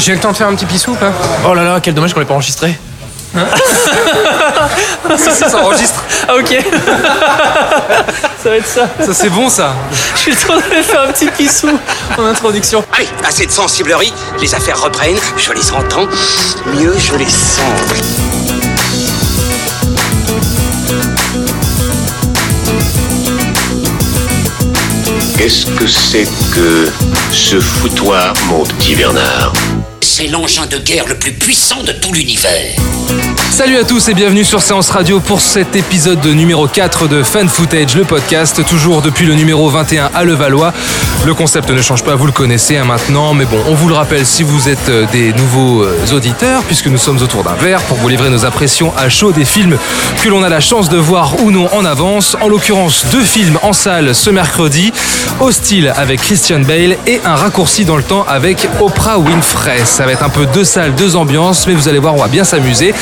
J'ai 0.00 0.12
le 0.12 0.18
temps 0.18 0.32
de 0.32 0.36
faire 0.36 0.48
un 0.48 0.54
petit 0.56 0.66
pissou 0.66 0.90
ou 0.90 0.96
pas 0.96 1.12
Oh 1.48 1.54
là 1.54 1.62
là, 1.62 1.78
quel 1.80 1.94
dommage 1.94 2.12
qu'on 2.12 2.18
l'ait 2.18 2.26
pas 2.26 2.34
enregistré. 2.34 2.76
Si, 5.16 5.30
si, 5.30 5.38
ça 5.38 5.56
enregistre. 5.56 6.02
Ah 6.28 6.34
ok. 6.34 6.48
ça 8.42 8.50
va 8.50 8.56
être 8.56 8.66
ça. 8.66 8.88
Ça, 8.98 9.14
c'est 9.14 9.30
bon, 9.30 9.48
ça. 9.48 9.72
Je 10.16 10.32
suis 10.32 10.32
en 10.46 10.58
train 10.58 10.76
de 10.78 10.82
faire 10.82 11.02
un 11.02 11.12
petit 11.12 11.28
pissou 11.28 11.78
en 12.18 12.24
introduction. 12.24 12.84
Allez, 12.92 13.08
assez 13.24 13.46
de 13.46 13.52
sensiblerie, 13.52 14.12
les 14.40 14.52
affaires 14.52 14.82
reprennent, 14.82 15.16
je 15.36 15.52
les 15.52 15.70
entends, 15.70 16.08
mieux 16.74 16.94
je 16.98 17.14
les 17.14 17.30
sens. 17.30 17.62
Qu'est-ce 25.38 25.66
que 25.66 25.86
c'est 25.86 26.26
que 26.52 26.90
ce 27.30 27.60
foutoir, 27.60 28.34
mon 28.48 28.64
petit 28.64 28.96
Bernard? 28.96 29.52
C'est 30.16 30.28
l'engin 30.28 30.64
de 30.66 30.78
guerre 30.78 31.08
le 31.08 31.18
plus 31.18 31.32
puissant 31.32 31.82
de 31.82 31.90
tout 31.90 32.12
l'univers. 32.12 32.76
Salut 33.54 33.76
à 33.76 33.84
tous 33.84 34.08
et 34.08 34.14
bienvenue 34.14 34.42
sur 34.42 34.60
Séance 34.60 34.90
Radio 34.90 35.20
pour 35.20 35.40
cet 35.40 35.76
épisode 35.76 36.20
de 36.20 36.32
numéro 36.32 36.66
4 36.66 37.06
de 37.06 37.22
Fan 37.22 37.48
Footage, 37.48 37.94
le 37.94 38.02
podcast, 38.02 38.66
toujours 38.66 39.00
depuis 39.00 39.26
le 39.26 39.34
numéro 39.34 39.70
21 39.70 40.10
à 40.12 40.24
Levallois. 40.24 40.72
Le 41.24 41.34
concept 41.34 41.70
ne 41.70 41.80
change 41.80 42.02
pas, 42.02 42.16
vous 42.16 42.26
le 42.26 42.32
connaissez 42.32 42.76
hein, 42.76 42.84
maintenant, 42.84 43.32
mais 43.32 43.44
bon, 43.44 43.58
on 43.68 43.74
vous 43.74 43.88
le 43.88 43.94
rappelle 43.94 44.26
si 44.26 44.42
vous 44.42 44.68
êtes 44.68 44.88
euh, 44.88 45.06
des 45.12 45.32
nouveaux 45.34 45.84
euh, 45.84 45.96
auditeurs, 46.12 46.64
puisque 46.64 46.88
nous 46.88 46.98
sommes 46.98 47.22
autour 47.22 47.44
d'un 47.44 47.54
verre 47.54 47.80
pour 47.82 47.96
vous 47.96 48.08
livrer 48.08 48.28
nos 48.28 48.44
impressions 48.44 48.92
à 48.98 49.08
chaud 49.08 49.30
des 49.30 49.44
films 49.44 49.78
que 50.20 50.28
l'on 50.28 50.42
a 50.42 50.48
la 50.48 50.60
chance 50.60 50.88
de 50.88 50.98
voir 50.98 51.40
ou 51.44 51.52
non 51.52 51.72
en 51.72 51.84
avance. 51.84 52.36
En 52.40 52.48
l'occurrence, 52.48 53.06
deux 53.12 53.22
films 53.22 53.60
en 53.62 53.72
salle 53.72 54.16
ce 54.16 54.30
mercredi, 54.30 54.92
Hostile 55.38 55.92
avec 55.96 56.20
Christian 56.20 56.58
Bale 56.60 56.96
et 57.06 57.20
un 57.24 57.36
raccourci 57.36 57.84
dans 57.84 57.96
le 57.96 58.02
temps 58.02 58.24
avec 58.28 58.68
Oprah 58.80 59.18
Winfrey. 59.18 59.84
Ça 59.84 60.06
va 60.06 60.12
être 60.12 60.24
un 60.24 60.28
peu 60.28 60.44
deux 60.46 60.64
salles, 60.64 60.96
deux 60.96 61.14
ambiances, 61.14 61.68
mais 61.68 61.74
vous 61.74 61.88
allez 61.88 62.00
voir, 62.00 62.14
on 62.14 62.20
va 62.20 62.28
bien 62.28 62.42
s'amuser. 62.42 62.92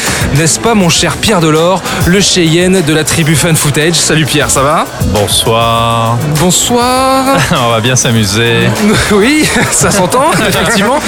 N'est-ce 0.43 0.59
pas 0.59 0.75
mon 0.75 0.89
cher 0.89 1.19
Pierre 1.19 1.39
Delors, 1.39 1.81
le 2.07 2.21
Cheyenne 2.21 2.83
de 2.85 2.93
la 2.93 3.05
tribu 3.05 3.37
Fan 3.37 3.55
Footage 3.55 3.95
Salut 3.95 4.27
Pierre, 4.27 4.51
ça 4.51 4.61
va? 4.61 4.87
Bonsoir. 5.15 6.19
Bonsoir. 6.41 7.37
On 7.65 7.71
va 7.71 7.79
bien 7.79 7.95
s'amuser. 7.95 8.69
Oui, 9.13 9.49
ça 9.71 9.93
s'entend, 9.93 10.33
effectivement. 10.49 10.99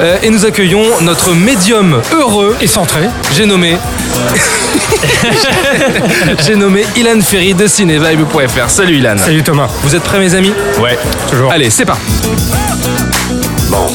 Euh, 0.00 0.16
et 0.24 0.30
nous 0.30 0.44
accueillons 0.44 0.82
notre 1.02 1.34
médium 1.34 2.02
heureux 2.12 2.56
et 2.60 2.66
centré. 2.66 3.02
J'ai 3.32 3.46
nommé. 3.46 3.76
J'ai 6.44 6.56
nommé 6.56 6.84
Ilan 6.96 7.20
Ferry 7.20 7.54
de 7.54 7.68
cinévibe.fr. 7.68 8.70
Salut 8.70 8.96
Ilan. 8.96 9.18
Salut 9.18 9.44
Thomas. 9.44 9.68
Vous 9.84 9.94
êtes 9.94 10.02
prêts, 10.02 10.18
mes 10.18 10.34
amis? 10.34 10.52
Ouais. 10.80 10.98
Toujours. 11.30 11.52
Allez, 11.52 11.70
c'est 11.70 11.84
parti. 11.84 12.02
Bon, 13.68 13.86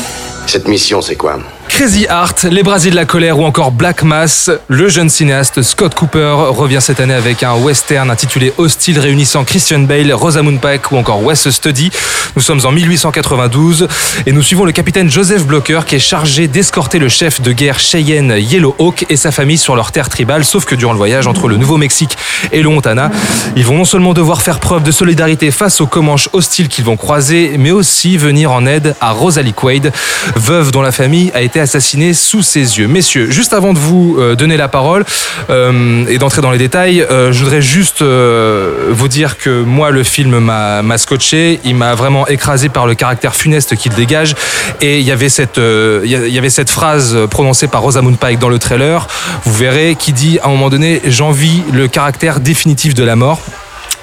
cette 0.47 0.69
mission, 0.69 1.01
c'est 1.01 1.17
quoi? 1.17 1.37
Crazy 1.77 2.05
Heart, 2.09 2.45
Les 2.45 2.63
Brasiers 2.63 2.89
de 2.89 2.95
la 2.95 3.03
colère 3.03 3.37
ou 3.37 3.43
encore 3.43 3.73
Black 3.73 4.03
Mass, 4.03 4.49
le 4.69 4.87
jeune 4.87 5.09
cinéaste 5.09 5.61
Scott 5.61 5.93
Cooper 5.93 6.33
revient 6.47 6.79
cette 6.79 7.01
année 7.01 7.13
avec 7.13 7.43
un 7.43 7.55
western 7.55 8.09
intitulé 8.09 8.53
Hostile 8.57 8.97
réunissant 8.97 9.43
Christian 9.43 9.79
Bale, 9.79 10.13
Rosamund 10.13 10.61
Pike 10.61 10.93
ou 10.93 10.95
encore 10.95 11.21
Wes 11.21 11.49
Studi. 11.49 11.91
Nous 12.37 12.41
sommes 12.41 12.61
en 12.63 12.71
1892 12.71 13.89
et 14.25 14.31
nous 14.31 14.41
suivons 14.41 14.63
le 14.63 14.71
capitaine 14.71 15.09
Joseph 15.09 15.45
Blocker 15.45 15.81
qui 15.85 15.95
est 15.95 15.99
chargé 15.99 16.47
d'escorter 16.47 16.97
le 16.97 17.09
chef 17.09 17.41
de 17.41 17.51
guerre 17.51 17.77
Cheyenne 17.77 18.35
Yellow 18.37 18.73
Hawk 18.79 19.05
et 19.09 19.17
sa 19.17 19.31
famille 19.31 19.57
sur 19.57 19.75
leur 19.75 19.91
terre 19.91 20.07
tribale, 20.07 20.45
sauf 20.45 20.63
que 20.63 20.75
durant 20.75 20.93
le 20.93 20.97
voyage 20.97 21.27
entre 21.27 21.49
le 21.49 21.57
Nouveau-Mexique 21.57 22.17
et 22.53 22.61
le 22.61 22.69
Montana, 22.69 23.11
ils 23.57 23.65
vont 23.65 23.75
non 23.75 23.85
seulement 23.85 24.13
devoir 24.13 24.41
faire 24.41 24.61
preuve 24.61 24.83
de 24.83 24.91
solidarité 24.91 25.51
face 25.51 25.81
aux 25.81 25.87
Comanches 25.87 26.29
hostiles 26.31 26.69
qu'ils 26.69 26.85
vont 26.85 26.95
croiser, 26.95 27.57
mais 27.59 27.71
aussi 27.71 28.15
venir 28.15 28.53
en 28.53 28.65
aide 28.65 28.95
à 29.01 29.11
Rosalie 29.11 29.53
Quaid, 29.53 29.91
veuve 30.37 30.71
dont 30.71 30.81
la 30.81 30.93
famille 30.93 31.31
a 31.33 31.41
été 31.41 31.64
assassinée 31.65 32.13
sous 32.13 32.43
ses 32.43 32.77
yeux. 32.77 32.87
Messieurs, 32.87 33.31
juste 33.31 33.51
avant 33.51 33.73
de 33.73 33.79
vous 33.79 34.17
euh, 34.19 34.35
donner 34.35 34.55
la 34.55 34.67
parole 34.67 35.03
euh, 35.49 36.05
et 36.07 36.19
d'entrer 36.19 36.43
dans 36.43 36.51
les 36.51 36.59
détails, 36.59 37.01
euh, 37.01 37.31
je 37.31 37.43
voudrais 37.43 37.61
juste 37.61 38.03
vous 38.03 39.07
dire 39.07 39.37
que 39.37 39.63
moi, 39.63 39.89
le 39.89 40.03
film 40.03 40.37
m'a 40.39 40.97
scotché, 40.97 41.59
il 41.63 41.75
m'a 41.75 41.95
vraiment 41.95 42.27
écrasé 42.27 42.69
par 42.69 42.85
le 42.85 42.93
caractère 42.93 43.35
funeste 43.35 43.75
qu'il 43.75 43.93
dégage, 43.93 44.35
et 44.79 44.99
il 44.99 45.05
y 45.05 45.11
avait 45.11 45.29
cette, 45.29 45.59
il 45.59 46.09
y 46.09 46.37
avait 46.37 46.49
cette 46.49 46.69
phrase 46.69 47.17
prononcée 47.31 47.67
par 47.67 47.81
Rosamund 47.81 48.17
Pike 48.17 48.39
dans 48.39 48.49
le 48.49 48.59
trailer, 48.59 49.07
vous 49.43 49.53
verrez, 49.53 49.95
qui 49.97 50.13
dit 50.13 50.37
à 50.43 50.47
un 50.47 50.51
moment 50.51 50.69
donné, 50.69 51.01
j'envie 51.07 51.63
le 51.73 51.87
caractère 51.87 52.39
définitif 52.39 52.93
de 52.93 53.03
la 53.03 53.15
mort. 53.15 53.41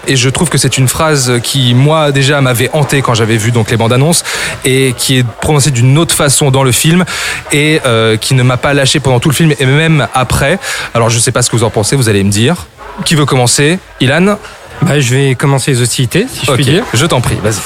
Et 0.06 0.16
je 0.16 0.28
trouve 0.28 0.48
que 0.48 0.58
c'est 0.58 0.78
une 0.78 0.88
phrase 0.88 1.34
qui, 1.42 1.74
moi, 1.74 2.12
déjà, 2.12 2.40
m'avait 2.40 2.70
hanté 2.72 3.02
quand 3.02 3.14
j'avais 3.14 3.36
vu 3.36 3.52
donc 3.52 3.70
les 3.70 3.76
bandes 3.76 3.92
annonces 3.92 4.24
et 4.64 4.94
qui 4.96 5.18
est 5.18 5.26
prononcée 5.26 5.70
d'une 5.70 5.96
autre 5.98 6.14
façon 6.14 6.50
dans 6.50 6.64
le 6.64 6.72
film 6.72 7.04
et 7.52 7.80
euh, 7.86 8.16
qui 8.16 8.34
ne 8.34 8.42
m'a 8.42 8.56
pas 8.56 8.74
lâché 8.74 9.00
pendant 9.00 9.20
tout 9.20 9.28
le 9.28 9.34
film 9.34 9.54
et 9.58 9.66
même 9.66 10.08
après. 10.14 10.58
Alors, 10.94 11.10
je 11.10 11.18
sais 11.18 11.32
pas 11.32 11.42
ce 11.42 11.50
que 11.50 11.56
vous 11.56 11.64
en 11.64 11.70
pensez, 11.70 11.96
vous 11.96 12.08
allez 12.08 12.24
me 12.24 12.30
dire. 12.30 12.66
Qui 13.04 13.14
veut 13.14 13.26
commencer? 13.26 13.78
Ilan? 14.00 14.36
Bah, 14.82 14.98
je 14.98 15.14
vais 15.14 15.34
commencer 15.34 15.70
les 15.70 15.80
hostilités, 15.80 16.26
si 16.32 16.44
je 16.44 16.52
puis 16.52 16.64
dire. 16.64 16.84
je 16.92 17.06
t'en 17.06 17.20
prie, 17.20 17.36
vas-y. 17.42 17.60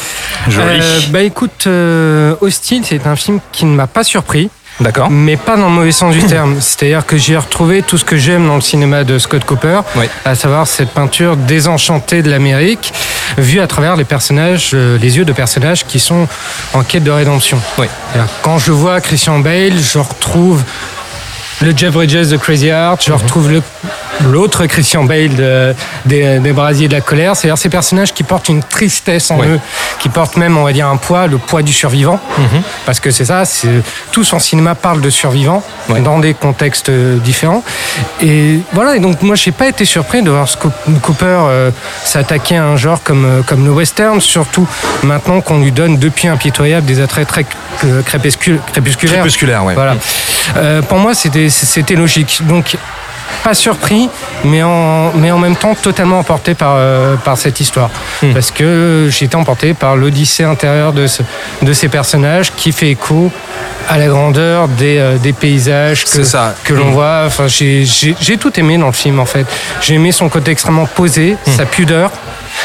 Euh, 0.58 1.00
bah 1.08 1.22
écoute, 1.22 1.64
euh, 1.66 2.34
Hostile, 2.40 2.82
c'est 2.84 3.06
un 3.06 3.16
film 3.16 3.40
qui 3.52 3.64
ne 3.64 3.74
m'a 3.74 3.86
pas 3.86 4.04
surpris, 4.04 4.50
D'accord 4.78 5.08
mais 5.10 5.36
pas 5.36 5.56
dans 5.56 5.68
le 5.68 5.74
mauvais 5.74 5.92
sens 5.92 6.14
du 6.14 6.22
terme. 6.26 6.60
C'est-à-dire 6.60 7.06
que 7.06 7.16
j'ai 7.16 7.36
retrouvé 7.36 7.82
tout 7.82 7.96
ce 7.98 8.04
que 8.04 8.16
j'aime 8.16 8.46
dans 8.46 8.56
le 8.56 8.60
cinéma 8.60 9.04
de 9.04 9.18
Scott 9.18 9.44
Cooper, 9.44 9.80
Oui. 9.96 10.06
à 10.24 10.34
savoir 10.34 10.66
cette 10.66 10.90
peinture 10.90 11.36
désenchantée 11.36 12.22
de 12.22 12.30
l'Amérique, 12.30 12.92
vue 13.38 13.60
à 13.60 13.66
travers 13.66 13.96
les 13.96 14.04
personnages, 14.04 14.72
euh, 14.74 14.98
les 14.98 15.16
yeux 15.16 15.24
de 15.24 15.32
personnages 15.32 15.84
qui 15.86 15.98
sont 15.98 16.28
en 16.74 16.82
quête 16.82 17.04
de 17.04 17.10
rédemption. 17.10 17.58
Oui. 17.78 17.86
Quand 18.42 18.58
je 18.58 18.72
vois 18.72 19.00
Christian 19.00 19.38
Bale, 19.38 19.78
je 19.80 19.98
retrouve 19.98 20.62
le 21.62 21.72
Jeff 21.76 21.92
Bridges 21.92 22.28
de 22.28 22.36
Crazy 22.36 22.68
Heart, 22.68 23.02
je 23.06 23.12
retrouve 23.12 23.50
le 23.50 23.62
l'autre 24.24 24.64
Christian 24.64 25.04
Bale 25.04 25.34
de- 25.36 25.74
des, 26.06 26.38
des 26.38 26.52
Brasiers 26.52 26.88
de 26.88 26.94
la 26.94 27.02
colère, 27.02 27.36
c'est-à-dire 27.36 27.58
ces 27.58 27.68
personnages 27.68 28.14
qui 28.14 28.22
portent 28.22 28.48
une 28.48 28.62
tristesse 28.62 29.30
en 29.30 29.38
Oui. 29.38 29.46
eux, 29.46 29.60
qui 29.98 30.08
portent 30.08 30.38
même, 30.38 30.56
on 30.56 30.64
va 30.64 30.72
dire, 30.72 30.86
un 30.88 30.96
poids, 30.96 31.26
le 31.26 31.36
poids 31.36 31.60
du 31.62 31.72
survivant, 31.74 32.18
parce 32.86 32.98
que 32.98 33.10
c'est 33.10 33.26
ça, 33.26 33.44
c'est 33.44 33.82
tout 34.12 34.24
son 34.24 34.38
cinéma 34.38 34.74
parle 34.74 35.02
de 35.02 35.10
survivants 35.10 35.62
dans 36.02 36.18
des 36.18 36.32
contextes 36.32 36.88
euh, 36.88 37.18
différents. 37.18 37.62
Et 38.22 38.60
voilà, 38.72 38.96
et 38.96 39.00
donc 39.00 39.20
moi, 39.22 39.34
j'ai 39.36 39.52
pas 39.52 39.68
été 39.68 39.84
surpris 39.84 40.22
de 40.22 40.30
voir 40.30 40.48
Cooper 41.02 41.24
euh, 41.26 41.70
s'attaquer 42.02 42.56
à 42.56 42.64
un 42.64 42.76
genre 42.76 43.02
comme 43.02 43.24
euh, 43.26 43.42
comme 43.42 43.66
le 43.66 43.70
western, 43.70 44.20
surtout 44.22 44.66
maintenant 45.02 45.42
qu'on 45.42 45.58
lui 45.60 45.72
donne 45.72 45.98
depuis 45.98 46.28
impitoyable 46.28 46.86
des 46.86 47.00
attraits 47.00 47.28
très 47.28 47.44
crépuscul- 48.02 48.60
crépusculaires. 48.72 49.16
Crépusculaire, 49.20 49.64
ouais. 49.64 49.74
Voilà. 49.74 49.96
Euh, 50.56 50.80
pour 50.80 50.98
moi, 50.98 51.14
c'était 51.14 51.45
c'était 51.50 51.94
logique. 51.94 52.40
Donc, 52.46 52.76
pas 53.42 53.54
surpris, 53.54 54.08
mais 54.44 54.62
en, 54.62 55.12
mais 55.14 55.30
en 55.30 55.38
même 55.38 55.56
temps 55.56 55.74
totalement 55.74 56.18
emporté 56.20 56.54
par, 56.54 56.74
euh, 56.76 57.16
par 57.16 57.36
cette 57.36 57.60
histoire. 57.60 57.90
Hmm. 58.22 58.32
Parce 58.32 58.50
que 58.52 59.08
j'ai 59.10 59.24
été 59.26 59.36
emporté 59.36 59.74
par 59.74 59.96
l'odyssée 59.96 60.44
intérieure 60.44 60.92
de, 60.92 61.06
ce- 61.06 61.22
de 61.62 61.72
ces 61.72 61.88
personnages 61.88 62.52
qui 62.56 62.70
fait 62.72 62.90
écho 62.90 63.30
à 63.88 63.98
la 63.98 64.06
grandeur 64.06 64.68
des, 64.68 64.98
euh, 64.98 65.16
des 65.18 65.32
paysages 65.32 66.04
que, 66.04 66.10
C'est 66.10 66.24
ça. 66.24 66.54
que 66.64 66.72
l'on 66.74 66.90
voit. 66.90 67.22
Enfin, 67.26 67.46
j'ai- 67.48 67.84
tout 68.38 68.58
aimé 68.60 68.78
dans 68.78 68.86
le 68.86 68.92
film, 68.92 69.18
en 69.20 69.26
fait. 69.26 69.46
J'ai 69.80 69.94
aimé 69.94 70.12
son 70.12 70.28
côté 70.28 70.50
extrêmement 70.52 70.86
posé, 70.86 71.36
Hmm. 71.46 71.50
sa 71.56 71.66
pudeur. 71.66 72.10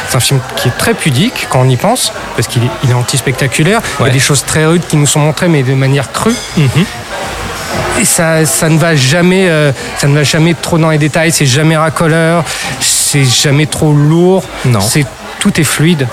C'est 0.10 0.16
un 0.16 0.20
film 0.22 0.40
qui 0.56 0.70
est 0.70 0.78
très 0.78 0.94
pudique 0.94 1.48
quand 1.50 1.62
on 1.62 1.70
y 1.70 1.76
pense, 1.76 2.14
parce 2.36 2.48
qu'il 2.48 2.62
est, 2.64 2.90
est 2.90 2.94
anti-spectaculaire. 2.94 3.82
Il 4.00 4.06
y 4.06 4.10
a 4.10 4.12
des 4.12 4.20
choses 4.20 4.46
très 4.46 4.66
rudes 4.66 4.86
qui 4.88 4.96
nous 4.96 5.06
sont 5.08 5.20
montrées, 5.20 5.50
mais 5.50 5.64
de 5.64 5.74
manière 5.74 6.12
crue. 6.14 6.36
Et 8.00 8.06
ça, 8.06 8.46
ça 8.46 8.70
ne 8.70 8.78
va 8.78 8.96
jamais, 8.96 9.48
euh, 9.50 9.72
ça 9.98 10.08
ne 10.08 10.16
va 10.16 10.24
jamais 10.24 10.54
trop 10.54 10.78
dans 10.78 10.90
les 10.90 10.98
détails. 10.98 11.32
C'est 11.32 11.46
jamais 11.46 11.78
racoleur, 11.78 12.44
c'est 12.80 13.24
jamais 13.26 13.66
trop 13.68 13.92
lourd. 13.94 14.44
Non. 14.66 14.80
C'est 14.82 15.06
tout 15.40 15.60
est 15.60 15.64
fluide. 15.64 16.08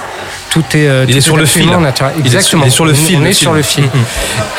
Tout 0.50 0.64
est, 0.74 0.86
euh, 0.88 1.04
Il 1.06 1.12
tout 1.12 1.18
est 1.18 1.20
sur 1.20 1.36
le 1.36 1.44
fil. 1.44 1.68
naturel. 1.68 2.12
Il 2.18 2.26
est 2.26 2.30
sur- 2.30 2.36
Exactement. 2.38 2.64
il 2.64 2.68
est 2.68 2.70
sur 2.70 2.84
le 2.86 2.94
fil, 2.94 3.16
On 3.18 3.20
est 3.20 3.24
film. 3.26 3.34
sur 3.34 3.52
le 3.52 3.62
fil. 3.62 3.84
Mhm. 3.84 3.90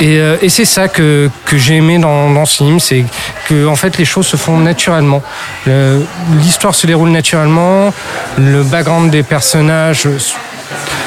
Et, 0.01 0.19
euh, 0.19 0.37
et 0.41 0.49
c'est 0.49 0.65
ça 0.65 0.87
que, 0.87 1.29
que 1.45 1.57
j'ai 1.57 1.75
aimé 1.77 1.97
dans, 1.97 2.29
dans 2.29 2.45
ce 2.45 2.57
film, 2.57 2.79
c'est 2.79 3.03
que 3.47 3.65
en 3.67 3.75
fait 3.75 3.97
les 3.97 4.05
choses 4.05 4.27
se 4.27 4.37
font 4.37 4.57
naturellement. 4.57 5.23
Le- 5.65 6.05
L'histoire 6.41 6.75
se 6.75 6.85
déroule 6.85 7.09
naturellement, 7.09 7.91
le 8.37 8.61
background 8.63 9.09
des 9.09 9.23
personnages 9.23 10.03
se- 10.03 10.33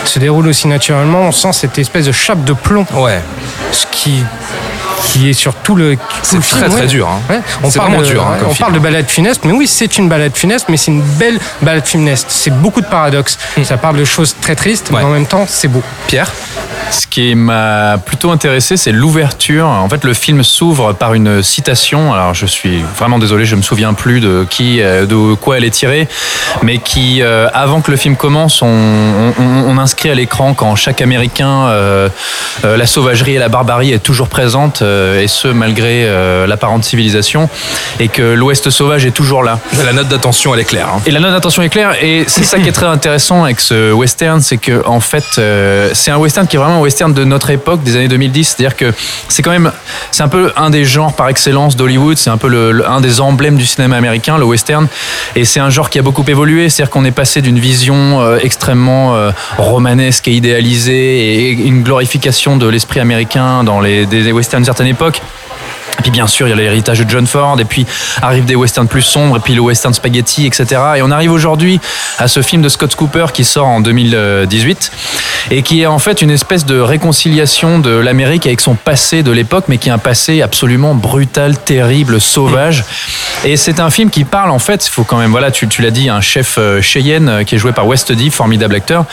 se 0.05 0.19
déroule 0.19 0.49
aussi 0.49 0.67
naturellement. 0.67 1.21
On 1.29 1.33
sent 1.33 1.53
cette 1.53 1.79
espèce 1.79 2.07
de 2.07 2.13
chape 2.13 2.43
de 2.43 2.53
plomb 2.53 2.85
Ouais, 2.93 3.21
ce 3.71 3.87
qui 3.93 4.25
qui 5.05 5.29
est 5.29 5.33
sur 5.33 5.55
tout 5.55 5.75
le, 5.75 5.97
C'est 6.23 6.41
film, 6.43 6.61
très, 6.61 6.69
très 6.71 6.81
ouais. 6.83 6.87
dur, 6.87 7.09
hein. 7.09 7.21
Ouais. 7.29 7.41
On 7.63 7.71
parle 7.71 7.91
vraiment 7.91 8.03
de- 8.03 8.07
dur, 8.07 8.23
hein, 8.27 8.37
on 8.49 8.55
parle 8.55 8.73
de 8.73 8.79
balade 8.79 9.09
funeste, 9.09 9.45
mais 9.45 9.53
oui, 9.53 9.67
c'est 9.67 9.99
une 9.99 10.09
balade 10.09 10.37
funeste, 10.37 10.67
mais 10.69 10.77
c'est 10.77 10.91
une 10.91 11.03
belle 11.03 11.39
balade 11.61 11.87
funeste. 11.87 12.27
C'est 12.31 12.51
beaucoup 12.63 12.81
de 12.81 12.87
paradoxes. 12.87 13.39
Ça 13.65 13.77
parle 13.77 13.97
de 13.97 14.05
choses 14.05 14.35
très 14.41 14.55
tristes, 14.57 14.91
Hmm. 14.91 14.97
Mais 14.97 15.03
en 15.05 15.11
même 15.11 15.27
temps, 15.27 15.45
c'est 15.49 15.69
beau. 15.69 15.83
Pierre? 16.07 16.31
Ce 16.93 17.07
qui 17.07 17.35
m'a 17.35 17.97
plutôt 18.05 18.31
intéressé, 18.33 18.77
c'est 18.77 18.93
l'ouverture. 18.93 19.67
En 19.67 19.89
fait, 19.89 20.05
le 20.05 20.13
film 20.13 20.43
s'ouvre 20.43 20.93
par 20.93 21.15
une 21.15 21.43
citation. 21.43 22.13
Alors, 22.13 22.35
je 22.35 22.45
suis 22.45 22.83
vraiment 22.99 23.19
désolé, 23.19 23.47
je 23.47 23.57
me 23.57 23.63
souviens 23.63 23.95
plus 23.95 24.21
de 24.21 24.47
qui, 24.49 24.83
euh, 24.83 25.07
de 25.07 25.33
quoi 25.35 25.57
elle 25.57 25.65
est 25.65 25.71
tirée, 25.71 26.07
mais 26.63 26.79
qui, 26.79 27.23
euh, 27.23 27.49
avant 27.55 27.81
que 27.81 27.91
le 27.91 27.97
film 27.97 28.15
commence, 28.17 28.61
on, 28.61 28.67
on- 28.69 29.33
on 29.69 29.79
inscrit 29.79 30.11
à 30.11 30.15
l'écran 30.15 30.53
quand 30.53 30.77
chaque 30.77 31.01
Américain, 31.01 31.67
euh, 31.69 32.09
euh, 32.67 32.77
la 32.77 32.85
sauvagerie 32.87 33.37
et 33.37 33.39
la 33.39 33.49
barbarie 33.49 33.93
est 33.93 34.03
toujours 34.03 34.29
présente, 34.29 34.83
et 34.83 35.29
ce 35.29 35.49
malgré 35.49 36.07
l'apparente 36.47 36.85
civilisation, 36.85 37.49
et 38.01 38.09
que 38.09 38.23
l'Ouest 38.35 38.69
sauvage 38.69 39.07
est 39.07 39.13
toujours 39.13 39.43
là. 39.43 39.59
La 39.87 39.93
note 39.95 40.09
d'attention, 40.09 40.53
elle 40.53 40.61
est 40.61 40.65
claire. 40.65 40.89
hein. 40.95 41.01
Et 41.07 41.11
la 41.11 41.21
note 41.21 41.33
d'attention 41.33 41.63
est 41.63 41.71
claire 41.71 41.95
et 42.03 42.25
c'est 42.27 42.45
ça 42.45 42.59
qui 42.59 42.69
est 42.69 42.73
très 42.73 42.87
intéressant 42.87 43.45
avec 43.45 43.61
ce 43.61 43.93
western, 43.93 44.41
c'est 44.43 44.59
que 44.59 44.85
en 44.87 45.01
fait 45.01 45.25
c'est 45.95 46.11
un 46.11 46.17
western 46.19 46.47
qui 46.47 46.57
est 46.57 46.59
vraiment 46.59 46.82
un 46.83 46.85
western 46.85 47.13
de 47.13 47.25
notre 47.25 47.51
époque, 47.51 47.83
des 47.83 47.97
années 47.97 48.09
2010. 48.09 48.57
C'est-à-dire 48.57 48.77
que 48.77 48.93
c'est 49.29 49.43
quand 49.43 49.51
même 49.51 49.71
c'est 50.11 50.23
un 50.23 50.29
peu 50.29 50.53
un 50.57 50.71
des 50.71 50.85
genres 50.85 51.15
par 51.15 51.29
excellence 51.29 51.77
d'Hollywood, 51.77 52.19
c'est 52.19 52.31
un 52.31 52.37
peu 52.37 52.49
le, 52.49 52.89
un 52.89 53.01
des 53.01 53.21
emblèmes 53.21 53.57
du 53.57 53.67
cinéma 53.67 53.97
américain, 53.97 54.39
le 54.39 54.45
western. 54.45 54.89
Et 55.37 55.45
c'est 55.45 55.61
un 55.61 55.71
genre 55.71 55.91
qui 55.91 55.99
a 55.99 56.03
beaucoup 56.03 56.25
évolué, 56.27 56.69
c'est-à-dire 56.69 56.91
qu'on 56.91 57.05
est 57.05 57.13
passé 57.13 57.41
d'une 57.41 57.59
vision 57.59 58.21
euh, 58.21 58.39
extrêmement 58.43 59.15
euh, 59.15 59.31
romanesque 59.59 60.29
et 60.29 60.33
idéalisée 60.33 61.49
et 61.49 61.51
une 61.53 61.83
glorification 61.83 62.57
de 62.57 62.67
l'esprit 62.67 63.01
américain 63.01 63.65
dans 63.65 63.81
les 63.81 64.07
des 64.07 64.33
westerns 64.33 64.61
d'une 64.61 64.67
certaine 64.67 64.89
époque. 64.89 65.23
Et 65.99 66.03
puis 66.03 66.11
bien 66.11 66.27
sûr, 66.27 66.47
il 66.47 66.51
y 66.51 66.53
a 66.53 66.57
l'héritage 66.57 67.01
de 67.01 67.09
John 67.09 67.27
Ford, 67.27 67.59
et 67.61 67.65
puis 67.65 67.87
arrivent 68.23 68.45
des 68.45 68.57
westerns 68.57 68.89
plus 68.89 69.03
sombres, 69.03 69.37
et 69.37 69.41
puis 69.41 69.55
le 69.55 69.61
western 69.61 69.93
spaghetti, 69.93 70.47
etc. 70.47 70.81
Et 70.97 71.03
on 71.03 71.11
arrive 71.11 71.33
aujourd'hui 71.33 71.81
à 72.19 72.29
ce 72.29 72.43
film 72.43 72.63
de 72.63 72.69
Scott 72.69 72.95
Cooper 72.95 73.27
qui 73.33 73.45
sort 73.45 73.67
en 73.67 73.81
2018, 73.81 74.93
et 75.51 75.63
qui 75.63 75.83
est 75.83 75.87
en 75.87 75.99
fait 75.99 76.23
une 76.23 76.31
espèce 76.31 76.65
de 76.65 76.72
réconciliation 76.81 77.79
de 77.79 77.91
l'Amérique 77.91 78.47
avec 78.47 78.61
son 78.61 78.75
passé 78.75 79.23
de 79.23 79.31
l'époque, 79.31 79.65
mais 79.69 79.79
qui 79.79 79.89
est 79.89 79.93
un 79.93 79.99
passé 79.99 80.43
absolument 80.43 80.95
brutal, 80.95 81.57
terrible, 81.59 82.21
sauvage. 82.21 82.85
Et 83.45 83.57
c'est 83.57 83.81
un 83.81 83.91
film 83.91 84.11
qui 84.11 84.25
parle, 84.25 84.51
en 84.51 84.59
fait, 84.59 84.87
il 84.87 84.91
faut 84.91 85.05
quand 85.05 85.19
même, 85.19 85.31
voilà, 85.33 85.51
tu, 85.51 85.67
tu 85.69 85.83
l'as 85.83 85.91
dit, 85.91 86.09
un 86.09 86.21
chef 86.21 86.57
euh, 86.59 86.81
Cheyenne 86.81 87.29
euh, 87.29 87.45
qui 87.45 87.57
est 87.57 87.59
joué 87.59 87.73
par 87.73 87.87
Westody, 87.87 88.31
formidable 88.31 88.75
acteur. 88.75 89.05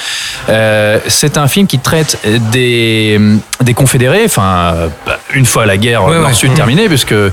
Euh, 0.50 1.00
c'est 1.08 1.38
un 1.38 1.48
film 1.48 1.68
qui 1.68 1.80
traite 1.80 2.18
des, 2.52 3.20
des 3.64 3.74
confédérés, 3.74 4.24
enfin, 4.26 4.74
une 5.34 5.46
fois 5.46 5.66
la 5.66 5.78
guerre 5.78 6.06
Ouais, 6.06 6.20
nord-sud 6.20 6.50
Mhm. 6.52 6.56
terminée, 6.56 6.88
puisque 6.88 7.12
euh, 7.12 7.32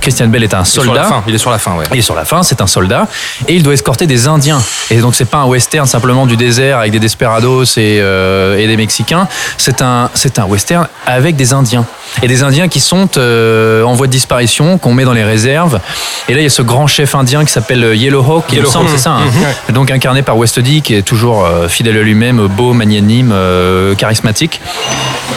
Christian 0.00 0.26
Bell 0.28 0.42
est 0.42 0.54
un 0.54 0.62
Il 0.62 0.66
est 0.66 0.70
sur 0.70 0.82
la 0.82 0.86
soldat. 0.86 1.04
fin. 1.04 1.24
Il 1.26 1.34
est 1.34 1.38
sur 1.38 1.50
la 1.50 1.58
fin, 1.58 1.72
ouais. 1.76 2.00
Sur 2.02 2.14
la 2.16 2.24
fin, 2.24 2.42
c'est 2.42 2.60
un 2.60 2.66
soldat 2.66 3.06
et 3.46 3.54
il 3.54 3.62
doit 3.62 3.72
escorter 3.74 4.06
des 4.08 4.26
Indiens. 4.26 4.60
Et 4.90 4.96
donc 4.96 5.14
c'est 5.14 5.24
pas 5.24 5.38
un 5.38 5.44
western 5.46 5.86
simplement 5.86 6.26
du 6.26 6.36
désert 6.36 6.78
avec 6.78 6.90
des 6.90 6.98
desperados 6.98 7.64
et, 7.76 7.98
euh, 8.00 8.58
et 8.58 8.66
des 8.66 8.76
Mexicains. 8.76 9.28
C'est 9.56 9.82
un 9.82 10.10
c'est 10.14 10.38
un 10.38 10.44
western 10.44 10.86
avec 11.06 11.36
des 11.36 11.52
Indiens 11.52 11.84
et 12.22 12.28
des 12.28 12.42
Indiens 12.42 12.68
qui 12.68 12.80
sont 12.80 13.08
euh, 13.16 13.82
en 13.84 13.94
voie 13.94 14.06
de 14.06 14.12
disparition, 14.12 14.78
qu'on 14.78 14.92
met 14.92 15.04
dans 15.04 15.12
les 15.12 15.24
réserves. 15.24 15.80
Et 16.28 16.34
là 16.34 16.40
il 16.40 16.44
y 16.44 16.46
a 16.46 16.50
ce 16.50 16.62
grand 16.62 16.86
chef 16.86 17.14
indien 17.14 17.44
qui 17.44 17.52
s'appelle 17.52 17.92
Yellow 17.94 18.20
Hawk, 18.22 18.44
il 18.50 18.60
me 18.60 18.66
Yellow 18.66 18.76
Hawk. 18.80 18.88
c'est 18.90 18.98
ça. 18.98 19.12
hein. 19.12 19.72
Donc 19.72 19.90
incarné 19.90 20.22
par 20.22 20.36
Westody, 20.36 20.82
qui 20.82 20.94
est 20.94 21.02
toujours 21.02 21.44
euh, 21.44 21.68
fidèle 21.68 21.96
à 21.96 22.02
lui-même, 22.02 22.46
beau, 22.48 22.72
magnanime, 22.72 23.30
euh, 23.32 23.94
charismatique, 23.94 24.60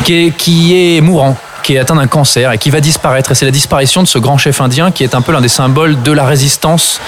qui 0.03 0.27
est, 0.27 0.31
qui 0.31 0.95
est 0.97 1.01
mourant 1.01 1.37
qui 1.65 1.73
est 1.73 1.79
atteint 1.79 1.95
d'un 1.95 2.05
cancer 2.05 2.51
et 2.51 2.59
qui 2.59 2.69
va 2.69 2.79
disparaître. 2.79 3.31
Et 3.31 3.35
c'est 3.35 3.45
la 3.45 3.51
disparition 3.51 4.03
de 4.03 4.07
ce 4.07 4.19
grand 4.19 4.37
chef 4.37 4.61
indien 4.61 4.91
qui 4.91 5.03
est 5.03 5.15
un 5.15 5.21
peu 5.21 5.31
l'un 5.31 5.41
des 5.41 5.47
symboles 5.49 5.99
de 6.03 6.11
la 6.11 6.23
résistance 6.25 7.01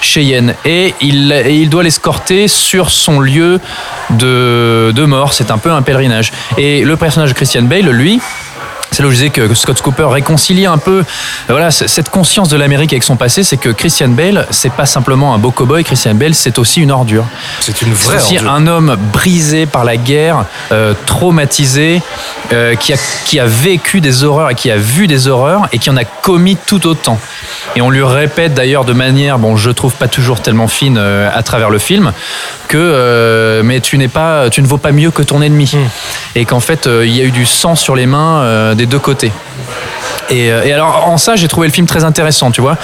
cheyenne. 0.00 0.54
Et 0.64 0.94
il, 1.02 1.30
il 1.46 1.68
doit 1.68 1.82
l'escorter 1.82 2.48
sur 2.48 2.88
son 2.88 3.20
lieu 3.20 3.60
de, 4.08 4.92
de 4.96 5.04
mort. 5.04 5.34
C'est 5.34 5.50
un 5.50 5.58
peu 5.58 5.70
un 5.70 5.82
pèlerinage. 5.82 6.32
Et 6.56 6.84
le 6.84 6.96
personnage 6.96 7.28
de 7.28 7.34
Christian 7.34 7.64
Bale, 7.64 7.90
lui, 7.90 8.18
c'est 8.92 9.02
là 9.02 9.08
où 9.08 9.10
je 9.10 9.16
disais 9.16 9.30
que 9.30 9.52
Scott 9.54 9.80
Cooper 9.80 10.06
réconcilie 10.10 10.66
un 10.66 10.78
peu 10.78 10.98
euh, 10.98 11.04
voilà, 11.48 11.70
cette 11.70 12.10
conscience 12.10 12.48
de 12.48 12.56
l'Amérique 12.56 12.92
avec 12.92 13.02
son 13.02 13.16
passé, 13.16 13.42
c'est 13.42 13.56
que 13.56 13.70
Christian 13.70 14.08
Bale, 14.08 14.46
c'est 14.50 14.72
pas 14.72 14.86
simplement 14.86 15.34
un 15.34 15.38
beau 15.38 15.50
cowboy, 15.50 15.82
Christian 15.82 16.14
Bale, 16.14 16.34
c'est 16.34 16.58
aussi 16.58 16.80
une 16.80 16.90
ordure. 16.92 17.24
C'est 17.60 17.80
une 17.82 17.94
C'est 17.96 18.06
vraie 18.08 18.16
aussi 18.18 18.36
ordure. 18.36 18.52
un 18.52 18.66
homme 18.66 18.96
brisé 19.12 19.66
par 19.66 19.84
la 19.84 19.96
guerre, 19.96 20.44
euh, 20.72 20.94
traumatisé, 21.06 22.02
euh, 22.52 22.74
qui, 22.76 22.92
a, 22.92 22.96
qui 23.24 23.40
a 23.40 23.46
vécu 23.46 24.00
des 24.00 24.24
horreurs 24.24 24.50
et 24.50 24.54
qui 24.54 24.70
a 24.70 24.76
vu 24.76 25.06
des 25.06 25.26
horreurs 25.26 25.68
et 25.72 25.78
qui 25.78 25.88
en 25.90 25.96
a 25.96 26.04
commis 26.04 26.56
tout 26.66 26.86
autant. 26.86 27.18
Et 27.74 27.80
on 27.80 27.88
lui 27.88 28.02
répète 28.02 28.52
d'ailleurs 28.52 28.84
de 28.84 28.92
manière, 28.92 29.38
bon, 29.38 29.56
je 29.56 29.70
trouve 29.70 29.94
pas 29.94 30.08
toujours 30.08 30.40
tellement 30.40 30.68
fine 30.68 30.98
euh, 30.98 31.30
à 31.32 31.42
travers 31.42 31.70
le 31.70 31.78
film, 31.78 32.12
que 32.68 32.76
euh, 32.76 33.62
mais 33.62 33.80
tu 33.80 33.96
n'es 33.96 34.08
pas, 34.08 34.50
tu 34.50 34.60
ne 34.60 34.66
vaux 34.66 34.76
pas 34.76 34.92
mieux 34.92 35.10
que 35.10 35.22
ton 35.22 35.40
ennemi, 35.40 35.74
et 36.34 36.44
qu'en 36.44 36.60
fait 36.60 36.86
euh, 36.86 37.06
il 37.06 37.16
y 37.16 37.20
a 37.20 37.24
eu 37.24 37.30
du 37.30 37.46
sang 37.46 37.74
sur 37.74 37.96
les 37.96 38.06
mains 38.06 38.42
euh, 38.42 38.74
des 38.74 38.86
deux 38.86 38.98
côtés. 38.98 39.32
Et, 40.30 40.50
euh, 40.52 40.64
et 40.64 40.72
alors 40.72 41.08
en 41.08 41.18
ça 41.18 41.36
j'ai 41.36 41.48
trouvé 41.48 41.66
le 41.66 41.72
film 41.72 41.86
très 41.86 42.04
intéressant, 42.04 42.50
tu 42.50 42.60
vois. 42.60 42.76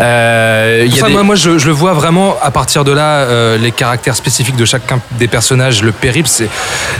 Euh, 0.00 0.82
il 0.84 0.88
Pour 0.90 0.96
y 0.96 1.00
a 1.00 1.02
ça, 1.02 1.06
des- 1.08 1.12
moi, 1.14 1.22
moi 1.22 1.34
je, 1.34 1.58
je 1.58 1.66
le 1.66 1.72
vois 1.72 1.92
vraiment 1.92 2.36
à 2.42 2.50
partir 2.50 2.84
de 2.84 2.92
là, 2.92 3.20
euh, 3.20 3.58
les 3.58 3.72
caractères 3.72 4.16
spécifiques 4.16 4.56
de 4.56 4.64
chacun 4.64 5.00
des 5.12 5.28
personnages, 5.28 5.82
le 5.82 5.92
périple. 5.92 6.28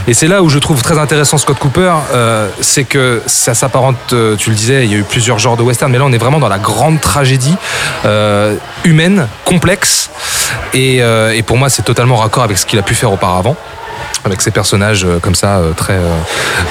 Et 0.07 0.13
c'est 0.13 0.27
là 0.27 0.41
où 0.43 0.49
je 0.49 0.59
trouve 0.59 0.81
très 0.81 0.97
intéressant 0.97 1.37
Scott 1.37 1.57
Cooper, 1.59 1.93
euh, 2.13 2.47
c'est 2.61 2.83
que 2.85 3.21
ça 3.25 3.53
s'apparente, 3.53 4.13
tu 4.37 4.49
le 4.49 4.55
disais, 4.55 4.85
il 4.85 4.91
y 4.91 4.95
a 4.95 4.97
eu 4.99 5.03
plusieurs 5.03 5.39
genres 5.39 5.57
de 5.57 5.63
western, 5.63 5.91
mais 5.91 5.97
là 5.97 6.05
on 6.05 6.11
est 6.13 6.17
vraiment 6.17 6.39
dans 6.39 6.49
la 6.49 6.59
grande 6.59 7.01
tragédie 7.01 7.55
humaine, 8.83 9.27
complexe. 9.45 10.09
Et, 10.73 10.97
et 10.97 11.41
pour 11.43 11.57
moi, 11.57 11.69
c'est 11.69 11.81
totalement 11.83 12.15
raccord 12.17 12.43
avec 12.43 12.57
ce 12.57 12.65
qu'il 12.65 12.79
a 12.79 12.83
pu 12.83 12.95
faire 12.95 13.11
auparavant 13.11 13.55
avec 14.25 14.41
ces 14.41 14.51
personnages 14.51 15.05
euh, 15.05 15.19
comme 15.19 15.35
ça 15.35 15.57
euh, 15.57 15.71
très 15.73 15.97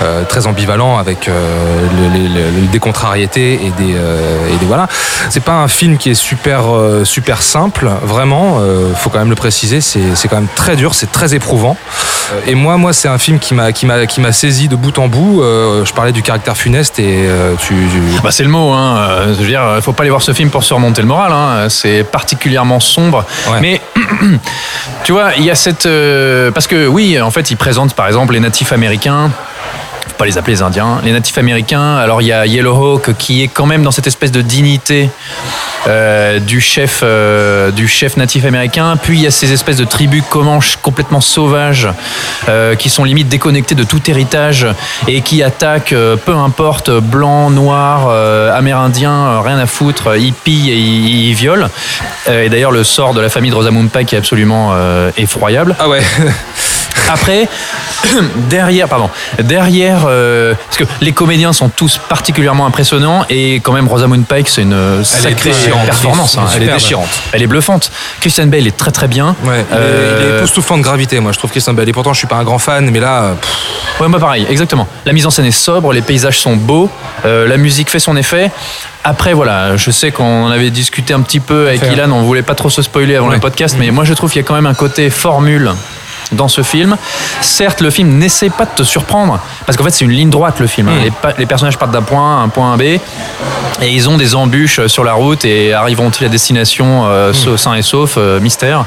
euh, 0.02 0.24
très 0.28 0.46
ambivalents 0.46 0.98
avec 0.98 1.26
le- 1.26 1.32
le- 2.18 2.28
le- 2.60 2.66
des 2.66 2.78
contrariétés 2.78 3.54
et 3.54 3.70
des 3.70 3.92
et 3.92 4.56
des 4.60 4.66
voilà 4.66 4.88
c'est 5.30 5.42
pas 5.42 5.52
un 5.52 5.68
film 5.68 5.96
qui 5.98 6.10
est 6.10 6.14
super 6.14 6.62
super 7.04 7.42
simple 7.42 7.88
vraiment 8.02 8.60
faut 8.96 9.10
quand 9.10 9.18
même 9.18 9.30
le 9.30 9.34
préciser 9.36 9.80
c'est 9.80 10.14
c'est 10.14 10.28
quand 10.28 10.36
même 10.36 10.48
très 10.54 10.76
dur 10.76 10.94
c'est 10.94 11.10
très 11.12 11.34
éprouvant 11.34 11.76
et 12.46 12.54
moi 12.54 12.76
moi 12.76 12.92
c'est 12.92 13.08
un 13.08 13.18
film 13.18 13.38
qui 13.38 13.54
m'a 13.54 13.72
qui 13.72 13.86
m'a 13.86 14.06
qui 14.06 14.20
m'a 14.20 14.32
saisi 14.32 14.68
de 14.68 14.76
bout 14.76 14.98
en 14.98 15.08
bout 15.08 15.42
je 15.42 15.92
parlais 15.92 16.12
du 16.12 16.22
caractère 16.22 16.56
funeste 16.56 16.98
et 16.98 17.28
tu, 17.60 17.74
tu- 17.74 18.20
Bah, 18.22 18.30
c'est 18.30 18.42
le 18.42 18.48
mot, 18.48 18.72
hein. 18.72 19.08
Je 19.28 19.34
veux 19.42 19.46
dire, 19.46 19.62
faut 19.82 19.92
pas 19.92 20.02
aller 20.02 20.10
voir 20.10 20.22
ce 20.22 20.32
film 20.32 20.50
pour 20.50 20.64
se 20.64 20.74
remonter 20.74 21.02
le 21.02 21.08
moral. 21.08 21.32
Hein. 21.32 21.68
C'est 21.68 22.02
particulièrement 22.04 22.80
sombre. 22.80 23.24
Ouais. 23.50 23.60
Mais 23.60 23.80
tu 25.04 25.12
vois, 25.12 25.30
il 25.38 25.44
y 25.44 25.50
a 25.50 25.54
cette 25.54 25.88
parce 26.54 26.66
que 26.66 26.86
oui, 26.86 27.20
en 27.20 27.30
fait, 27.30 27.35
il 27.40 27.56
présente 27.56 27.94
par 27.94 28.06
exemple 28.06 28.34
les 28.34 28.40
natifs 28.40 28.72
américains. 28.72 29.30
Faut 30.08 30.14
pas 30.18 30.26
les 30.26 30.38
appeler 30.38 30.54
les 30.54 30.62
Indiens. 30.62 31.00
Les 31.04 31.12
natifs 31.12 31.38
américains. 31.38 31.96
Alors 31.96 32.22
il 32.22 32.28
y 32.28 32.32
a 32.32 32.46
Yellow 32.46 32.74
Hawk 32.74 33.16
qui 33.18 33.42
est 33.42 33.48
quand 33.48 33.66
même 33.66 33.82
dans 33.82 33.90
cette 33.90 34.06
espèce 34.06 34.32
de 34.32 34.40
dignité. 34.40 35.10
euh, 35.86 36.40
du 36.40 36.60
chef 36.60 37.00
euh, 37.02 37.70
du 37.70 37.86
chef 37.86 38.16
natif 38.16 38.44
américain 38.44 38.96
puis 39.00 39.18
il 39.18 39.22
y 39.22 39.26
a 39.26 39.30
ces 39.30 39.52
espèces 39.52 39.76
de 39.76 39.84
tribus 39.84 40.24
comanches 40.28 40.76
complètement 40.82 41.20
sauvages 41.20 41.88
euh, 42.48 42.74
qui 42.74 42.88
sont 42.88 43.04
limite 43.04 43.28
déconnectées 43.28 43.76
de 43.76 43.84
tout 43.84 44.02
héritage 44.10 44.66
et 45.06 45.20
qui 45.20 45.44
attaquent 45.44 45.94
peu 46.24 46.34
importe 46.34 46.90
blanc 46.90 47.50
noir 47.50 48.08
amérindien 48.54 49.40
rien 49.42 49.58
à 49.58 49.66
foutre 49.66 50.16
hippie 50.16 50.70
et 50.70 50.76
ils, 50.76 51.28
ils 51.28 51.34
violent 51.34 51.68
et 52.28 52.48
d'ailleurs 52.48 52.72
le 52.72 52.82
sort 52.82 53.14
de 53.14 53.20
la 53.20 53.28
famille 53.28 53.50
de 53.50 53.56
Rosamund 53.56 53.88
Pike 53.90 54.12
est 54.12 54.16
absolument 54.16 54.74
effroyable 55.16 55.76
ah 55.78 55.88
ouais 55.88 56.00
après, 57.10 57.48
derrière, 58.48 58.88
pardon, 58.88 59.10
derrière, 59.42 60.00
euh, 60.08 60.54
parce 60.66 60.76
que 60.78 60.84
les 61.00 61.12
comédiens 61.12 61.52
sont 61.52 61.68
tous 61.68 61.98
particulièrement 62.08 62.66
impressionnants 62.66 63.24
et 63.30 63.56
quand 63.56 63.72
même 63.72 63.88
Rosamund 63.88 64.24
Pike, 64.26 64.48
c'est 64.48 64.62
une 64.62 65.04
sacrée 65.04 65.52
performance. 65.84 66.36
hein. 66.36 66.42
Elle 66.54 66.62
est 66.62 66.64
superbe. 66.64 66.78
déchirante. 66.80 67.22
Elle 67.32 67.42
est 67.42 67.46
bluffante. 67.46 67.90
Christian 68.20 68.46
Bale 68.46 68.66
est 68.66 68.76
très 68.76 68.90
très 68.90 69.08
bien. 69.08 69.34
ouais 69.44 69.64
il 69.70 69.76
est- 69.76 69.80
il 69.80 69.84
est 69.84 70.30
Euh, 70.30 70.38
époustouflant 70.38 70.78
de 70.78 70.82
gravité 70.82 71.20
moi 71.20 71.32
je 71.32 71.38
trouve 71.38 71.50
Christian 71.50 71.72
Bale 71.74 71.88
et 71.88 71.92
pourtant 71.92 72.12
je 72.12 72.18
suis 72.18 72.26
pas 72.26 72.36
un 72.36 72.44
grand 72.44 72.58
fan 72.58 72.90
mais 72.90 73.00
là 73.00 73.34
pff, 73.40 73.50
Ouais, 74.00 74.08
moi 74.08 74.20
pareil, 74.20 74.46
exactement. 74.50 74.86
La 75.06 75.14
mise 75.14 75.24
en 75.26 75.30
scène 75.30 75.46
est 75.46 75.50
sobre, 75.50 75.90
les 75.94 76.02
paysages 76.02 76.38
sont 76.38 76.54
beaux, 76.54 76.90
euh, 77.24 77.48
la 77.48 77.56
musique 77.56 77.88
fait 77.88 77.98
son 77.98 78.14
effet. 78.14 78.50
Après, 79.04 79.32
voilà, 79.32 79.76
je 79.78 79.90
sais 79.90 80.10
qu'on 80.10 80.44
en 80.44 80.50
avait 80.50 80.68
discuté 80.70 81.14
un 81.14 81.22
petit 81.22 81.40
peu 81.40 81.68
avec. 81.68 81.80
Ilan, 81.90 82.10
on 82.10 82.20
voulait 82.22 82.42
pas 82.42 82.54
trop 82.54 82.68
se 82.68 82.82
spoiler 82.82 83.16
avant 83.16 83.28
Ouais. 83.28 83.36
le 83.36 83.40
podcast, 83.40 83.76
mais 83.78 83.90
moi 83.90 84.04
je 84.04 84.12
trouve 84.12 84.30
qu'il 84.30 84.42
y 84.42 84.44
a 84.44 84.46
quand 84.46 84.54
même 84.54 84.66
un 84.66 84.74
côté 84.74 85.08
formule 85.08 85.70
dans 86.32 86.48
ce 86.48 86.62
film. 86.62 86.96
Certes, 87.40 87.80
le 87.80 87.90
film 87.90 88.18
n'essaie 88.18 88.50
pas 88.50 88.64
de 88.64 88.70
te 88.74 88.82
surprendre, 88.82 89.38
parce 89.64 89.76
qu'en 89.76 89.84
fait 89.84 89.90
c'est 89.90 90.04
une 90.04 90.10
ligne 90.12 90.30
droite 90.30 90.60
le 90.60 90.66
film. 90.66 90.88
hein. 90.88 91.08
Mm. 91.24 91.28
Les, 91.38 91.46
personnages 91.46 91.78
partent 91.78 91.92
d'un 91.92 92.02
point 92.02 92.36
A 92.36 92.40
à 92.40 92.42
un 92.42 92.48
point 92.48 92.76
B, 92.76 92.82
et 92.82 93.00
ils 93.82 94.08
ont 94.08 94.16
des 94.16 94.34
embûches 94.34 94.86
sur 94.86 95.04
la 95.04 95.12
route, 95.14 95.44
et 95.44 95.72
arriveront-ils 95.72 96.24
à 96.24 96.28
destination 96.28 97.04
euh, 97.06 97.32
sa- 97.32 97.56
sains 97.56 97.74
et 97.74 97.82
saufs, 97.82 98.14
euh, 98.16 98.40
mystère. 98.40 98.84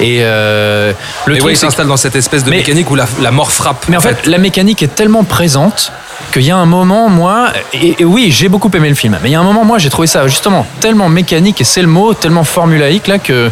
Et 0.00 0.18
euh, 0.22 0.92
le 1.26 1.34
et 1.34 1.38
truc, 1.38 1.46
ouais, 1.46 1.52
il 1.52 1.56
c'est 1.56 1.66
que- 1.66 1.70
s'installe 1.72 1.86
dans 1.88 1.96
cette 1.96 2.16
espèce 2.16 2.44
de 2.44 2.50
Mais- 2.50 2.56
mécanique 2.58 2.90
où 2.90 2.94
la, 2.94 3.06
la 3.20 3.30
mort 3.30 3.50
frappe 3.52 3.86
mais 3.88 3.96
en 3.96 4.00
fait, 4.00 4.26
la 4.26 4.38
mécanique 4.38 4.82
est 4.82 4.94
tellement 4.94 5.24
présente 5.24 5.92
qu'il 6.32 6.42
y 6.42 6.50
a 6.50 6.56
un 6.56 6.66
moment, 6.66 7.08
moi, 7.08 7.48
et, 7.72 7.96
et 7.98 8.04
oui, 8.04 8.28
j'ai 8.30 8.48
beaucoup 8.48 8.70
aimé 8.74 8.88
le 8.88 8.94
film, 8.94 9.18
mais 9.22 9.28
il 9.28 9.32
y 9.32 9.34
a 9.34 9.40
un 9.40 9.44
moment, 9.44 9.64
moi, 9.64 9.78
j'ai 9.78 9.90
trouvé 9.90 10.06
ça 10.06 10.26
justement 10.26 10.66
tellement 10.80 11.08
mécanique, 11.08 11.60
et 11.60 11.64
c'est 11.64 11.82
le 11.82 11.88
mot, 11.88 12.14
tellement 12.14 12.44
formulaïque 12.44 13.06
là, 13.06 13.18
que, 13.18 13.50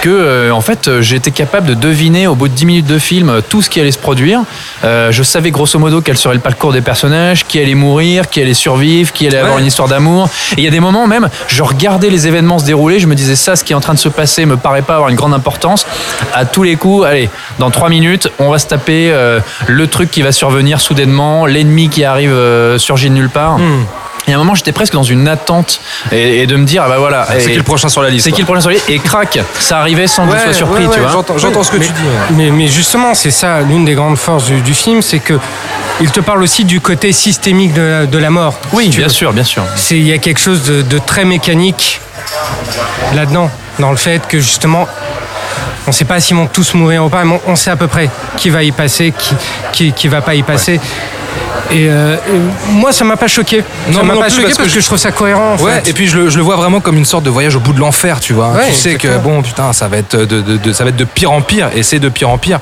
que 0.00 0.08
euh, 0.08 0.50
en 0.50 0.60
fait, 0.60 1.00
j'ai 1.00 1.16
été 1.16 1.30
capable 1.30 1.66
de 1.66 1.74
deviner 1.74 2.26
au 2.26 2.34
bout 2.34 2.48
de 2.48 2.54
10 2.54 2.66
minutes 2.66 2.86
de 2.86 2.98
film 2.98 3.40
tout 3.48 3.62
ce 3.62 3.70
qui 3.70 3.80
allait 3.80 3.92
se 3.92 3.98
produire. 3.98 4.42
Euh, 4.84 5.12
je 5.12 5.22
savais 5.22 5.50
grosso 5.50 5.78
modo 5.78 6.00
quel 6.00 6.16
serait 6.16 6.34
le 6.34 6.40
parcours 6.40 6.72
des 6.72 6.80
personnages, 6.80 7.44
qui 7.46 7.58
allait 7.58 7.74
mourir, 7.74 8.28
qui 8.28 8.40
allait 8.40 8.54
survivre, 8.54 9.12
qui 9.12 9.26
allait 9.26 9.38
avoir 9.38 9.58
une 9.58 9.66
histoire 9.66 9.88
d'amour. 9.88 10.28
Et 10.52 10.60
il 10.60 10.64
y 10.64 10.68
a 10.68 10.70
des 10.70 10.80
moments 10.80 11.06
même, 11.06 11.28
je 11.48 11.62
regardais 11.62 12.10
les 12.10 12.26
événements 12.26 12.58
se 12.58 12.64
dérouler, 12.64 12.98
je 12.98 13.06
me 13.06 13.14
disais 13.14 13.36
ça, 13.36 13.56
ce 13.56 13.64
qui 13.64 13.72
est 13.72 13.76
en 13.76 13.80
train 13.80 13.94
de 13.94 13.98
se 13.98 14.08
passer 14.08 14.46
me 14.46 14.56
paraît 14.56 14.82
pas 14.82 14.94
avoir 14.94 15.10
une 15.10 15.16
grande 15.16 15.34
importance. 15.34 15.86
À 16.34 16.44
tous 16.44 16.62
les 16.62 16.76
coups, 16.76 17.06
allez, 17.06 17.28
dans 17.58 17.70
3 17.70 17.88
minutes, 17.88 18.28
on 18.38 18.50
va 18.50 18.58
se 18.58 18.66
taper 18.66 19.10
euh, 19.12 19.40
le 19.66 19.86
truc 19.86 20.10
qui 20.10 20.22
va 20.22 20.32
survenir 20.32 20.80
soudainement, 20.80 21.46
l'ennemi 21.46 21.88
qui 21.90 22.04
arrive 22.04 22.32
euh, 22.32 22.78
surgit 22.78 23.08
de 23.10 23.14
nulle 23.14 23.30
part. 23.30 23.58
Et 24.28 24.32
à 24.32 24.36
un 24.36 24.38
moment, 24.38 24.54
j'étais 24.54 24.72
presque 24.72 24.92
dans 24.92 25.02
une 25.02 25.26
attente 25.26 25.80
et, 26.12 26.42
et 26.42 26.46
de 26.46 26.54
me 26.56 26.64
dire, 26.64 26.82
ah 26.84 26.88
bah 26.88 26.98
voilà. 26.98 27.26
C'est 27.38 27.50
qui 27.50 27.56
le 27.56 27.62
prochain 27.62 27.88
sur 27.88 28.02
la 28.02 28.10
liste 28.10 28.26
C'est 28.26 28.32
qui 28.32 28.42
le 28.42 28.46
prochain 28.46 28.60
sur 28.60 28.70
la 28.70 28.76
liste 28.76 28.88
Et 28.90 28.98
crac, 28.98 29.38
ça 29.58 29.78
arrivait 29.78 30.06
sans 30.06 30.26
que 30.28 30.36
je 30.36 30.42
sois 30.42 30.52
surpris, 30.52 30.84
tu 30.92 31.00
vois. 31.00 31.10
J'entends, 31.10 31.38
j'entends 31.38 31.62
ce 31.64 31.70
que 31.72 31.78
mais, 31.78 31.86
tu 31.86 31.92
dis. 31.92 32.02
ouais. 32.02 32.36
Mais, 32.36 32.50
mais 32.50 32.68
justement, 32.68 33.14
c'est 33.14 33.30
ça 33.30 33.60
l'une 33.62 33.84
des 33.84 33.94
grandes 33.94 34.18
forces 34.18 34.44
du, 34.44 34.60
du 34.60 34.74
film, 34.74 35.02
c'est 35.02 35.18
que 35.20 35.38
il 36.02 36.10
te 36.10 36.20
parle 36.20 36.42
aussi 36.42 36.64
du 36.64 36.80
côté 36.80 37.12
systémique 37.12 37.72
de 37.72 37.82
la, 37.82 38.06
de 38.06 38.18
la 38.18 38.30
mort. 38.30 38.54
Oui, 38.72 38.84
si 38.90 38.98
bien 38.98 39.06
veux. 39.06 39.12
sûr, 39.12 39.32
bien 39.32 39.44
sûr. 39.44 39.64
C'est 39.74 39.96
il 39.98 40.06
y 40.06 40.12
a 40.12 40.18
quelque 40.18 40.40
chose 40.40 40.62
de, 40.62 40.82
de 40.82 40.98
très 40.98 41.24
mécanique 41.24 42.00
là-dedans, 43.14 43.50
dans 43.78 43.90
le 43.90 43.96
fait 43.96 44.26
que 44.28 44.38
justement. 44.38 44.86
On 45.90 45.92
ne 45.92 45.96
sait 45.96 46.04
pas 46.04 46.20
s'ils 46.20 46.36
vont 46.36 46.46
tous 46.46 46.72
mourir 46.74 47.04
ou 47.04 47.08
pas, 47.08 47.24
mais 47.24 47.40
on 47.48 47.56
sait 47.56 47.72
à 47.72 47.74
peu 47.74 47.88
près 47.88 48.08
qui 48.36 48.48
va 48.48 48.62
y 48.62 48.70
passer, 48.70 49.12
qui 49.18 49.34
qui, 49.72 49.92
qui 49.92 50.06
va 50.06 50.20
pas 50.20 50.36
y 50.36 50.44
passer. 50.44 50.78
Et, 51.72 51.88
euh, 51.90 52.14
et 52.14 52.70
moi, 52.70 52.92
ça 52.92 53.04
m'a 53.04 53.16
pas 53.16 53.26
choqué. 53.26 53.64
Non, 53.88 53.98
ça 53.98 54.02
m'a 54.04 54.14
pas 54.14 54.28
choqué 54.28 54.42
parce 54.44 54.56
que 54.58 54.62
que, 54.62 54.68
je- 54.68 54.86
trouve 54.86 54.98
ça 54.98 55.10
cohérent. 55.10 55.54
En 55.54 55.56
Ouais, 55.64 55.80
fait. 55.82 55.90
et 55.90 55.92
puis 55.92 56.06
je 56.06 56.16
le, 56.16 56.30
je 56.30 56.36
le 56.36 56.44
vois 56.44 56.54
vraiment 56.54 56.78
comme 56.78 56.96
une 56.96 57.04
sorte 57.04 57.24
de 57.24 57.30
voyage 57.30 57.56
au 57.56 57.60
bout 57.60 57.72
de 57.72 57.80
l'enfer, 57.80 58.20
tu 58.20 58.32
vois. 58.34 58.50
Ouais, 58.52 58.68
tu 58.68 58.74
sais 58.74 58.94
que 58.94 59.18
bon, 59.18 59.42
putain, 59.42 59.72
ça 59.72 59.88
va 59.88 59.96
être 59.96 60.16
de, 60.16 60.40
de- 60.40 60.56
de- 60.58 60.72
ça 60.72 60.84
va 60.84 60.90
être 60.90 60.96
de 60.96 61.04
pire 61.04 61.32
en 61.32 61.42
pire, 61.42 61.70
et 61.74 61.82
c'est 61.82 61.98
de 61.98 62.08
pire 62.08 62.28
en 62.30 62.38
pire. 62.38 62.60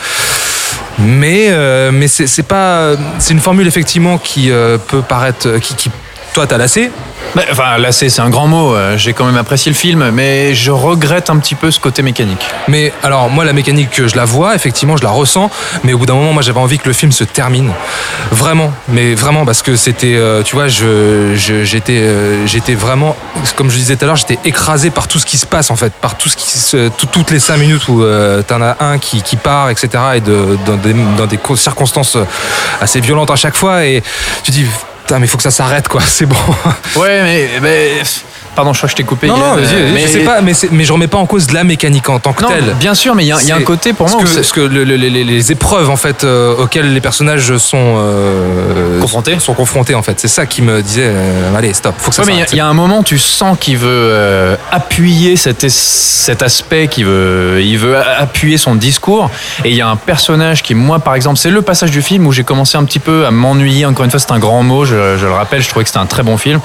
Mais 0.99 1.49
euh, 1.51 1.91
mais 1.93 2.09
c'est 2.09 2.27
c'est 2.27 2.43
pas, 2.45 2.93
c'est 3.19 3.35
une 3.35 3.41
formule 3.41 3.69
effectivement 3.69 4.17
qui 4.17 4.51
euh, 4.51 4.79
peut 4.79 5.03
paraître, 5.03 5.59
qui, 5.59 5.75
qui 5.75 5.91
toi 6.39 6.47
t'as 6.47 6.57
lassé. 6.57 6.93
Bah, 7.35 7.43
enfin, 7.51 7.79
là, 7.79 7.91
c'est 7.91 8.21
un 8.21 8.31
grand 8.31 8.47
mot. 8.47 8.73
euh, 8.73 8.97
J'ai 8.97 9.13
quand 9.13 9.25
même 9.25 9.37
apprécié 9.37 9.73
le 9.73 9.77
film, 9.77 10.11
mais 10.13 10.55
je 10.55 10.71
regrette 10.71 11.31
un 11.31 11.37
petit 11.39 11.57
peu 11.57 11.73
ce 11.73 11.81
côté 11.81 12.01
mécanique. 12.03 12.47
Mais 12.69 12.93
alors 13.03 13.29
moi 13.29 13.45
la 13.45 13.53
mécanique 13.53 14.07
je 14.07 14.15
la 14.15 14.25
vois, 14.25 14.55
effectivement 14.55 14.97
je 14.97 15.03
la 15.03 15.11
ressens, 15.11 15.51
mais 15.83 15.93
au 15.95 15.99
bout 15.99 16.07
d'un 16.07 16.15
moment 16.15 16.33
moi 16.33 16.43
j'avais 16.43 16.61
envie 16.61 16.79
que 16.79 16.87
le 16.87 16.93
film 16.93 17.11
se 17.11 17.25
termine, 17.25 17.73
vraiment, 18.31 18.73
mais 18.89 19.17
vraiment 19.17 19.45
parce 19.45 19.63
que 19.63 19.75
c'était, 19.75 20.15
euh, 20.17 20.45
tu 20.45 20.55
vois, 20.55 20.69
je 20.69 21.35
je- 21.35 21.65
j'étais 21.65 21.99
euh, 21.99 22.47
j'étais 22.47 22.75
vraiment, 22.75 23.17
comme 23.57 23.69
je 23.69 23.77
disais 23.77 23.97
tout 23.97 24.05
à 24.05 24.07
l'heure, 24.07 24.17
j'étais 24.17 24.39
écrasé 24.45 24.91
par 24.91 25.09
tout 25.09 25.19
ce 25.19 25.27
qui 25.27 25.39
se 25.39 25.47
passe 25.47 25.73
en 25.73 25.77
fait, 25.77 25.93
par 25.95 26.17
tout 26.17 26.29
ce 26.29 26.37
qui 26.37 26.47
se, 26.57 26.89
tout- 26.89 27.07
toutes 27.11 27.33
les 27.33 27.41
cinq 27.41 27.57
minutes 27.57 27.89
où 27.89 28.05
euh, 28.05 28.43
t'en 28.43 28.63
as 28.63 28.77
un 28.79 28.99
qui, 28.99 29.23
qui 29.23 29.35
part, 29.35 29.71
etc. 29.71 29.89
et 30.15 30.21
de, 30.21 30.57
dans 30.65 30.77
des 30.77 30.95
dans 31.17 31.27
des 31.27 31.39
co- 31.39 31.57
circonstances 31.57 32.17
assez 32.81 33.01
violentes 33.01 33.31
à 33.33 33.37
chaque 33.37 33.57
fois 33.57 33.85
et 33.85 34.05
tu 34.45 34.53
dis 34.53 34.65
putain 35.09 35.21
mais 35.21 35.27
faut 35.27 35.39
que 35.39 35.43
ça 35.43 35.51
s'arrête 35.51 35.89
quoi, 35.89 36.03
c'est 36.07 36.27
bon. 36.27 36.37
Ouais, 36.97 37.23
mais. 37.23 37.49
mais- 37.63 38.03
Pardon, 38.59 38.73
je 38.73 38.79
crois 38.79 38.89
que 38.89 38.91
je 38.91 38.97
t'ai 38.97 39.05
coupé. 39.05 39.29
Non, 39.29 39.37
non, 39.37 39.55
vas-y, 39.55 39.93
mais- 39.95 40.01
je 40.01 40.07
sais 40.09 40.19
pas, 40.25 40.41
mais, 40.41 40.53
c'est- 40.53 40.71
mais 40.73 40.83
je 40.83 40.93
remets 40.93 41.07
pas 41.07 41.19
en 41.19 41.27
cause 41.27 41.53
la 41.53 41.63
mécanique 41.63 42.09
en 42.09 42.19
tant 42.19 42.33
que 42.33 42.43
Non, 42.43 42.49
telle. 42.49 42.75
bien 42.81 42.93
sûr, 42.95 43.15
mais 43.15 43.23
il 43.25 43.29
y, 43.29 43.33
a- 43.33 43.39
il 43.41 43.47
y 43.47 43.53
a 43.53 43.57
un 43.57 43.61
côté 43.63 43.93
pour 43.93 44.09
moi 44.09 44.19
parce 44.19 44.25
que, 44.25 44.31
c'est- 44.31 44.41
parce 44.41 44.53
que 44.53 44.61
le- 44.63 44.83
le- 44.83 44.97
les, 44.97 45.53
épreuves 45.53 45.91
en 45.91 45.97
fait 45.97 46.25
euh, 46.25 46.57
auxquelles 46.57 46.93
les 46.93 47.01
personnages 47.01 47.57
sont 47.59 47.95
euh, 47.99 49.01
Confrontés. 49.01 49.39
sont 49.39 49.55
confrontés 49.55 49.95
en 49.95 50.03
fait 50.03 50.19
c'est 50.19 50.27
ça 50.29 50.45
qui 50.47 50.61
me 50.63 50.83
disait 50.83 51.05
euh, 51.07 51.57
allez 51.57 51.73
stop 51.73 51.95
faut 51.99 52.11
que 52.11 52.17
ça 52.17 52.23
Ouais, 52.23 52.27
mais 52.27 52.35
il 52.51 52.57
y 52.57 52.61
a- 52.61 52.65
y, 52.65 52.69
un 52.69 52.75
moment, 52.75 53.03
tu 53.05 53.17
sens 53.19 53.57
qu'il 53.61 53.79
veut 53.79 54.57
appuyer 54.73 55.37
cet, 55.37 55.63
aspect, 56.43 56.89
qu'il 56.89 57.05
veut, 57.07 57.61
il 57.63 57.79
veut 57.79 57.97
a- 57.97 58.21
appuyer 58.23 58.59
son 58.59 58.75
discours. 58.75 59.31
Et 59.65 59.71
il 59.71 59.77
y 59.77 59.81
a 59.81 59.89
un 59.89 59.97
personnage 59.97 60.63
qui, 60.63 60.75
moi, 60.75 60.99
par 60.99 61.15
exemple, 61.15 61.39
c'est 61.39 61.51
le 61.51 61.63
passage 61.63 61.91
du 61.91 62.03
film 62.03 62.27
où 62.27 62.33
j'ai 62.33 62.45
commencé 62.45 62.77
un 62.77 62.85
petit 62.85 62.99
peu 62.99 63.25
à 63.27 63.31
m'ennuyer. 63.31 63.87
Encore 63.87 64.05
une 64.05 64.11
fois, 64.11 64.21
c'est 64.21 64.33
un 64.33 64.39
grand 64.39 64.63
mot, 64.63 64.85
je, 64.85 65.17
je 65.19 65.27
le 65.27 65.33
rappelle, 65.33 65.63
je 65.63 65.69
trouvais 65.69 65.85
que 65.85 65.89
c'était 65.89 66.01
un 66.01 66.07
très 66.07 66.23
bon 66.23 66.37
film. 66.37 66.61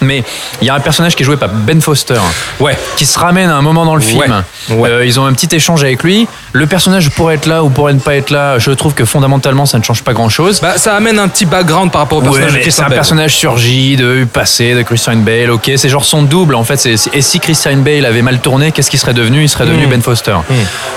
Mais 0.00 0.24
il 0.60 0.66
y 0.66 0.70
a 0.70 0.74
un 0.74 0.80
personnage 0.80 1.14
qui 1.16 1.22
est 1.22 1.26
joué 1.26 1.31
par 1.36 1.48
Ben 1.50 1.80
Foster, 1.80 2.20
ouais 2.60 2.76
qui 2.96 3.06
se 3.06 3.18
ramène 3.18 3.48
à 3.50 3.56
un 3.56 3.62
moment 3.62 3.84
dans 3.84 3.94
le 3.96 4.00
film. 4.02 4.20
Ouais. 4.68 4.76
Ouais. 4.76 4.90
Euh, 4.90 5.04
ils 5.06 5.18
ont 5.18 5.24
un 5.26 5.32
petit 5.32 5.54
échange 5.54 5.82
avec 5.82 6.02
lui. 6.02 6.26
Le 6.52 6.66
personnage 6.66 7.10
pourrait 7.10 7.34
être 7.36 7.46
là 7.46 7.62
ou 7.64 7.70
pourrait 7.70 7.94
ne 7.94 7.98
pas 8.00 8.14
être 8.16 8.30
là. 8.30 8.58
Je 8.58 8.70
trouve 8.72 8.94
que 8.94 9.04
fondamentalement, 9.04 9.66
ça 9.66 9.78
ne 9.78 9.82
change 9.84 10.02
pas 10.02 10.12
grand-chose. 10.12 10.60
bah, 10.60 10.74
ça 10.76 10.94
amène 10.94 11.18
un 11.18 11.28
petit 11.28 11.46
background 11.46 11.90
par 11.90 12.02
rapport 12.02 12.18
au 12.18 12.22
Ouais, 12.22 12.28
personnage 12.30 12.52
de 12.52 12.56
mais 12.56 12.58
c'est 12.58 12.62
Christian 12.64 12.84
un 12.84 12.88
Bale. 12.88 12.98
personnage 12.98 13.36
surgi 13.36 13.96
de 13.96 14.26
passé 14.30 14.74
de 14.74 14.82
Christian 14.82 15.16
Bale, 15.16 15.50
ok, 15.50 15.70
c'est 15.76 15.88
genre 15.88 16.04
son 16.04 16.22
double 16.22 16.54
en 16.54 16.64
fait. 16.64 16.84
Et 17.12 17.22
si 17.22 17.40
Christian 17.40 17.76
Bale 17.78 18.04
avait 18.06 18.22
mal 18.22 18.40
tourné, 18.40 18.72
qu'est-ce 18.72 18.90
qu'il 18.90 18.98
serait 19.00 19.14
devenu? 19.14 19.42
Il 19.42 19.48
serait 19.48 19.66
devenu 19.66 19.86
Ben 19.86 20.02
Foster. 20.02 20.36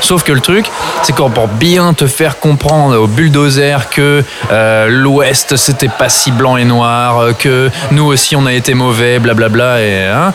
Sauf 0.01 0.23
que 0.23 0.31
le 0.31 0.41
truc, 0.41 0.65
c'est 1.03 1.13
qu'on 1.15 1.29
pour 1.29 1.47
bien 1.47 1.93
te 1.93 2.07
faire 2.07 2.39
comprendre 2.39 2.97
au 2.97 3.07
bulldozer 3.07 3.89
que 3.89 4.23
euh, 4.51 4.87
l'Ouest 4.89 5.55
c'était 5.55 5.87
pas 5.89 6.09
si 6.09 6.31
blanc 6.31 6.57
et 6.57 6.65
noir, 6.65 7.19
euh, 7.19 7.33
que 7.33 7.69
nous 7.91 8.03
aussi 8.05 8.35
on 8.35 8.45
a 8.45 8.53
été 8.53 8.73
mauvais, 8.73 9.19
blablabla. 9.19 9.81
Et 9.81 10.07
hein, 10.15 10.33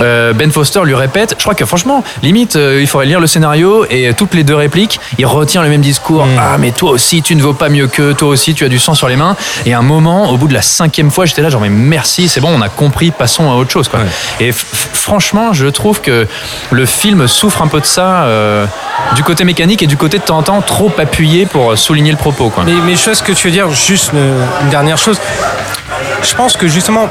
euh, 0.00 0.32
Ben 0.32 0.50
Foster 0.50 0.80
lui 0.84 0.94
répète. 0.94 1.34
Je 1.38 1.42
crois 1.42 1.54
que 1.54 1.64
franchement, 1.64 2.04
limite, 2.22 2.56
euh, 2.56 2.80
il 2.80 2.86
faudrait 2.86 3.06
lire 3.06 3.20
le 3.20 3.26
scénario 3.26 3.84
et 3.90 4.12
toutes 4.16 4.34
les 4.34 4.44
deux 4.44 4.54
répliques, 4.54 5.00
il 5.18 5.26
retient 5.26 5.62
le 5.62 5.68
même 5.68 5.80
discours. 5.80 6.26
Ah 6.38 6.56
mais 6.58 6.70
toi 6.70 6.90
aussi 6.90 7.22
tu 7.22 7.34
ne 7.34 7.42
vaux 7.42 7.52
pas 7.52 7.68
mieux 7.68 7.86
que, 7.86 8.12
toi 8.12 8.28
aussi 8.28 8.54
tu 8.54 8.64
as 8.64 8.68
du 8.68 8.78
sang 8.78 8.94
sur 8.94 9.08
les 9.08 9.16
mains. 9.16 9.36
Et 9.64 9.74
à 9.74 9.78
un 9.78 9.82
moment, 9.82 10.30
au 10.30 10.36
bout 10.36 10.48
de 10.48 10.54
la 10.54 10.62
cinquième 10.62 11.10
fois, 11.10 11.26
j'étais 11.26 11.42
là 11.42 11.50
genre 11.50 11.60
mais 11.60 11.68
merci, 11.68 12.28
c'est 12.28 12.40
bon, 12.40 12.50
on 12.54 12.60
a 12.62 12.68
compris, 12.68 13.10
passons 13.10 13.50
à 13.50 13.54
autre 13.54 13.70
chose 13.70 13.88
quoi. 13.88 14.00
Et 14.40 14.52
franchement, 14.52 15.52
je 15.52 15.66
trouve 15.66 16.00
que 16.00 16.26
le 16.70 16.86
film 16.86 17.26
souffre 17.28 17.62
un 17.62 17.68
peu 17.68 17.80
de 17.80 17.86
ça, 17.86 18.24
euh, 18.24 18.66
du 19.14 19.22
côté 19.22 19.44
mécanique 19.44 19.82
et 19.82 19.86
du 19.86 19.96
côté 19.96 20.18
de 20.18 20.24
temps 20.24 20.38
en 20.38 20.42
temps 20.42 20.60
trop 20.62 20.92
appuyé 20.98 21.46
pour 21.46 21.76
souligner 21.78 22.10
le 22.10 22.16
propos 22.16 22.50
quoi. 22.50 22.64
Mais, 22.64 22.74
mais 22.84 22.92
je 22.92 23.00
sais 23.00 23.14
ce 23.14 23.22
que 23.22 23.32
tu 23.32 23.48
veux 23.48 23.52
dire, 23.52 23.70
juste 23.70 24.12
une 24.12 24.70
dernière 24.70 24.98
chose. 24.98 25.18
Je 26.28 26.34
pense 26.34 26.56
que 26.56 26.66
justement, 26.68 27.08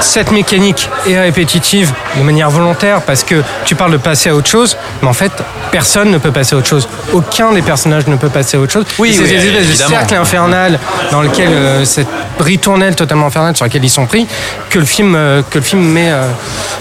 cette 0.00 0.30
mécanique 0.30 0.88
est 1.08 1.18
répétitive 1.18 1.92
de 2.16 2.22
manière 2.22 2.50
volontaire 2.50 3.02
parce 3.02 3.22
que 3.24 3.42
tu 3.64 3.74
parles 3.74 3.92
de 3.92 3.96
passer 3.96 4.30
à 4.30 4.34
autre 4.34 4.48
chose, 4.48 4.76
mais 5.02 5.08
en 5.08 5.12
fait, 5.12 5.32
personne 5.70 6.10
ne 6.10 6.18
peut 6.18 6.30
passer 6.30 6.54
à 6.54 6.58
autre 6.58 6.66
chose. 6.68 6.88
Aucun 7.12 7.52
des 7.52 7.62
personnages 7.62 8.06
ne 8.06 8.16
peut 8.16 8.28
passer 8.28 8.56
à 8.56 8.60
autre 8.60 8.72
chose. 8.72 8.86
Oui, 8.98 9.10
Et 9.10 9.12
c'est 9.14 9.22
oui, 9.22 9.28
cercle 9.76 10.14
infernal 10.14 10.78
dans 11.10 11.20
lequel, 11.20 11.48
euh, 11.50 11.84
cette 11.84 12.06
ritournelle 12.38 12.94
totalement 12.94 13.26
infernale 13.26 13.56
sur 13.56 13.64
laquelle 13.64 13.84
ils 13.84 13.90
sont 13.90 14.06
pris, 14.06 14.26
que 14.70 14.78
le 14.78 14.84
film, 14.84 15.14
euh, 15.14 15.42
que 15.50 15.58
le 15.58 15.64
film 15.64 15.82
met, 15.82 16.10
euh, 16.10 16.28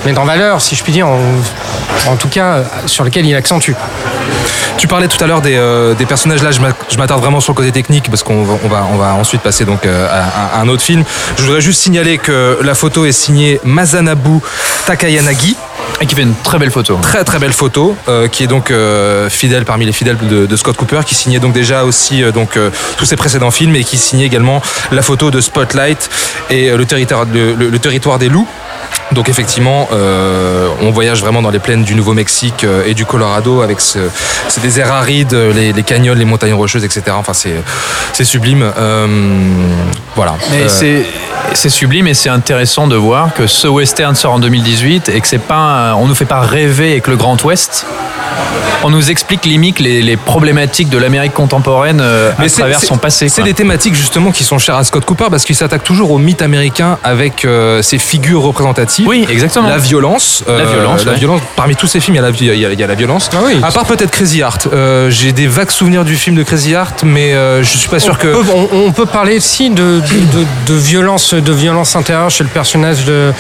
met 0.06 0.18
en 0.18 0.26
valeur, 0.26 0.62
si 0.62 0.76
je 0.76 0.84
puis 0.84 0.94
dire, 0.94 1.08
en, 1.08 1.20
en 2.08 2.16
tout 2.16 2.30
cas, 2.30 2.46
euh, 2.46 2.64
sur 2.86 3.04
lequel 3.04 3.26
il 3.26 3.36
accentue. 3.36 3.74
Tu 4.78 4.88
parlais 4.88 5.08
tout 5.08 5.24
à 5.24 5.28
l'heure 5.28 5.40
des, 5.42 5.58
des 5.98 6.06
personnages. 6.06 6.44
Là, 6.44 6.52
je 6.52 6.60
m'a- 6.60 6.70
je 6.90 6.98
m'attarde 6.98 7.22
vraiment 7.22 7.40
sur 7.40 7.54
le 7.54 7.58
côté 7.58 7.72
technique 7.72 8.10
parce 8.10 8.22
qu'on 8.24 8.44
va, 8.44 8.56
on 8.64 8.68
va, 8.68 8.86
on 8.92 8.98
va 8.98 9.14
ensuite 9.14 9.42
passer 9.42 9.64
donc 9.64 9.86
à, 9.86 10.58
à 10.58 10.60
un 10.62 10.68
autre 10.68 10.82
film. 10.82 11.04
Je 11.38 11.44
voudrais 11.44 11.62
juste 11.64 11.82
signaler 11.82 12.18
que 12.18 12.60
la 12.62 12.76
photo 12.76 13.06
est 13.06 13.12
signée 13.12 13.60
Masanabu 13.64 14.40
Takayanagi. 14.86 15.56
Et 16.02 16.06
qui 16.06 16.16
fait 16.16 16.24
une 16.24 16.34
très 16.44 16.58
belle 16.60 16.72
photo. 16.72 16.98
Très 17.02 17.24
très 17.24 17.40
belle 17.40 17.54
photo 17.54 17.96
euh, 18.08 18.28
qui 18.28 18.44
est 18.44 18.48
donc 18.48 18.72
euh, 18.72 19.30
fidèle 19.30 19.64
parmi 19.64 19.86
les 19.86 19.92
fidèles 19.94 20.18
de, 20.18 20.46
de 20.46 20.56
Scott 20.58 20.76
Cooper 20.76 21.02
qui 21.06 21.16
signait 21.16 21.40
donc 21.40 21.54
déjà 21.54 21.86
aussi 21.86 22.24
euh, 22.24 22.32
donc 22.32 22.58
tous 22.98 23.06
ses 23.06 23.16
précédents 23.16 23.52
films 23.52 23.76
et 23.76 23.84
qui 23.84 23.98
signait 23.98 24.26
également 24.26 24.62
la 24.92 25.02
photo 25.02 25.32
de 25.32 25.40
Spotlight 25.40 26.10
et 26.50 26.72
le 26.76 26.86
territoire 26.86 27.26
le- 27.32 27.54
le- 27.54 27.70
le 27.70 27.80
territoire 27.80 28.18
des 28.20 28.28
loups. 28.30 28.48
Donc 29.14 29.30
effectivement, 29.30 29.88
euh, 29.92 30.68
on 30.82 30.92
voyage 30.92 31.22
vraiment 31.22 31.42
dans 31.42 31.52
les 31.52 31.60
plaines 31.60 31.84
du 31.84 31.96
Nouveau-Mexique 31.96 32.64
euh, 32.64 32.84
et 32.86 32.94
du 32.94 33.06
Colorado 33.06 33.62
avec 33.62 33.80
ce, 33.80 34.00
c'est 34.48 34.62
des 34.62 34.80
airs 34.80 34.92
arides, 34.92 35.34
les, 35.34 35.72
les 35.72 35.84
canyons, 35.84 36.14
les 36.16 36.26
montagnes 36.26 36.54
rocheuses, 36.54 36.84
etc. 36.84 37.04
Enfin, 37.12 37.34
c'est, 37.34 38.24
sublime. 38.24 38.64
Euh, 38.78 39.08
voilà. 40.16 40.36
Mais 40.52 40.64
Euh, 40.64 41.04
c'est 41.54 41.70
sublime 41.70 42.08
et 42.08 42.14
c'est 42.14 42.30
intéressant 42.30 42.88
de 42.88 42.96
voir 42.96 43.34
que 43.34 43.48
ce 43.48 43.68
western 43.68 44.16
sort 44.16 44.34
en 44.34 44.40
2018 44.40 45.10
et 45.10 45.22
que 45.22 45.28
c'est 45.28 45.38
pas 45.38 45.96
on 45.98 46.08
nous 46.08 46.16
fait 46.16 46.26
pas 46.26 46.40
rêver 46.40 46.92
avec 46.92 47.08
le 47.08 47.16
Grand 47.16 47.42
Ouest. 47.44 47.86
On 48.86 48.90
nous 48.90 49.12
explique 49.12 49.46
limite 49.46 49.80
les, 49.80 50.02
les 50.02 50.18
problématiques 50.18 50.90
de 50.90 50.98
l'Amérique 50.98 51.34
contemporaine 51.34 52.02
à 52.02 52.50
travers 52.50 52.82
son 52.82 52.98
passé. 52.98 53.30
C'est 53.30 53.44
des 53.44 53.54
thématiques 53.54 53.96
justement 53.96 54.32
qui 54.32 54.44
sont 54.44 54.58
chères 54.58 54.76
à 54.76 54.84
Scott 54.84 55.06
Cooper 55.06 55.28
parce 55.30 55.46
qu'il 55.46 55.56
s'attaque 55.56 55.84
toujours 55.84 56.12
au 56.12 56.18
mythe 56.18 56.42
américain 56.42 56.98
avec 57.04 57.48
ses 57.82 58.00
figures 58.00 58.42
représentatives. 58.42 58.83
Oui, 59.06 59.26
exactement. 59.30 59.68
La 59.70 59.78
violence. 59.78 60.44
La 60.48 60.66
violence, 60.66 61.06
La 61.06 61.12
ouais. 61.14 61.18
violence. 61.18 61.42
Parmi 61.56 61.76
tous 61.76 61.88
ces 61.88 62.00
films, 62.00 62.16
il 62.16 62.20
y 62.20 62.24
a 62.24 62.30
la, 62.30 62.30
il 62.38 62.46
y 62.46 62.66
a- 62.66 62.72
il 62.74 62.80
y 62.80 62.84
a 62.84 62.88
la 62.88 62.96
violence. 62.96 63.30
Ah 63.34 63.38
oui. 63.46 63.60
À 63.64 63.72
part 63.72 63.86
peut-être 63.86 64.12
Crazy 64.12 64.40
Heart. 64.40 64.68
Euh, 64.74 65.10
J'ai 65.10 65.32
des 65.32 65.48
vagues 65.48 65.72
souvenirs 65.72 66.04
du 66.06 66.16
film 66.16 66.36
de 66.36 66.44
Crazy 66.44 66.72
Heart, 66.74 67.04
mais 67.06 67.34
euh, 67.34 67.64
je 67.64 67.78
suis 67.78 67.90
pas 67.90 68.00
sûr 68.00 68.18
que. 68.18 68.28
On 68.28 68.44
peut, 68.44 68.52
on- 68.74 68.86
on 68.88 68.92
peut 68.92 69.06
parler 69.06 69.38
aussi 69.38 69.70
de, 69.70 69.76
de, 69.76 70.00
de- 70.00 70.46
de 70.68 70.74
violence, 70.74 71.34
de 71.34 71.52
violence 71.54 71.96
intérieure 71.96 72.30
chez 72.30 72.44
le 72.44 72.50
personnage 72.50 73.06
de, 73.06 73.32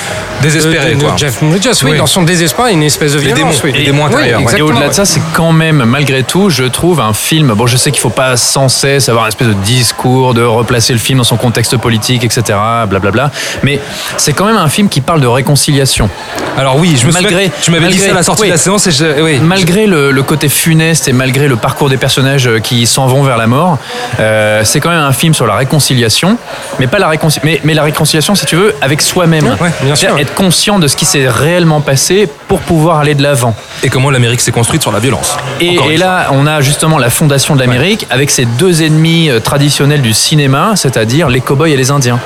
Désespéré, 0.42 0.90
de, 0.92 0.96
de- 0.96 1.00
de 1.00 1.06
quoi. 1.06 1.14
Jeff 1.18 1.44
Bridges. 1.44 1.68
Oui, 1.84 1.92
Oui. 1.92 1.98
dans 1.98 2.06
son 2.06 2.24
désespoir, 2.24 2.70
il 2.70 2.72
y 2.72 2.74
a 2.76 2.78
une 2.78 2.84
espèce 2.84 3.14
de 3.14 3.20
violence. 3.20 3.38
démons, 3.38 3.52
oui. 3.64 3.72
les 3.74 3.84
démons 3.86 4.06
intérieurs, 4.06 4.42
ouais. 4.44 4.58
Et 4.60 4.62
au-delà 4.62 4.90
de 4.90 4.94
ça, 4.94 5.06
c'est 5.06 5.22
quand 5.34 5.52
même, 5.52 5.84
malgré 5.86 6.24
tout, 6.24 6.50
je 6.50 6.64
trouve 6.64 7.00
un 7.02 7.14
film. 7.14 7.54
Bon, 7.54 7.68
je 7.68 7.78
sais 7.78 7.92
qu'il 7.92 8.02
faut 8.02 8.10
pas 8.10 8.38
sans 8.38 8.70
cesse 8.70 9.10
avoir 9.10 9.26
un 9.26 9.30
espèce 9.30 9.48
de 9.48 9.54
discours, 9.54 10.34
de 10.34 10.44
replacer 10.44 10.94
le 10.94 11.00
film 11.00 11.18
dans 11.20 11.24
son 11.24 11.38
contexte 11.38 11.78
politique, 11.78 12.24
etc. 12.24 12.58
Blablabla. 12.88 13.32
Mais 13.64 13.80
c'est 14.18 14.34
quand 14.34 14.46
même 14.46 14.58
un 14.58 14.70
film 14.70 14.90
qui 14.90 15.02
parle 15.02 15.22
de 15.22 15.28
réconciliation. 15.34 16.10
Alors 16.58 16.78
oui, 16.78 16.96
je 17.00 17.08
me 17.08 17.12
Malgré- 17.12 17.52
tu 17.62 17.72
m'avais 17.72 17.88
dit 17.88 17.98
ça 17.98 18.12
à 18.12 18.14
la 18.14 18.24
sortie 18.24 18.44
oui. 18.44 18.48
de 18.50 18.54
la 18.54 18.58
séance 18.58 18.88
et 18.88 18.92
je, 18.92 19.22
oui. 19.22 19.40
Malgré 19.40 19.88
le, 19.88 20.12
le 20.12 20.24
côté 20.24 20.50
funeste 20.50 21.08
et 21.08 21.14
malgré 21.14 21.48
le 21.48 21.56
parcours 21.56 21.90
des 21.90 21.98
personnages 21.98 22.48
euh, 22.48 22.60
qui 22.60 22.86
s'en 22.86 23.08
vont 23.08 23.24
vers 23.24 23.38
la 23.38 23.48
mort, 23.48 23.78
euh, 24.20 24.62
c'est 24.64 24.80
quand 24.80 24.90
même 24.92 25.00
un 25.00 25.12
film 25.14 25.34
sur 25.34 25.48
la 25.48 25.56
réconciliation, 25.56 26.38
mais 26.80 26.88
pas 26.88 27.00
la 27.00 27.08
réconciliation, 27.08 27.52
mais, 27.52 27.62
mais 27.64 27.74
la 27.74 27.84
réconciliation, 27.84 28.36
si 28.36 28.46
tu 28.46 28.56
veux, 28.56 28.76
avec 28.82 29.02
soi-même. 29.02 29.46
Ouais, 29.60 29.72
bien 29.82 29.96
sûr. 29.96 30.18
Être 30.20 30.34
conscient 30.36 30.78
de 30.80 30.88
ce 30.88 30.96
qui 30.96 31.06
s'est 31.06 31.28
réellement 31.28 31.82
passé 31.82 32.28
pour 32.48 32.60
pouvoir 32.60 33.00
aller 33.00 33.16
de 33.16 33.24
l'avant. 33.24 33.56
Et 33.84 33.90
comment 33.90 34.12
l'Amérique 34.12 34.42
s'est 34.42 34.52
construite 34.52 34.82
sur 34.84 34.92
la 34.92 35.00
violence. 35.00 35.36
Et, 35.60 35.98
là, 35.98 36.28
on 36.32 36.46
a 36.46 36.62
justement 36.62 36.98
la 37.00 37.10
fondation 37.10 37.56
de 37.56 37.60
l'Amérique 37.60 38.06
avec 38.10 38.30
ses 38.30 38.46
deux 38.46 38.84
ennemis 38.84 39.30
euh, 39.30 39.40
traditionnels 39.40 40.02
du 40.02 40.14
cinéma, 40.14 40.74
c'est-à-dire 40.76 41.30
les 41.30 41.42
cow-boys 41.42 41.70
et 41.70 41.78
les 41.78 41.90
Indiens. 41.92 42.20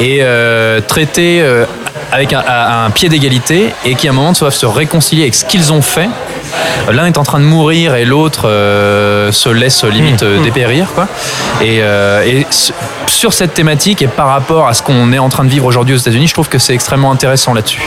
Et 0.00 0.18
euh, 0.22 0.80
traités 0.80 1.40
euh, 1.42 1.64
avec 2.12 2.34
un, 2.34 2.42
à 2.46 2.84
un 2.84 2.90
pied 2.90 3.08
d'égalité 3.08 3.74
et 3.84 3.94
qui 3.94 4.06
à 4.06 4.10
un 4.10 4.14
moment 4.14 4.32
doivent 4.32 4.54
se 4.54 4.66
réconcilier 4.66 5.22
avec 5.22 5.34
ce 5.34 5.44
qu'ils 5.44 5.72
ont 5.72 5.82
fait. 5.82 6.08
L'un 6.90 7.06
est 7.06 7.16
en 7.16 7.22
train 7.22 7.40
de 7.40 7.44
mourir 7.44 7.94
et 7.94 8.04
l'autre 8.04 8.48
euh, 8.48 9.32
se 9.32 9.48
laisse 9.48 9.84
limite 9.84 10.22
euh, 10.22 10.42
dépérir. 10.42 10.92
Quoi. 10.94 11.08
Et, 11.62 11.78
euh, 11.80 12.22
et 12.24 12.46
sur 13.06 13.32
cette 13.32 13.54
thématique 13.54 14.02
et 14.02 14.08
par 14.08 14.28
rapport 14.28 14.68
à 14.68 14.74
ce 14.74 14.82
qu'on 14.82 15.12
est 15.12 15.18
en 15.18 15.30
train 15.30 15.44
de 15.44 15.48
vivre 15.48 15.66
aujourd'hui 15.66 15.94
aux 15.94 15.98
États-Unis, 15.98 16.26
je 16.26 16.34
trouve 16.34 16.48
que 16.48 16.58
c'est 16.58 16.74
extrêmement 16.74 17.10
intéressant 17.10 17.54
là-dessus. 17.54 17.82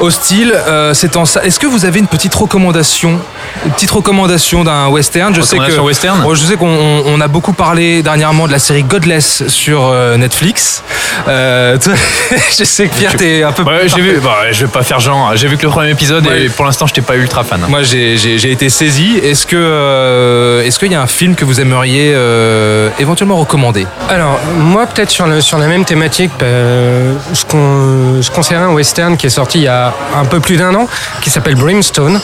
Hostile, 0.00 0.52
euh, 0.54 0.92
c'est 0.94 1.16
en 1.16 1.24
ça. 1.24 1.42
Est-ce 1.44 1.58
que 1.58 1.66
vous 1.66 1.84
avez 1.86 1.98
une 1.98 2.06
petite 2.06 2.34
recommandation, 2.34 3.18
une 3.64 3.70
petite 3.72 3.90
recommandation 3.90 4.62
d'un 4.62 4.88
western? 4.88 5.34
Je 5.34 5.40
sais 5.40 5.56
que 5.56 5.80
western? 5.80 6.22
Oh, 6.26 6.34
je 6.34 6.42
sais 6.44 6.56
qu'on 6.56 6.66
on- 6.68 7.02
on 7.06 7.20
a 7.20 7.28
beaucoup 7.28 7.52
parlé 7.54 8.02
dernièrement 8.02 8.46
de 8.46 8.52
la 8.52 8.58
série 8.58 8.82
Godless 8.82 9.44
sur 9.48 9.86
euh, 9.86 10.16
Netflix. 10.18 10.82
Euh, 11.28 11.78
je 12.58 12.64
sais 12.64 12.88
que 12.88 12.94
Pierre 12.94 13.16
t'es 13.16 13.42
un 13.42 13.52
peu. 13.52 13.62
Ouais, 13.62 13.88
j'ai 13.88 14.02
vu, 14.02 14.20
bah, 14.22 14.36
je 14.50 14.66
vais 14.66 14.70
pas 14.70 14.82
faire 14.82 15.00
genre, 15.00 15.32
j'ai 15.34 15.48
vu 15.48 15.56
que 15.56 15.62
le 15.62 15.70
premier 15.70 15.90
épisode 15.90 16.26
Ouais. 16.26 16.42
et 16.44 16.48
pour 16.50 16.64
l'instant, 16.66 16.86
je 16.86 16.92
n'étais 16.92 17.00
pas 17.02 17.16
ultra 17.16 17.42
fan. 17.44 17.60
Moi, 17.68 17.82
j'ai 17.82 18.50
été 18.52 18.68
saisi. 18.68 19.18
Est-ce 19.22 19.46
que 19.46 19.56
euh, 19.56 20.62
est-ce 20.62 20.78
qu'il 20.78 20.92
y 20.92 20.94
a 20.94 21.00
un 21.00 21.06
film 21.06 21.34
que 21.34 21.44
vous 21.44 21.60
aimeriez 21.60 22.12
euh, 22.14 22.90
éventuellement 22.98 23.36
recommander? 23.36 23.86
Alors, 24.10 24.38
moi, 24.58 24.86
peut-être 24.86 25.10
sur, 25.10 25.26
le- 25.26 25.40
sur 25.40 25.58
la 25.58 25.66
même 25.68 25.84
thématique, 25.84 26.30
euh, 26.42 27.14
je, 27.32 27.44
con- 27.44 28.20
je 28.20 28.30
conseillerais 28.30 28.64
un 28.66 28.72
western 28.72 29.16
qui 29.16 29.26
est 29.26 29.30
sorti 29.30 29.58
il 29.58 29.64
y 29.64 29.68
a 29.68 29.85
un 30.16 30.24
peu 30.24 30.40
plus 30.40 30.56
d'un 30.56 30.74
an, 30.74 30.86
qui 31.22 31.30
s'appelle 31.30 31.54
Brimstone, 31.54 32.20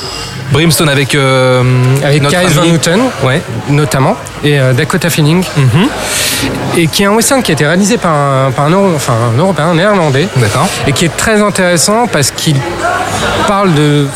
Brimstone 0.53 0.89
avec 0.89 1.15
euh, 1.15 1.63
avec 2.05 2.27
Kyle 2.29 2.49
Van 2.55 2.65
Houten, 2.67 3.01
Ouais. 3.23 3.41
notamment, 3.69 4.17
et 4.45 4.59
euh, 4.61 4.73
Dakota 4.73 5.09
Fanning, 5.11 5.43
et 6.77 6.87
qui 6.87 7.03
est 7.03 7.07
un 7.07 7.13
western 7.13 7.43
qui 7.43 7.53
a 7.53 7.55
été 7.55 7.67
réalisé 7.67 7.99
par 7.99 8.13
un, 8.15 8.51
par 8.51 8.67
un, 8.67 8.75
enfin, 8.95 9.15
un 9.35 9.39
Européen, 9.39 9.67
un 9.69 9.75
néerlandais, 9.75 10.29
D'accord. 10.37 10.69
et 10.87 10.93
qui 10.93 11.05
est 11.05 11.17
très 11.17 11.41
intéressant 11.43 12.07
parce 12.07 12.31
qu'il 12.31 12.57
parle 13.47 13.75
de. 13.75 14.07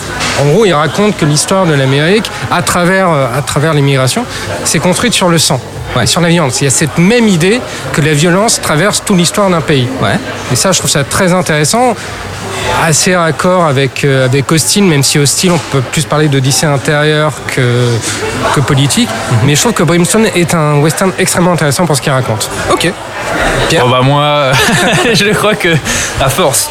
En 0.43 0.45
gros, 0.51 0.67
il 0.67 0.73
raconte 0.75 1.17
que 1.17 1.25
l'histoire 1.25 1.65
de 1.65 1.73
l'Amérique, 1.73 2.31
à 2.51 2.61
travers, 2.61 3.09
euh, 3.11 3.27
à 3.35 3.41
travers 3.41 3.73
l'immigration, 3.73 4.25
s'est 4.65 4.79
construite 4.81 5.15
sur 5.15 5.29
le 5.29 5.39
sang, 5.39 5.59
Ouais. 5.97 6.05
et 6.05 6.07
sur 6.07 6.21
la 6.21 6.29
violence. 6.29 6.61
Il 6.61 6.65
y 6.65 6.67
a 6.67 6.71
cette 6.71 6.99
même 6.99 7.27
idée 7.27 7.59
que 7.95 8.03
la 8.03 8.13
violence 8.13 8.61
traverse 8.61 9.03
toute 9.05 9.17
l'histoire 9.17 9.49
d'un 9.49 9.63
pays. 9.63 9.89
Ouais. 10.03 10.19
Et 10.53 10.57
ça, 10.57 10.73
je 10.73 10.79
trouve 10.79 10.91
ça 10.91 11.05
très 11.05 11.33
intéressant. 11.33 11.95
Assez 12.83 13.17
raccord 13.17 13.65
avec, 13.65 14.05
euh, 14.05 14.27
avec 14.27 14.51
Austin, 14.53 14.83
même 14.83 15.03
si 15.03 15.19
Austin, 15.19 15.51
on 15.55 15.59
peut 15.59 15.81
plus 15.81 16.05
parler 16.05 16.29
d'Odyssée 16.29 16.67
intérieure 16.67 17.33
que, 17.49 17.89
que 18.55 18.61
politique. 18.61 19.09
Mais 19.45 19.55
je 19.55 19.61
trouve 19.61 19.73
que 19.73 19.83
Brimstone 19.83 20.27
est 20.35 20.55
un 20.55 20.79
western 20.79 21.13
extrêmement 21.19 21.53
intéressant 21.53 21.87
pour 21.87 21.97
ce 21.97 22.03
qu'il 22.03 22.13
raconte. 22.13 22.51
Ok. 22.71 22.93
Pierre 23.69 23.85
Bon 23.85 23.91
bah 23.91 24.03
moi, 24.03 24.53
je 25.15 25.33
crois 25.33 25.55
que 25.55 25.75
à 26.21 26.29
force, 26.29 26.71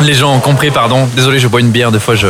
les 0.00 0.14
gens 0.14 0.34
ont 0.34 0.40
compris, 0.40 0.70
pardon. 0.70 1.08
Désolé, 1.14 1.38
je 1.38 1.48
bois 1.48 1.60
une 1.60 1.70
bière, 1.70 1.90
des 1.90 2.00
fois 2.00 2.14
je. 2.14 2.28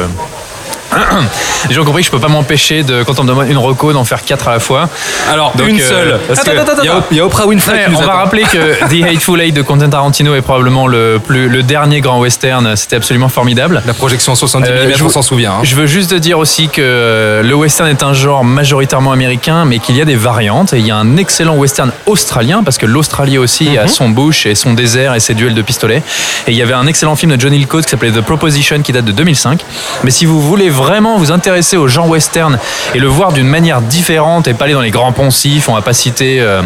Les 1.68 1.74
gens 1.74 1.82
ont 1.82 1.84
compris 1.84 2.02
que 2.02 2.06
je 2.06 2.10
peux 2.10 2.18
pas 2.20 2.28
m'empêcher 2.28 2.82
de, 2.82 3.02
quand 3.02 3.18
on 3.18 3.22
me 3.24 3.28
demande 3.28 3.48
une 3.48 3.58
reco, 3.58 3.92
d'en 3.92 4.04
faire 4.04 4.22
quatre 4.24 4.48
à 4.48 4.52
la 4.52 4.58
fois. 4.60 4.88
Alors 5.30 5.52
Donc, 5.56 5.68
une 5.68 5.80
euh, 5.80 5.88
seule. 5.88 6.20
Parce 6.26 6.40
attends, 6.40 6.52
attends, 6.52 6.72
il 6.82 6.86
y 6.86 6.88
a- 6.88 6.92
attends. 6.96 7.06
il 7.10 7.16
y, 7.16 7.20
a 7.20 7.26
Oprah 7.26 7.46
Winfrey 7.46 7.72
Ouais, 7.78 7.84
qui 7.84 7.90
nous 7.92 7.98
on 7.98 8.02
va 8.02 8.12
rappeler 8.14 8.42
que 8.42 8.74
The 8.88 9.04
Hateful 9.04 9.40
Eight 9.40 9.54
de 9.54 9.62
Quentin 9.62 9.88
Tarantino 9.88 10.34
est 10.34 10.42
probablement 10.42 10.86
le, 10.86 11.20
plus, 11.24 11.48
le 11.48 11.62
dernier 11.62 12.00
grand 12.00 12.18
western. 12.20 12.76
C'était 12.76 12.96
absolument 12.96 13.28
formidable. 13.28 13.82
La 13.86 13.94
projection 13.94 14.34
70 14.34 14.68
Euh, 14.70 14.86
mm, 14.88 14.92
je 14.96 15.02
on 15.02 15.06
vous- 15.06 15.12
s'en 15.12 15.22
souvient. 15.22 15.52
hein. 15.54 15.60
Je 15.62 15.76
veux 15.76 15.86
juste 15.86 16.14
dire 16.14 16.38
aussi 16.38 16.68
que 16.68 16.80
euh, 16.82 17.42
le 17.42 17.54
western 17.54 17.88
est 17.88 18.02
un 18.02 18.12
genre 18.12 18.44
majoritairement 18.44 19.12
américain, 19.12 19.64
mais 19.64 19.78
qu'il 19.78 19.96
y 19.96 20.00
a 20.00 20.04
des 20.04 20.16
variantes. 20.16 20.72
Et 20.72 20.78
il 20.78 20.86
y 20.86 20.90
a 20.90 20.96
un 20.96 21.16
excellent 21.16 21.56
western 21.56 21.92
australien, 22.06 22.62
parce 22.64 22.78
que 22.78 22.86
l'Australie 22.86 23.38
aussi 23.38 23.76
a 23.78 23.86
son 23.88 24.08
bush 24.08 24.46
et 24.46 24.54
son 24.54 24.72
désert 24.74 25.14
et 25.14 25.20
ses 25.20 25.34
duels 25.34 25.54
de 25.54 25.62
pistolets. 25.62 26.02
Et 26.46 26.52
il 26.52 26.56
y 26.56 26.62
avait 26.62 26.72
un 26.74 26.86
excellent 26.86 27.16
film 27.16 27.36
de 27.36 27.40
John 27.40 27.52
Hillcoat 27.52 27.82
qui 27.82 27.90
s'appelait 27.90 28.10
The 28.10 28.20
Proposition, 28.22 28.80
qui 28.82 28.92
date 28.92 29.04
de 29.04 29.12
2005. 29.12 29.60
Mais 30.04 30.10
si 30.10 30.24
vous 30.26 30.40
voulez 30.40 30.68
vraiment 30.82 31.16
vous 31.16 31.30
intéresser 31.32 31.76
au 31.76 31.88
genre 31.88 32.08
western 32.08 32.58
et 32.94 32.98
le 32.98 33.06
voir 33.06 33.32
d'une 33.32 33.46
manière 33.48 33.80
différente 33.80 34.48
et 34.48 34.54
pas 34.54 34.64
aller 34.64 34.74
dans 34.74 34.80
les 34.80 34.90
grands 34.90 35.12
poncifs, 35.12 35.68
on 35.68 35.74
va 35.74 35.82
pas 35.82 35.92
citer... 35.92 36.40
euh, 36.40 36.62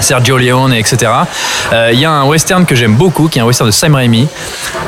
Sergio 0.00 0.36
Leone, 0.36 0.72
etc. 0.74 1.10
Euh, 1.72 1.90
Il 1.92 1.98
y 2.00 2.04
a 2.04 2.10
un 2.10 2.24
western 2.24 2.64
que 2.66 2.74
j'aime 2.74 2.94
beaucoup, 2.94 3.28
qui 3.28 3.38
est 3.38 3.42
un 3.42 3.44
western 3.44 3.68
de 3.68 3.74
Sam 3.74 3.94
Raimi, 3.94 4.28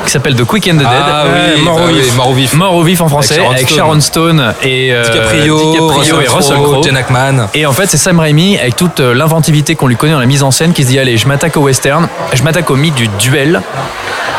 qui 0.05 0.11
s'appelle 0.11 0.35
The 0.35 0.43
Quick 0.43 0.67
and 0.67 0.75
the 0.75 0.79
Dead. 0.79 0.87
Ah 0.89 1.23
oui, 1.55 1.61
mort 1.61 1.77
bah 1.77 1.83
au 1.83 1.87
oui, 1.87 2.01
vif. 2.01 2.15
mort 2.15 2.29
au 2.29 2.33
vif. 2.33 2.53
Mort 2.53 2.75
au 2.75 2.83
vif 2.83 3.01
en 3.01 3.07
français, 3.07 3.39
Avec 3.39 3.57
avec 3.57 3.69
Sharon 3.69 3.99
Stone 4.01 4.53
et 4.63 4.89
euh, 4.93 5.03
DiCaprio, 5.03 5.71
DiCaprio 5.71 6.21
et 6.21 6.27
Russell 6.27 6.57
Crowe. 6.57 6.83
Jen 6.83 6.97
Ackman. 6.97 7.47
Et 7.53 7.65
en 7.65 7.73
fait, 7.73 7.87
c'est 7.87 7.97
Sam 7.97 8.19
Raimi, 8.19 8.57
avec 8.57 8.75
toute 8.75 8.99
euh, 8.99 9.13
l'inventivité 9.13 9.75
qu'on 9.75 9.87
lui 9.87 9.95
connaît 9.95 10.13
dans 10.13 10.19
la 10.19 10.25
mise 10.25 10.43
en 10.43 10.51
scène, 10.51 10.73
qui 10.73 10.83
se 10.83 10.89
dit 10.89 10.99
allez, 10.99 11.17
je 11.17 11.27
m'attaque 11.27 11.57
au 11.57 11.61
western, 11.61 12.07
je 12.33 12.43
m'attaque 12.43 12.69
au 12.69 12.75
mythe 12.75 12.95
du 12.95 13.07
duel. 13.19 13.61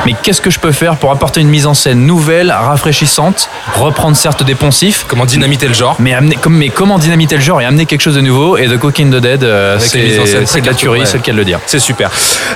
Mais 0.07 0.15
qu'est-ce 0.23 0.41
que 0.41 0.49
je 0.51 0.61
peux 0.61 0.71
faire 0.71 0.95
pour 0.97 1.11
apporter 1.11 1.41
une 1.41 1.49
mise 1.49 1.67
en 1.67 1.75
scène 1.75 2.07
nouvelle, 2.07 2.53
rafraîchissante, 2.53 3.51
reprendre 3.75 4.17
certes 4.17 4.45
des 4.45 4.55
poncifs, 4.55 5.05
Comment 5.09 5.27
dynamiter 5.27 5.67
le 5.67 5.75
genre 5.75 5.97
mais, 5.99 6.15
amener, 6.15 6.37
comme, 6.37 6.57
mais 6.57 6.69
comment 6.69 6.99
dynamiter 6.99 7.35
le 7.35 7.41
genre 7.43 7.61
et 7.61 7.65
amener 7.65 7.85
quelque 7.85 8.01
chose 8.01 8.15
de 8.15 8.21
nouveau 8.21 8.57
Et 8.57 8.69
The 8.69 8.79
Cooking 8.79 9.11
the 9.11 9.17
Dead, 9.17 9.43
euh, 9.43 9.77
c'est 9.81 10.58
c'est 10.59 10.63
de 10.63 10.67
la 10.67 10.75
tuerie, 10.75 11.03
c'est 11.05 11.19
le 11.19 11.23
cas 11.23 11.33
de 11.33 11.37
le 11.37 11.45
dire. 11.45 11.61
C'est 11.67 11.79
super. 11.79 12.11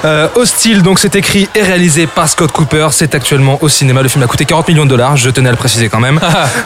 Euh, 0.05 0.27
Hostile, 0.35 0.83
donc 0.83 0.99
c'est 0.99 1.15
écrit 1.15 1.49
et 1.55 1.63
réalisé 1.63 2.07
par 2.07 2.29
Scott 2.29 2.51
Cooper. 2.51 2.89
C'est 2.91 3.15
actuellement 3.15 3.59
au 3.61 3.69
cinéma. 3.69 4.03
Le 4.03 4.09
film 4.09 4.25
a 4.25 4.27
coûté 4.27 4.45
40 4.45 4.69
millions 4.69 4.85
de 4.85 4.91
dollars. 4.91 5.17
Je 5.17 5.31
tenais 5.31 5.49
à 5.49 5.53
le 5.53 5.59
préciser 5.59 5.89
quand 5.89 6.01
même. 6.01 6.19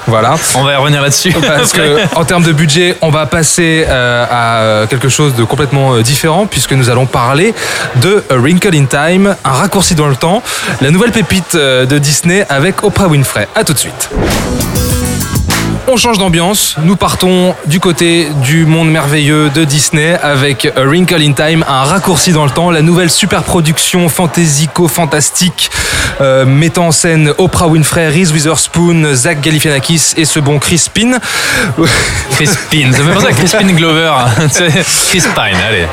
voilà. 0.06 0.36
On 0.54 0.62
va 0.64 0.72
y 0.72 0.76
revenir 0.76 1.02
là-dessus. 1.02 1.32
Parce 1.32 1.72
que 1.72 1.98
en 2.16 2.24
termes 2.24 2.42
de 2.42 2.52
budget, 2.52 2.96
on 3.02 3.10
va 3.10 3.26
passer 3.26 3.84
euh, 3.86 4.82
à 4.82 4.86
quelque 4.86 5.08
chose 5.08 5.34
de 5.34 5.44
complètement 5.44 5.94
euh, 5.94 6.02
différent 6.02 6.46
puisque 6.46 6.72
nous 6.72 6.88
allons 6.90 7.06
parler 7.06 7.54
de 7.96 8.24
A 8.30 8.36
Wrinkle 8.36 8.74
in 8.74 8.86
Time, 8.86 9.36
un 9.44 9.52
raccourci 9.52 9.94
dans 9.94 10.08
le 10.08 10.16
temps, 10.16 10.42
la 10.80 10.90
nouvelle 10.90 11.12
pépite 11.12 11.54
euh, 11.54 11.86
de 11.86 11.98
Disney 11.98 12.46
avec 12.48 12.82
Oprah 12.82 13.08
Winfrey. 13.08 13.48
À 13.54 13.64
tout 13.64 13.72
de 13.72 13.78
suite. 13.78 14.10
On 15.88 15.96
change 15.96 16.18
d'ambiance, 16.18 16.74
nous 16.82 16.96
partons 16.96 17.54
du 17.66 17.78
côté 17.78 18.26
du 18.42 18.66
monde 18.66 18.90
merveilleux 18.90 19.50
de 19.50 19.62
Disney 19.62 20.18
avec 20.20 20.66
A 20.74 20.82
Wrinkle 20.84 21.22
in 21.22 21.32
Time, 21.32 21.64
un 21.68 21.84
raccourci 21.84 22.32
dans 22.32 22.44
le 22.44 22.50
temps, 22.50 22.72
la 22.72 22.82
nouvelle 22.82 23.08
super 23.08 23.44
production 23.44 24.08
fantaisico-fantastique 24.08 25.70
euh, 26.20 26.46
mettant 26.46 26.88
en 26.88 26.92
scène 26.92 27.32
Oprah 27.38 27.68
Winfrey, 27.68 28.08
Reese 28.08 28.32
Witherspoon, 28.32 29.14
Zach 29.14 29.40
Galifianakis 29.40 30.14
et 30.16 30.24
ce 30.24 30.40
bon 30.40 30.58
Chris 30.58 30.86
Pine. 30.92 31.18
Crispin, 32.30 32.92
ça 32.92 33.02
me 33.02 33.08
fait 33.08 33.14
penser 33.14 33.26
à 33.26 33.32
Crispin 33.32 33.66
Glover. 33.66 34.12
C'est 34.50 34.70
Chris 35.08 35.22
Pine, 35.34 35.58
allez. 35.68 35.86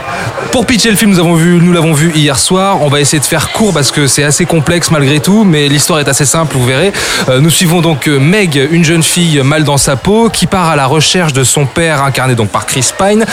Pour 0.51 0.65
pitcher 0.65 0.91
le 0.91 0.95
film, 0.95 1.12
nous 1.12 1.19
avons 1.19 1.36
vu, 1.36 1.60
nous 1.62 1.73
l'avons 1.73 1.93
vu 1.93 2.12
hier 2.15 2.38
soir. 2.38 2.82
On 2.82 2.88
va 2.88 3.01
essayer 3.01 3.19
de 3.19 3.25
faire 3.25 3.51
court 3.51 3.73
parce 3.73 3.91
que 3.91 4.08
c'est 4.08 4.23
assez 4.23 4.45
complexe 4.45 4.91
malgré 4.91 5.19
tout, 5.19 5.43
mais 5.43 5.67
l'histoire 5.67 5.99
est 5.99 6.08
assez 6.08 6.25
simple, 6.25 6.56
vous 6.56 6.65
verrez. 6.65 6.93
Euh, 7.29 7.39
nous 7.39 7.49
suivons 7.49 7.82
donc 7.82 8.08
euh, 8.08 8.19
Meg, 8.19 8.56
une 8.71 8.84
jeune 8.84 9.03
fille 9.03 9.41
mal 9.41 9.63
dans 9.63 9.77
sa 9.83 9.95
peau, 9.97 10.29
qui 10.29 10.47
part 10.47 10.69
à 10.69 10.75
la 10.75 10.85
recherche 10.87 11.33
de 11.33 11.43
son 11.43 11.65
père, 11.65 12.01
incarné 12.03 12.35
donc 12.35 12.49
par 12.49 12.65
Chris 12.65 12.89
Pine, 12.97 13.25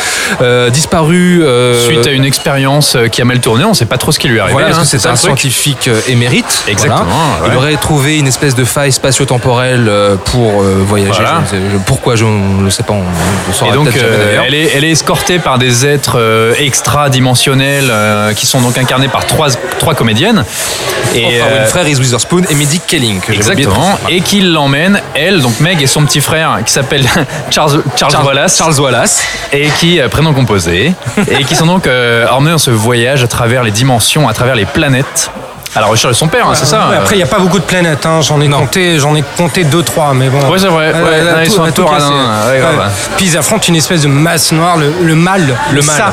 euh, 0.42 0.68
disparu. 0.70 1.42
euh, 1.42 1.86
Suite 1.86 2.06
à 2.06 2.10
une 2.10 2.24
expérience 2.24 2.96
euh, 2.96 3.06
qui 3.06 3.22
a 3.22 3.24
mal 3.24 3.38
tourné, 3.40 3.64
on 3.64 3.72
sait 3.72 3.86
pas 3.86 3.98
trop 3.98 4.10
ce 4.12 4.18
qui 4.18 4.28
lui 4.28 4.38
est 4.38 4.40
arrivé. 4.40 4.52
Voilà, 4.60 4.76
hein, 4.76 4.84
c'est 4.84 5.06
un 5.06 5.16
scientifique 5.16 5.88
émérite. 6.08 6.64
Exactement, 6.68 7.04
Voilà. 7.38 7.54
Il 7.54 7.56
aurait 7.56 7.76
trouvé 7.76 8.18
une 8.18 8.26
espèce 8.26 8.54
de 8.54 8.64
faille 8.64 8.92
spatio-temporelle 8.92 9.90
pour 10.26 10.62
voyager. 10.62 11.12
Voilà. 11.22 11.42
Je 11.50 11.56
ne 11.56 11.62
sais- 11.62 11.70
je- 11.72 11.78
pourquoi, 11.86 12.16
je 12.16 12.24
ne 12.24 12.68
sais 12.70 12.82
pas. 12.82 12.92
On, 12.94 12.98
on 12.98 13.46
le 13.48 13.52
saura 13.54 13.70
Et 13.70 13.74
donc, 13.74 13.90
jamais, 13.92 14.06
elle, 14.46 14.54
est, 14.54 14.70
elle 14.74 14.84
est 14.84 14.90
escortée 14.90 15.38
par 15.38 15.58
des 15.58 15.86
êtres 15.86 16.18
extra-dimensionnels 16.58 17.92
qui 18.36 18.46
sont 18.46 18.60
donc 18.60 18.76
incarnés 18.78 19.08
par 19.08 19.26
trois, 19.26 19.48
trois 19.78 19.94
comédiennes. 19.94 20.44
Et, 21.14 21.40
euh, 21.40 21.60
Winfrey, 21.62 21.82
Reese 21.82 21.98
Witherspoon 22.00 22.42
et 22.50 22.54
Mindy 22.54 22.80
que 22.86 22.96
de 22.96 23.34
Exactement. 23.34 23.98
Et 24.08 24.20
qui 24.20 24.40
l'emmène, 24.40 25.00
elle, 25.14 25.40
donc 25.40 25.60
Meg 25.60 25.82
et 25.82 25.86
son 25.86 26.04
petit 26.04 26.20
frère 26.20 26.39
qui 26.64 26.72
s'appelle 26.72 27.04
Charles, 27.50 27.82
Charles, 27.96 28.12
Charles 28.12 28.26
Wallace. 28.26 28.56
Charles 28.58 28.80
Wallace. 28.80 29.22
Et 29.52 29.68
qui, 29.78 30.00
euh, 30.00 30.08
prénom 30.08 30.32
composé, 30.32 30.92
et 31.30 31.44
qui 31.44 31.54
sont 31.54 31.66
donc 31.66 31.86
euh, 31.86 32.26
emmenés 32.28 32.52
dans 32.52 32.58
ce 32.58 32.70
voyage 32.70 33.22
à 33.24 33.28
travers 33.28 33.62
les 33.62 33.70
dimensions, 33.70 34.28
à 34.28 34.32
travers 34.32 34.54
les 34.54 34.64
planètes, 34.66 35.30
à 35.74 35.80
la 35.80 35.86
recherche 35.86 36.14
de 36.14 36.18
son 36.18 36.26
père, 36.28 36.48
hein, 36.48 36.52
c'est 36.54 36.66
ça 36.66 36.88
euh. 36.90 36.98
après, 36.98 37.14
il 37.14 37.18
n'y 37.18 37.22
a 37.24 37.28
pas 37.28 37.38
beaucoup 37.38 37.58
de 37.60 37.64
planètes. 37.64 38.04
hein. 38.04 38.20
J'en 38.22 38.40
ai 38.40 38.48
Non. 38.48 38.58
compté, 38.60 38.98
j'en 38.98 39.14
ai 39.14 39.22
compté 39.36 39.62
deux, 39.64 39.82
trois, 39.84 40.12
mais 40.14 40.28
bon. 40.28 40.40
Ouais, 40.50 40.58
c'est 40.58 40.66
vrai. 40.66 40.92
Euh, 40.94 41.04
Ouais, 41.04 41.10
euh, 41.12 41.42
ils 41.44 41.48
tout- 41.48 41.56
sont 41.56 41.62
un 41.62 41.70
peu 41.70 41.84
radins, 41.84 42.08
ouais, 42.48 42.58
grave. 42.58 42.76
Ouais. 42.78 42.84
Puis 43.16 43.26
ils 43.26 43.36
affrontent 43.36 43.64
une 43.68 43.76
espèce 43.76 44.02
de 44.02 44.08
masse 44.08 44.50
noire, 44.52 44.76
le, 44.76 44.92
le 45.02 45.14
mal, 45.14 45.42
le, 45.70 45.82
mal. 45.82 45.96
ça, 45.96 46.12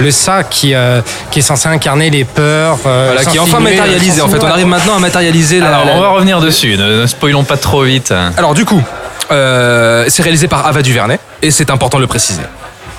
le 0.00 0.10
ça 0.10 0.42
qui, 0.44 0.74
euh, 0.74 1.00
qui 1.30 1.38
est 1.38 1.42
censé 1.42 1.68
incarner 1.68 2.10
les 2.10 2.24
peurs. 2.24 2.76
euh, 2.84 3.12
Voilà, 3.14 3.24
qui 3.30 3.38
est 3.38 3.40
enfin 3.40 3.60
matérialisé. 3.60 4.20
En 4.20 4.28
fait, 4.28 4.42
on 4.42 4.46
arrive 4.50 4.66
maintenant 4.66 4.96
à 4.96 5.00
matérialiser 5.00 5.60
la. 5.60 5.68
Alors, 5.68 5.84
la- 5.86 5.92
on 5.92 6.00
va 6.02 6.08
revenir 6.10 6.40
dessus, 6.40 6.76
ne, 6.76 7.00
ne 7.02 7.06
spoilons 7.06 7.44
pas 7.44 7.56
trop 7.56 7.82
vite. 7.82 8.12
Alors 8.36 8.52
du 8.52 8.66
coup, 8.66 8.82
euh, 9.30 10.04
c'est 10.08 10.22
réalisé 10.22 10.48
par 10.48 10.66
Ava 10.66 10.82
DuVernay 10.82 11.18
et 11.42 11.50
c'est 11.50 11.70
important 11.70 11.98
de 11.98 12.02
le 12.02 12.08
préciser. 12.08 12.42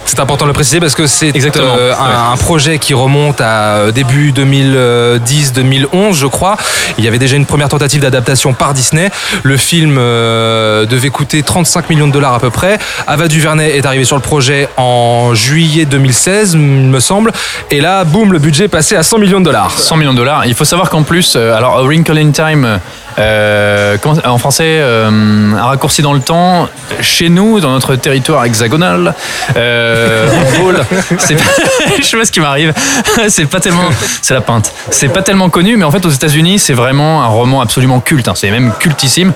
C'est 0.05 0.19
important 0.19 0.45
de 0.45 0.49
le 0.49 0.53
préciser 0.53 0.79
parce 0.79 0.95
que 0.95 1.07
c'est 1.07 1.31
euh, 1.57 1.93
un, 1.93 2.05
ouais. 2.05 2.33
un 2.33 2.37
projet 2.37 2.79
qui 2.79 2.93
remonte 2.93 3.39
à 3.39 3.77
euh, 3.77 3.91
début 3.91 4.33
2010-2011, 4.33 6.13
je 6.13 6.27
crois. 6.27 6.57
Il 6.97 7.05
y 7.05 7.07
avait 7.07 7.19
déjà 7.19 7.37
une 7.37 7.45
première 7.45 7.69
tentative 7.69 8.01
d'adaptation 8.01 8.53
par 8.53 8.73
Disney. 8.73 9.09
Le 9.43 9.57
film 9.57 9.95
euh, 9.97 10.85
devait 10.85 11.11
coûter 11.11 11.43
35 11.43 11.89
millions 11.89 12.07
de 12.07 12.11
dollars 12.11 12.33
à 12.33 12.39
peu 12.39 12.49
près. 12.49 12.77
Ava 13.07 13.27
DuVernay 13.27 13.77
est 13.77 13.85
arrivé 13.85 14.03
sur 14.03 14.17
le 14.17 14.21
projet 14.21 14.67
en 14.75 15.33
juillet 15.33 15.85
2016, 15.85 16.53
il 16.53 16.59
me 16.59 16.99
semble. 16.99 17.31
Et 17.69 17.79
là, 17.79 18.03
boum, 18.03 18.33
le 18.33 18.39
budget 18.39 18.65
est 18.65 18.69
passé 18.69 18.95
à 18.95 19.03
100 19.03 19.19
millions 19.19 19.39
de 19.39 19.45
dollars. 19.45 19.71
100 19.71 19.97
millions 19.97 20.13
de 20.13 20.17
dollars. 20.17 20.45
Il 20.45 20.55
faut 20.55 20.65
savoir 20.65 20.89
qu'en 20.89 21.03
plus, 21.03 21.35
alors 21.35 21.77
A 21.77 21.83
Wrinkle 21.83 22.17
in 22.17 22.31
Time, 22.31 22.79
euh, 23.21 23.97
en 24.25 24.37
français, 24.37 24.63
euh, 24.79 25.09
un 25.55 25.63
raccourci 25.65 26.01
dans 26.01 26.13
le 26.13 26.19
temps. 26.19 26.67
Chez 27.01 27.29
nous, 27.29 27.59
dans 27.59 27.71
notre 27.71 27.95
territoire 27.95 28.45
hexagonal, 28.45 29.13
euh, 29.55 30.27
en 30.29 30.61
Gaule, 30.63 30.81
c'est 31.19 31.35
pas- 31.35 31.43
je 31.99 32.03
sais 32.03 32.17
pas 32.17 32.25
ce 32.25 32.31
qui 32.31 32.39
m'arrive. 32.39 32.73
C'est 33.27 33.45
pas 33.45 33.59
tellement, 33.59 33.83
c'est 34.21 34.33
la 34.33 34.41
pinte. 34.41 34.71
C'est 34.89 35.07
pas 35.09 35.21
tellement 35.21 35.49
connu, 35.49 35.77
mais 35.77 35.83
en 35.85 35.91
fait 35.91 36.05
aux 36.05 36.09
États-Unis, 36.09 36.59
c'est 36.59 36.73
vraiment 36.73 37.23
un 37.23 37.27
roman 37.27 37.61
absolument 37.61 37.99
culte. 37.99 38.27
hein. 38.27 38.33
C'est 38.35 38.49
même 38.51 38.71
cultissime. 38.79 39.31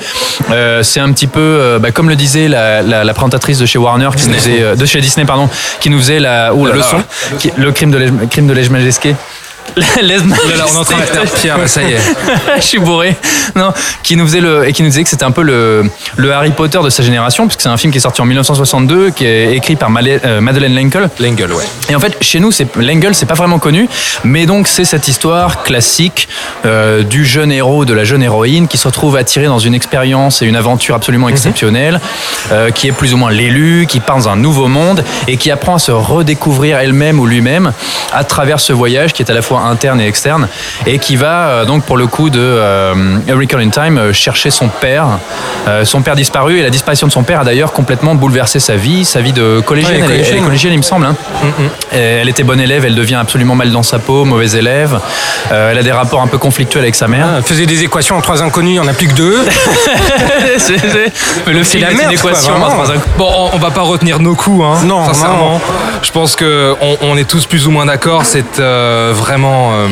C'est 0.81 0.99
un 0.99 1.11
petit 1.11 1.27
peu, 1.27 1.77
bah, 1.79 1.91
comme 1.91 2.09
le 2.09 2.15
disait 2.15 2.47
la, 2.47 2.81
la- 2.81 3.03
la 3.03 3.13
présentatrice 3.13 3.59
de 3.59 3.65
chez 3.65 3.77
Warner, 3.77 4.09
qui 4.17 4.27
nous 4.27 4.33
faisait, 4.35 4.75
de 4.75 4.85
chez 4.85 5.01
Disney, 5.01 5.25
pardon, 5.25 5.49
qui 5.79 5.89
nous 5.89 5.99
faisait 5.99 6.19
la, 6.19 6.53
oh 6.53 6.65
là 6.65 6.71
La 6.73 6.77
leçon. 6.77 6.97
qui- 7.39 7.51
le 7.57 7.71
crime 7.71 7.91
de 7.91 8.25
crime 8.29 8.47
de 8.47 8.53
Oh 9.97 10.01
là 10.01 10.65
on 10.71 10.75
est 10.75 10.77
en 10.77 10.83
train 10.83 10.99
de 10.99 11.05
faire 11.05 11.23
Pierre, 11.23 11.57
là, 11.57 11.67
ça 11.67 11.81
y 11.81 11.93
est. 11.93 11.99
je 12.57 12.61
suis 12.61 12.79
bourré. 12.79 13.15
Non, 13.55 13.73
qui 14.03 14.15
nous 14.15 14.25
faisait 14.25 14.41
le 14.41 14.67
et 14.67 14.73
qui 14.73 14.83
nous 14.83 14.89
disait 14.89 15.03
que 15.03 15.09
c'était 15.09 15.23
un 15.23 15.31
peu 15.31 15.41
le, 15.41 15.89
le 16.17 16.33
Harry 16.33 16.51
Potter 16.51 16.79
de 16.83 16.89
sa 16.89 17.03
génération, 17.03 17.47
puisque 17.47 17.61
c'est 17.61 17.69
un 17.69 17.77
film 17.77 17.91
qui 17.91 17.97
est 17.97 18.01
sorti 18.01 18.21
en 18.21 18.25
1962, 18.25 19.11
qui 19.11 19.25
est 19.25 19.55
écrit 19.55 19.75
par 19.75 19.89
euh, 19.89 20.41
Madeleine 20.41 20.75
L'Engle. 20.75 21.09
L'angle, 21.19 21.53
ouais. 21.53 21.63
Et 21.89 21.95
en 21.95 21.99
fait, 21.99 22.17
chez 22.21 22.39
nous, 22.39 22.51
c'est 22.51 22.75
L'Engle, 22.75 23.15
c'est 23.15 23.25
pas 23.25 23.33
vraiment 23.33 23.59
connu, 23.59 23.87
mais 24.23 24.45
donc 24.45 24.67
c'est 24.67 24.85
cette 24.85 25.07
histoire 25.07 25.63
classique 25.63 26.27
euh, 26.65 27.03
du 27.03 27.25
jeune 27.25 27.51
héros, 27.51 27.85
de 27.85 27.93
la 27.93 28.03
jeune 28.03 28.23
héroïne, 28.23 28.67
qui 28.67 28.77
se 28.77 28.87
retrouve 28.87 29.15
attirée 29.15 29.47
dans 29.47 29.59
une 29.59 29.73
expérience 29.73 30.41
et 30.41 30.45
une 30.45 30.55
aventure 30.55 30.95
absolument 30.95 31.29
exceptionnelle, 31.29 31.99
euh, 32.51 32.71
qui 32.71 32.87
est 32.87 32.91
plus 32.91 33.13
ou 33.13 33.17
moins 33.17 33.31
l'élu, 33.31 33.87
qui 33.87 33.99
part 33.99 34.17
dans 34.17 34.29
un 34.29 34.35
nouveau 34.35 34.67
monde 34.67 35.03
et 35.27 35.37
qui 35.37 35.51
apprend 35.51 35.75
à 35.75 35.79
se 35.79 35.91
redécouvrir 35.91 36.77
elle-même 36.77 37.19
ou 37.19 37.25
lui-même 37.25 37.73
à 38.13 38.23
travers 38.23 38.59
ce 38.59 38.73
voyage 38.73 39.13
qui 39.13 39.21
est 39.21 39.31
à 39.31 39.33
la 39.33 39.41
fois 39.41 39.54
interne 39.57 39.99
et 40.01 40.07
externe 40.07 40.47
et 40.85 40.99
qui 40.99 41.15
va 41.15 41.47
euh, 41.47 41.65
donc 41.65 41.83
pour 41.83 41.97
le 41.97 42.07
coup 42.07 42.29
de 42.29 42.39
euh, 42.41 42.93
A 43.29 43.33
Wrinkle 43.35 43.59
in 43.59 43.69
Time 43.69 43.97
euh, 43.97 44.13
chercher 44.13 44.51
son 44.51 44.67
père, 44.67 45.05
euh, 45.67 45.85
son 45.85 46.01
père 46.01 46.15
disparu 46.15 46.59
et 46.59 46.63
la 46.63 46.69
disparition 46.69 47.07
de 47.07 47.11
son 47.11 47.23
père 47.23 47.41
a 47.41 47.43
d'ailleurs 47.43 47.73
complètement 47.73 48.15
bouleversé 48.15 48.59
sa 48.59 48.75
vie, 48.75 49.05
sa 49.05 49.21
vie 49.21 49.33
de 49.33 49.61
collégienne. 49.65 50.03
Ouais, 50.03 50.21
elle, 50.27 50.37
est 50.37 50.41
collégienne, 50.41 50.73
il 50.73 50.77
me 50.77 50.83
semble. 50.83 51.05
hein. 51.05 51.15
Euh, 51.93 52.21
Elle 52.21 52.29
était 52.29 52.43
bonne 52.43 52.59
élève, 52.59 52.85
elle 52.85 52.95
devient 52.95 53.15
absolument 53.15 53.55
mal 53.55 53.71
dans 53.71 53.83
sa 53.83 53.99
peau, 53.99 54.25
mauvaise 54.25 54.55
élève. 54.55 54.99
Euh, 55.51 55.71
elle 55.71 55.77
a 55.77 55.83
des 55.83 55.91
rapports 55.91 56.21
un 56.21 56.27
peu 56.27 56.37
conflictuels 56.37 56.83
avec 56.83 56.95
sa 56.95 57.07
mère. 57.07 57.27
Elle 57.37 57.43
faisait 57.43 57.65
des 57.65 57.83
équations 57.83 58.17
en 58.17 58.21
trois 58.21 58.41
inconnus, 58.41 58.71
il 58.71 58.73
n'y 58.73 58.79
en 58.79 58.87
a 58.87 58.93
plus 58.93 59.07
que 59.07 59.13
deux. 59.13 59.37
Mais 61.47 61.53
le 61.53 61.63
film 61.63 61.83
la 61.83 61.89
est 61.89 61.93
une 61.93 61.97
merde, 61.99 62.15
quoi, 62.21 62.31
équation 62.31 62.53
Bon, 63.17 63.27
on, 63.35 63.49
on 63.55 63.57
va 63.59 63.71
pas 63.71 63.81
retenir 63.81 64.19
nos 64.19 64.35
coups, 64.35 64.63
hein, 64.63 64.85
Non, 64.85 65.05
sincèrement. 65.05 65.53
non. 65.53 65.61
Je 66.01 66.11
pense 66.11 66.35
que 66.35 66.75
on, 66.81 66.97
on 67.01 67.17
est 67.17 67.27
tous 67.29 67.45
plus 67.45 67.67
ou 67.67 67.71
moins 67.71 67.85
d'accord. 67.85 68.25
C'est 68.25 68.59
euh, 68.59 69.11
vraiment, 69.15 69.44
euh, 69.47 69.87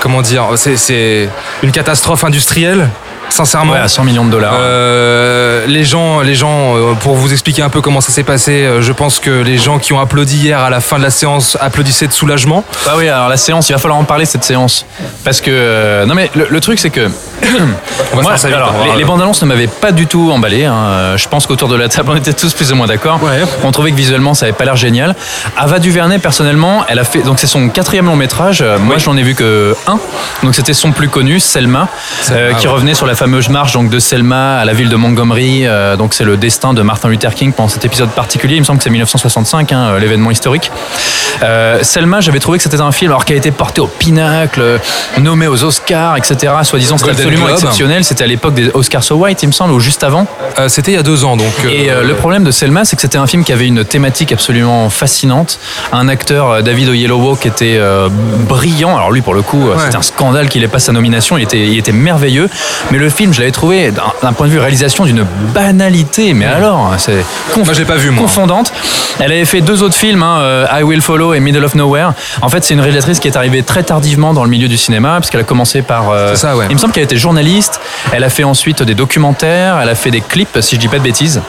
comment 0.00 0.22
dire, 0.22 0.44
c'est- 0.56 0.76
c'est 0.76 1.28
une 1.62 1.72
catastrophe 1.72 2.24
industrielle, 2.24 2.88
sincèrement. 3.30 3.72
Ouais, 3.72 3.78
à 3.78 3.88
100 3.88 4.04
millions 4.04 4.24
de 4.24 4.30
dollars. 4.30 4.54
Euh, 4.58 5.66
les 5.66 5.84
gens, 5.84 6.20
les 6.20 6.34
gens, 6.34 6.76
euh, 6.76 6.94
pour 6.94 7.14
vous 7.14 7.32
expliquer 7.32 7.62
un 7.62 7.68
peu 7.68 7.80
comment 7.80 8.00
ça 8.00 8.12
s'est 8.12 8.22
passé, 8.22 8.64
euh, 8.64 8.82
je 8.82 8.92
pense 8.92 9.18
que 9.18 9.30
les 9.42 9.58
gens 9.58 9.78
qui 9.78 9.92
ont 9.92 10.00
applaudi 10.00 10.36
hier 10.38 10.58
à 10.60 10.70
la 10.70 10.80
fin 10.80 10.98
de 10.98 11.02
la 11.02 11.10
séance 11.10 11.56
applaudissaient 11.60 12.06
de 12.06 12.12
soulagement. 12.12 12.64
Ah 12.86 12.92
oui, 12.96 13.08
alors 13.08 13.28
la 13.28 13.36
séance, 13.36 13.68
il 13.68 13.72
va 13.72 13.78
falloir 13.78 13.98
en 13.98 14.04
parler 14.04 14.24
cette 14.26 14.44
séance. 14.44 14.86
Parce 15.24 15.40
que. 15.40 16.04
non 16.06 16.14
mais 16.14 16.30
le, 16.34 16.46
le 16.50 16.60
truc 16.60 16.78
c'est 16.78 16.90
que. 16.90 17.08
On 18.12 18.16
va 18.16 18.22
Moi, 18.22 18.34
vite, 18.34 18.44
alors, 18.46 18.72
va- 18.72 18.92
les, 18.92 18.98
les 18.98 19.04
bandes 19.04 19.20
annonces 19.20 19.42
ne 19.42 19.46
m'avaient 19.48 19.66
pas 19.66 19.92
du 19.92 20.06
tout 20.06 20.30
emballé. 20.32 20.64
hein. 20.64 21.16
Je 21.16 21.28
pense 21.28 21.46
qu'autour 21.46 21.68
de 21.68 21.76
la 21.76 21.88
table, 21.88 22.10
on 22.12 22.16
était 22.16 22.32
tous 22.32 22.52
plus 22.54 22.72
ou 22.72 22.76
moins 22.76 22.86
d'accord. 22.86 23.20
Ouais. 23.22 23.42
On 23.64 23.72
trouvait 23.72 23.90
que 23.90 23.96
visuellement, 23.96 24.32
ça 24.34 24.46
avait 24.46 24.52
pas 24.54 24.64
l'air 24.64 24.76
génial. 24.76 25.14
Ava 25.56 25.78
DuVernay, 25.78 26.18
personnellement, 26.18 26.84
elle 26.88 26.98
a 26.98 27.04
fait. 27.04 27.18
Donc, 27.20 27.38
c'est 27.38 27.46
son 27.46 27.68
quatrième 27.68 28.06
long 28.06 28.16
métrage. 28.16 28.64
Moi, 28.80 28.98
je 28.98 29.08
n'en 29.10 29.16
ai 29.16 29.22
vu 29.22 29.34
que 29.34 29.76
un. 29.86 29.98
Donc, 30.42 30.54
c'était 30.54 30.72
son 30.74 30.92
plus 30.92 31.08
connu, 31.08 31.40
Selma, 31.40 31.88
qui 32.24 32.32
ouais. 32.32 32.66
revenait 32.72 32.94
sur 32.94 33.06
la 33.06 33.14
fameuse 33.16 33.48
marche 33.48 33.72
donc, 33.72 33.88
de 33.88 33.98
Selma 33.98 34.58
à 34.58 34.64
la 34.64 34.72
ville 34.74 34.88
de 34.88 34.96
Montgomery. 34.96 35.66
Euh, 35.66 35.96
donc, 35.96 36.12
c'est 36.14 36.24
le 36.24 36.36
destin 36.36 36.74
de 36.74 36.82
Martin 36.82 37.08
Luther 37.08 37.34
King 37.34 37.52
pendant 37.52 37.68
cet 37.68 37.84
épisode 37.84 38.10
particulier. 38.10 38.56
Il 38.56 38.60
me 38.60 38.64
semble 38.64 38.78
que 38.78 38.84
c'est 38.84 38.90
1965, 38.90 39.72
hein, 39.72 39.78
euh, 39.88 39.98
l'événement 39.98 40.30
historique. 40.30 40.70
Euh, 41.42 41.78
Selma, 41.82 42.20
j'avais 42.20 42.38
trouvé 42.38 42.58
que 42.58 42.62
c'était 42.64 42.80
un 42.80 42.92
film 42.92 43.10
alors 43.10 43.24
qui 43.24 43.32
a 43.32 43.36
été 43.36 43.50
porté 43.50 43.80
au 43.80 43.86
pinacle, 43.86 44.78
nommé 45.18 45.46
aux 45.46 45.64
Oscars, 45.64 46.16
etc. 46.16 46.52
Soi-disant, 46.62 46.98
c'était 46.98 47.10
absolument 47.10 47.48
exceptionnel. 47.48 48.04
C'était 48.04 48.24
à 48.24 48.26
l'époque 48.26 48.54
des 48.54 48.70
Oscars 48.74 49.02
So 49.02 49.16
White, 49.16 49.42
il 49.42 49.46
me 49.48 49.52
semble, 49.52 49.72
ou 49.72 49.80
juste 49.80 50.04
avant. 50.04 50.26
Euh, 50.58 50.68
C'était 50.68 50.92
il 50.92 50.94
y 50.94 50.98
a 50.98 51.02
deux 51.02 51.24
ans, 51.24 51.36
donc. 51.36 51.52
Et 51.70 51.88
le 51.90 52.14
problème 52.14 52.44
de 52.44 52.50
Selma, 52.50 52.84
c'est 52.84 52.96
que 52.96 53.02
c'était 53.02 53.18
un 53.18 53.26
film 53.26 53.44
qui 53.44 53.52
avait 53.52 53.66
une 53.66 53.84
thématique 53.84 54.32
absolument 54.32 54.90
fascinante. 54.90 55.58
Un 55.92 56.08
acteur, 56.08 56.62
David 56.62 56.88
Oyelowo, 56.90 57.36
qui 57.36 57.48
était 57.48 57.80
brillant. 58.48 58.96
Alors 58.96 59.10
lui, 59.10 59.22
pour 59.22 59.34
le 59.34 59.42
coup, 59.42 59.66
Ouais. 59.66 59.74
c'était 59.84 59.96
un 59.96 60.02
scandale 60.02 60.48
qu'il 60.48 60.62
ait 60.62 60.68
pas 60.68 60.78
sa 60.78 60.92
nomination. 60.92 61.38
Il 61.38 61.42
était, 61.44 61.66
il 61.66 61.78
était 61.78 61.92
merveilleux. 61.92 62.48
Mais 62.90 62.98
le 62.98 63.05
film, 63.10 63.32
je 63.32 63.40
l'avais 63.40 63.52
trouvé, 63.52 63.92
d'un- 64.22 64.32
point 64.32 64.46
de 64.46 64.52
vue 64.52 64.58
réalisation, 64.58 65.04
d'une 65.04 65.24
banalité. 65.54 66.34
Mais 66.34 66.44
alors, 66.46 66.94
c'est 66.98 67.24
conf- 67.54 67.64
Moi, 67.64 67.74
pas 67.86 67.96
vu, 67.96 68.10
moi. 68.10 68.22
confondante. 68.22 68.72
Elle 69.18 69.32
avait 69.32 69.44
fait 69.44 69.60
deux 69.60 69.82
autres 69.82 69.94
films, 69.94 70.22
hein, 70.22 70.38
euh, 70.40 70.66
I 70.72 70.82
Will 70.82 71.00
Follow 71.00 71.32
et 71.34 71.40
Middle 71.40 71.64
of 71.64 71.74
Nowhere. 71.74 72.10
En 72.42 72.48
fait, 72.48 72.64
c'est 72.64 72.74
une 72.74 72.80
réalisatrice 72.80 73.18
qui 73.20 73.28
est 73.28 73.36
arrivée 73.36 73.62
très 73.62 73.82
tardivement 73.82 74.34
dans 74.34 74.44
le 74.44 74.50
milieu 74.50 74.68
du 74.68 74.76
cinéma, 74.76 75.16
puisqu'elle 75.20 75.40
a 75.40 75.44
commencé 75.44 75.82
par. 75.82 76.10
euh, 76.10 76.34
ça, 76.34 76.56
ouais. 76.56 76.66
Il 76.68 76.74
me 76.74 76.80
semble 76.80 76.92
qu'elle 76.92 77.04
était 77.04 77.16
journaliste. 77.16 77.80
Elle 78.12 78.24
a 78.24 78.28
fait 78.30 78.44
ensuite 78.44 78.82
des 78.82 78.94
documentaires. 78.94 79.78
Elle 79.82 79.88
a 79.88 79.94
fait 79.94 80.10
des 80.10 80.20
clips, 80.20 80.58
si 80.60 80.76
je 80.76 80.80
dis 80.80 80.88
pas 80.88 80.98
de 80.98 81.02
bêtises. 81.04 81.40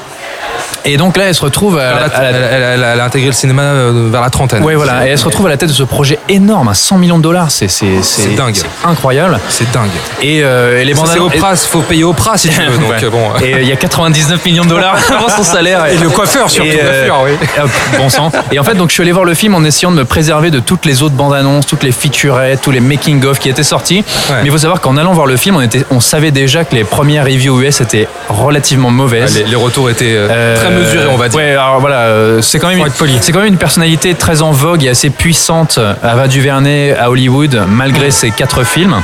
Et 0.85 0.95
donc 0.97 1.17
là, 1.17 1.25
elle 1.25 1.35
se 1.35 1.41
retrouve 1.41 1.77
à, 1.77 1.83
Elle, 1.83 1.95
la- 1.95 2.17
à 2.17 2.21
la- 2.21 2.29
elle- 2.29 2.63
elle- 2.63 2.85
elle 2.93 2.99
a 3.01 3.03
intégré 3.03 3.27
le 3.27 3.33
cinéma 3.33 3.61
euh, 3.63 4.09
vers 4.11 4.21
la 4.21 4.29
trentaine. 4.29 4.63
Ouais, 4.63 4.75
voilà. 4.75 5.05
Et 5.05 5.09
elle 5.11 5.17
se 5.17 5.25
retrouve 5.25 5.47
à 5.47 5.49
la 5.49 5.57
tête 5.57 5.67
de 5.69 5.73
ce 5.73 5.83
projet 5.83 6.17
énorme, 6.29 6.69
à 6.69 6.73
100 6.73 6.97
millions 6.97 7.17
de 7.17 7.23
dollars. 7.23 7.51
C'est 7.51 7.67
c'est- 7.67 8.01
C'est 8.03 8.35
dingue. 8.35 8.55
incroyable. 8.85 9.39
C'est 9.49 9.69
dingue. 9.71 9.89
Et 10.21 10.41
euh, 10.43 10.79
et 10.81 10.85
les 10.85 10.93
bandes 10.93 11.07
C'est 11.11 11.19
Oprah, 11.19 11.55
faut 11.57 11.81
payer 11.81 12.03
Oprah 12.05 12.37
si 12.37 12.47
tu 12.49 12.59
veux. 12.61 12.77
Donc 12.77 12.89
Ouais. 12.89 13.09
bon. 13.09 13.31
Et 13.43 13.53
euh, 13.55 13.61
il 13.61 13.67
y 13.67 13.71
a 13.71 13.75
99 13.75 14.45
millions 14.45 14.63
de 14.63 14.69
dollars 14.69 14.95
avant 15.09 15.29
son 15.29 15.43
salaire. 15.43 15.85
Et 15.87 15.97
le 15.97 16.09
coiffeur, 16.09 16.49
surtout. 16.49 16.69
Et, 16.69 16.79
euh, 16.81 17.07
coiffeur, 17.07 17.25
oui. 17.25 17.67
bon 17.97 18.09
sang. 18.09 18.31
Et 18.51 18.59
en 18.59 18.63
fait, 18.63 18.75
donc, 18.75 18.89
je 18.89 18.93
suis 18.93 19.03
allé 19.03 19.11
voir 19.11 19.25
le 19.25 19.33
film 19.33 19.55
en 19.55 19.63
essayant 19.65 19.91
de 19.91 19.97
me 19.97 20.05
préserver 20.05 20.51
de 20.51 20.59
toutes 20.59 20.85
les 20.85 21.01
autres 21.03 21.15
bandes 21.15 21.33
annonces, 21.33 21.65
toutes 21.65 21.83
les 21.83 21.91
featurettes, 21.91 22.61
tous 22.61 22.71
les 22.71 22.79
making-of 22.79 23.39
qui 23.39 23.49
étaient 23.49 23.63
sortis. 23.63 24.05
Ouais. 24.29 24.35
Mais 24.41 24.45
il 24.45 24.51
faut 24.51 24.57
savoir 24.57 24.79
qu'en 24.79 24.95
allant 24.97 25.11
voir 25.13 25.25
le 25.27 25.35
film, 25.37 25.55
on, 25.57 25.61
était, 25.61 25.83
on 25.91 25.99
savait 25.99 26.31
déjà 26.31 26.63
que 26.63 26.75
les 26.75 26.83
premières 26.85 27.25
reviews 27.25 27.61
US 27.61 27.81
étaient 27.81 28.07
relativement 28.29 28.89
mauvaises. 28.91 29.35
Les, 29.37 29.43
les 29.45 29.55
retours 29.55 29.89
étaient 29.89 30.05
euh, 30.15 30.27
très 30.55 30.67
Euh, 30.67 30.79
mesurés, 30.79 31.07
on 31.07 31.17
va 31.17 31.29
dire. 31.29 31.37
Ouais, 31.39 31.51
alors 31.51 31.79
voilà, 31.79 31.99
euh, 32.01 32.41
c'est 32.41 32.59
quand 32.59 32.67
même, 32.69 32.79
une- 32.79 32.85
être 32.87 32.97
poli. 32.97 33.17
c'est 33.21 33.31
quand 33.31 33.39
même 33.39 33.47
une 33.53 33.57
personnalité 33.57 34.13
très 34.15 34.41
en 34.41 34.51
vogue 34.51 34.83
et 34.83 34.89
assez 34.89 35.09
puissante. 35.09 35.79
Ava 36.03 36.27
DuVernay 36.27 36.95
à 36.97 37.09
Hollywood, 37.09 37.63
malgré 37.67 38.11
ses 38.11 38.31
quatre 38.31 38.63
films. 38.63 38.95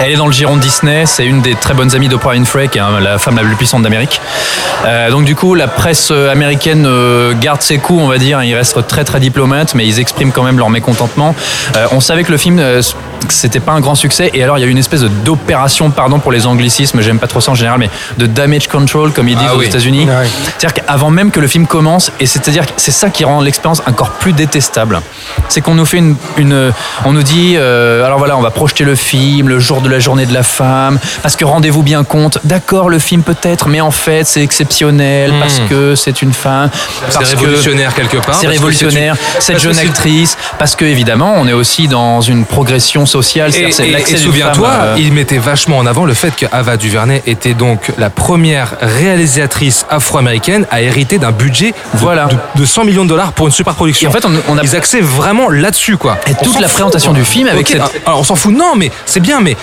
Elle 0.00 0.12
est 0.12 0.16
dans 0.16 0.26
le 0.26 0.32
giron 0.32 0.56
de 0.56 0.60
Disney. 0.60 1.06
C'est 1.06 1.24
une 1.26 1.40
des 1.42 1.54
très 1.54 1.74
bonnes 1.74 1.94
amies 1.94 2.08
d'Oprah 2.08 2.30
Winfrey, 2.30 2.68
qui 2.68 2.78
est 2.78 2.80
hein, 2.80 3.00
la 3.00 3.18
femme 3.18 3.36
la 3.36 3.42
plus 3.42 3.56
puissante 3.56 3.82
d'Amérique. 3.82 4.20
Euh, 4.86 5.10
donc 5.10 5.24
du 5.24 5.34
coup, 5.34 5.54
la 5.54 5.66
presse 5.66 6.10
euh, 6.12 6.30
américaine 6.30 6.84
euh, 6.86 7.34
garde 7.34 7.62
ses 7.62 7.78
coups, 7.78 8.00
on 8.02 8.06
va 8.08 8.18
dire. 8.18 8.42
Ils 8.44 8.54
restent 8.54 8.86
très 8.86 9.04
très 9.04 9.18
diplomates, 9.18 9.74
mais 9.74 9.86
ils 9.86 9.98
expriment 9.98 10.30
quand 10.32 10.44
même 10.44 10.58
leur 10.58 10.70
mécontentement. 10.70 11.34
Euh, 11.76 11.86
on 11.90 12.00
savait 12.00 12.22
que 12.22 12.30
le 12.30 12.38
film, 12.38 12.58
euh, 12.60 12.80
c'était 13.28 13.58
pas 13.60 13.72
un 13.72 13.80
grand 13.80 13.96
succès. 13.96 14.30
Et 14.34 14.42
alors, 14.44 14.58
il 14.58 14.60
y 14.60 14.64
a 14.64 14.66
eu 14.68 14.70
une 14.70 14.78
espèce 14.78 15.00
d'opération, 15.02 15.90
pardon 15.90 16.20
pour 16.20 16.30
les 16.30 16.46
anglicismes, 16.46 17.00
j'aime 17.00 17.18
pas 17.18 17.26
trop 17.26 17.40
ça 17.40 17.50
en 17.50 17.54
général, 17.56 17.80
mais 17.80 17.90
de 18.18 18.26
damage 18.26 18.68
control, 18.68 19.10
comme 19.12 19.28
ils 19.28 19.36
disent 19.36 19.48
Ah 19.50 19.56
aux 19.56 19.60
oui. 19.60 19.66
États-Unis. 19.66 20.06
C'est-à-dire 20.58 20.74
qu'avant 20.74 21.10
même 21.10 21.32
que 21.32 21.40
le 21.40 21.48
film 21.48 21.66
commence, 21.66 22.12
et 22.20 22.26
c'est-à-dire 22.26 22.64
que 22.66 22.72
c'est 22.76 22.92
ça 22.92 23.10
qui 23.10 23.24
rend 23.24 23.40
l'expérience 23.40 23.82
encore 23.86 24.10
plus 24.10 24.32
détestable, 24.32 25.00
c'est 25.48 25.60
qu'on 25.60 25.74
nous 25.74 25.84
fait 25.86 25.98
une, 25.98 26.14
une- 26.36 26.72
on 27.04 27.12
nous 27.12 27.22
dit, 27.24 27.54
euh, 27.56 28.04
alors 28.04 28.18
voilà, 28.18 28.36
on 28.36 28.42
va 28.42 28.50
projeter 28.50 28.84
le 28.84 28.94
film 28.94 29.48
le 29.48 29.58
jour 29.58 29.80
de 29.80 29.87
la 29.88 29.98
journée 29.98 30.26
de 30.26 30.34
la 30.34 30.42
femme, 30.42 30.98
parce 31.22 31.36
que 31.36 31.44
rendez-vous 31.44 31.82
bien 31.82 32.04
compte, 32.04 32.38
d'accord, 32.44 32.88
le 32.88 32.98
film 32.98 33.22
peut-être, 33.22 33.68
mais 33.68 33.80
en 33.80 33.90
fait 33.90 34.26
c'est 34.26 34.42
exceptionnel 34.42 35.32
parce 35.40 35.60
que 35.68 35.94
c'est 35.94 36.22
une 36.22 36.32
femme, 36.32 36.70
C'est 37.10 37.18
que- 37.18 37.24
révolutionnaire 37.24 37.94
quelque 37.94 38.16
part. 38.18 38.36
c'est 38.40 38.46
révolutionnaire, 38.46 39.14
une- 39.14 39.40
cette 39.40 39.60
jeune 39.60 39.78
actrice, 39.78 40.36
parce 40.58 40.76
que 40.76 40.84
évidemment, 40.84 41.34
on 41.36 41.46
est 41.48 41.52
aussi 41.52 41.88
dans 41.88 42.20
une 42.20 42.44
progression 42.44 43.06
sociale. 43.06 43.50
Et, 43.56 43.70
et- 43.82 44.12
et 44.12 44.16
souviens-toi, 44.16 44.68
euh, 44.68 44.96
il 44.98 45.12
mettait 45.12 45.38
vachement 45.38 45.78
en 45.78 45.86
avant 45.86 46.04
le 46.04 46.14
fait 46.14 46.34
que 46.36 46.46
Ava 46.52 46.76
DuVernay 46.76 47.22
était 47.26 47.54
donc 47.54 47.92
la 47.98 48.10
première 48.10 48.74
réalisatrice 48.80 49.86
afro-américaine 49.90 50.66
à 50.70 50.80
hériter 50.82 51.18
d'un 51.18 51.32
budget 51.32 51.70
de, 51.70 51.74
Voilà. 51.94 52.26
de, 52.26 52.60
de 52.60 52.64
100 52.66 52.84
millions 52.84 53.04
de 53.04 53.08
dollars 53.08 53.32
pour 53.32 53.46
une 53.46 53.52
super 53.52 53.74
production. 53.74 54.10
Et 54.10 54.12
en 54.14 54.16
fait, 54.16 54.24
on- 54.26 54.52
on 54.52 54.58
a- 54.58 54.62
Ils 54.62 54.76
axaient 54.76 55.00
vraiment 55.00 55.48
là-dessus, 55.48 55.96
quoi. 55.96 56.18
Et 56.26 56.32
On 56.40 56.44
toute 56.44 56.60
la 56.60 56.68
présentation 56.68 57.12
du 57.12 57.24
film 57.24 57.48
avec 57.48 57.60
Ok, 57.60 57.68
cette- 57.72 58.02
Alors 58.06 58.20
on 58.20 58.24
s'en 58.24 58.34
fout, 58.36 58.54
non, 58.54 58.74
mais 58.76 58.90
c'est 59.06 59.20
bien, 59.20 59.40
mais 59.40 59.56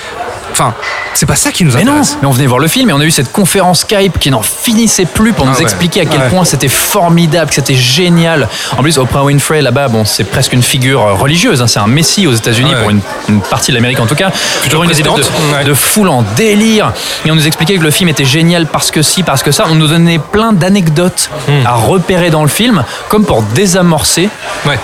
enfin, 0.56 0.74
c'est 1.13 1.26
pas 1.26 1.36
ça 1.36 1.52
qui 1.52 1.63
nous 1.65 1.74
Mais 1.74 1.84
non, 1.84 1.91
intéresse. 1.94 2.18
mais 2.22 2.28
on 2.28 2.32
venait 2.32 2.48
voir 2.48 2.60
le 2.60 2.68
film 2.68 2.89
et 2.89 2.94
on 2.94 3.00
a 3.00 3.06
eu 3.06 3.12
cette 3.12 3.32
conférence 3.32 3.82
Skype 3.82 4.20
qui 4.20 4.32
n'en 4.32 4.41
finissait 4.41 5.06
plus 5.06 5.34
pour 5.34 5.46
Ah 5.46 5.52
nous 5.52 5.56
ouais. 5.58 5.62
expliquer 5.62 6.02
à 6.02 6.06
quel 6.06 6.20
Ouais. 6.22 6.30
point 6.30 6.46
c'était 6.46 6.68
formidable, 6.70 7.50
que 7.50 7.56
c'était 7.56 7.76
génial. 7.76 8.48
En 8.78 8.82
plus, 8.82 8.98
Oprah 8.98 9.24
Winfrey 9.24 9.62
là-bas, 9.62 9.88
bon, 9.89 10.06
c'est 10.06 10.24
presque 10.24 10.54
une 10.54 10.63
figure 10.63 11.02
euh, 11.02 11.13
religieuse, 11.13 11.62
hein, 11.62 11.68
c'est 11.68 11.80
un 11.80 11.88
messie 11.88 12.26
aux 12.28 12.34
États-Unis 12.34 12.74
Ouais. 12.74 12.82
pour 12.82 12.89
une, 12.89 13.02
une 13.30 13.41
partie 13.41 13.72
de 13.72 13.76
l'Amérique 13.76 14.00
en 14.00 14.06
tout 14.06 14.15
cas. 14.15 14.32
Toujours 14.65 14.84
une 14.84 14.89
espèce 14.91 15.06
de, 15.06 15.10
présidente. 15.12 15.32
Ouais. 15.54 15.63
de 15.65 15.74
foule 15.74 16.10
en 16.10 16.24
délire. 16.36 16.94
Et 17.26 17.32
on 17.32 17.36
nous 17.36 17.46
expliquait 17.48 17.76
que 17.78 17.84
le 17.84 17.91
film 17.91 18.10
était 18.10 18.26
génial 18.26 18.65
parce 18.68 18.91
que 18.91 19.02
si, 19.02 19.24
parce 19.24 19.44
que 19.44 19.52
ça. 19.52 19.65
On 19.70 19.76
nous 19.76 19.88
donnait 19.88 20.20
plein 20.20 20.54
d'anecdotes 20.54 21.30
Hmm. 21.48 21.65
à 21.65 21.74
repérer 21.74 22.30
dans 22.30 22.41
le 22.44 22.48
film, 22.50 22.84
comme 23.10 23.26
pour 23.26 23.41
désamorcer 23.41 24.30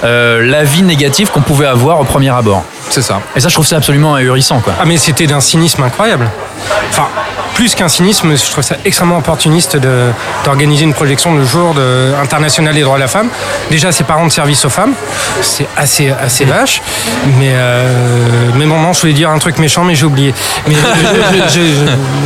euh, 0.03 0.45
l'avis 0.45 0.81
négatif 0.83 1.29
qu'on 1.31 1.41
pouvait 1.41 1.65
avoir 1.65 1.99
au 1.99 2.03
premier 2.03 2.29
abord. 2.29 2.63
C'est 2.91 3.01
ça. 3.01 3.21
Et 3.35 3.39
ça, 3.39 3.47
je 3.47 3.53
trouve 3.53 3.65
ça 3.65 3.77
absolument 3.77 4.15
ahurissant, 4.15 4.59
quoi. 4.59 4.73
Ah 4.79 4.83
mais 4.85 4.97
c'était 4.97 5.25
d'un 5.25 5.39
cynisme 5.39 5.81
incroyable. 5.81 6.29
Enfin, 6.89 7.07
plus 7.55 7.75
qu'un 7.75 7.87
cynisme, 7.89 8.35
je 8.35 8.51
trouve 8.51 8.63
ça 8.63 8.75
extrêmement 8.85 9.17
opportuniste 9.17 9.77
de- 9.77 10.09
d'organiser 10.45 10.83
une 10.85 10.93
projection 10.93 11.33
le 11.35 11.43
jour 11.45 11.73
de, 11.73 12.13
international 12.21 12.73
des 12.73 12.81
droits 12.81 12.95
de 12.97 13.01
la 13.01 13.07
femme. 13.07 13.27
Déjà, 13.69 13.91
c'est 13.91 14.03
pas 14.03 14.15
rendre 14.15 14.31
service 14.31 14.63
aux 14.65 14.69
femmes, 14.69 14.93
c'est 15.41 15.67
assez 15.77 16.09
assez 16.11 16.45
vache. 16.45 16.81
Mais 17.39 17.51
euh, 17.51 17.87
mais 18.55 18.65
bon, 18.65 18.79
non, 18.79 18.93
je 18.93 19.01
voulais 19.01 19.13
dire 19.13 19.29
un 19.29 19.39
truc 19.39 19.57
méchant, 19.59 19.83
mais 19.83 19.95
j'ai 19.95 20.05
oublié. 20.05 20.33
Mais 20.67 20.75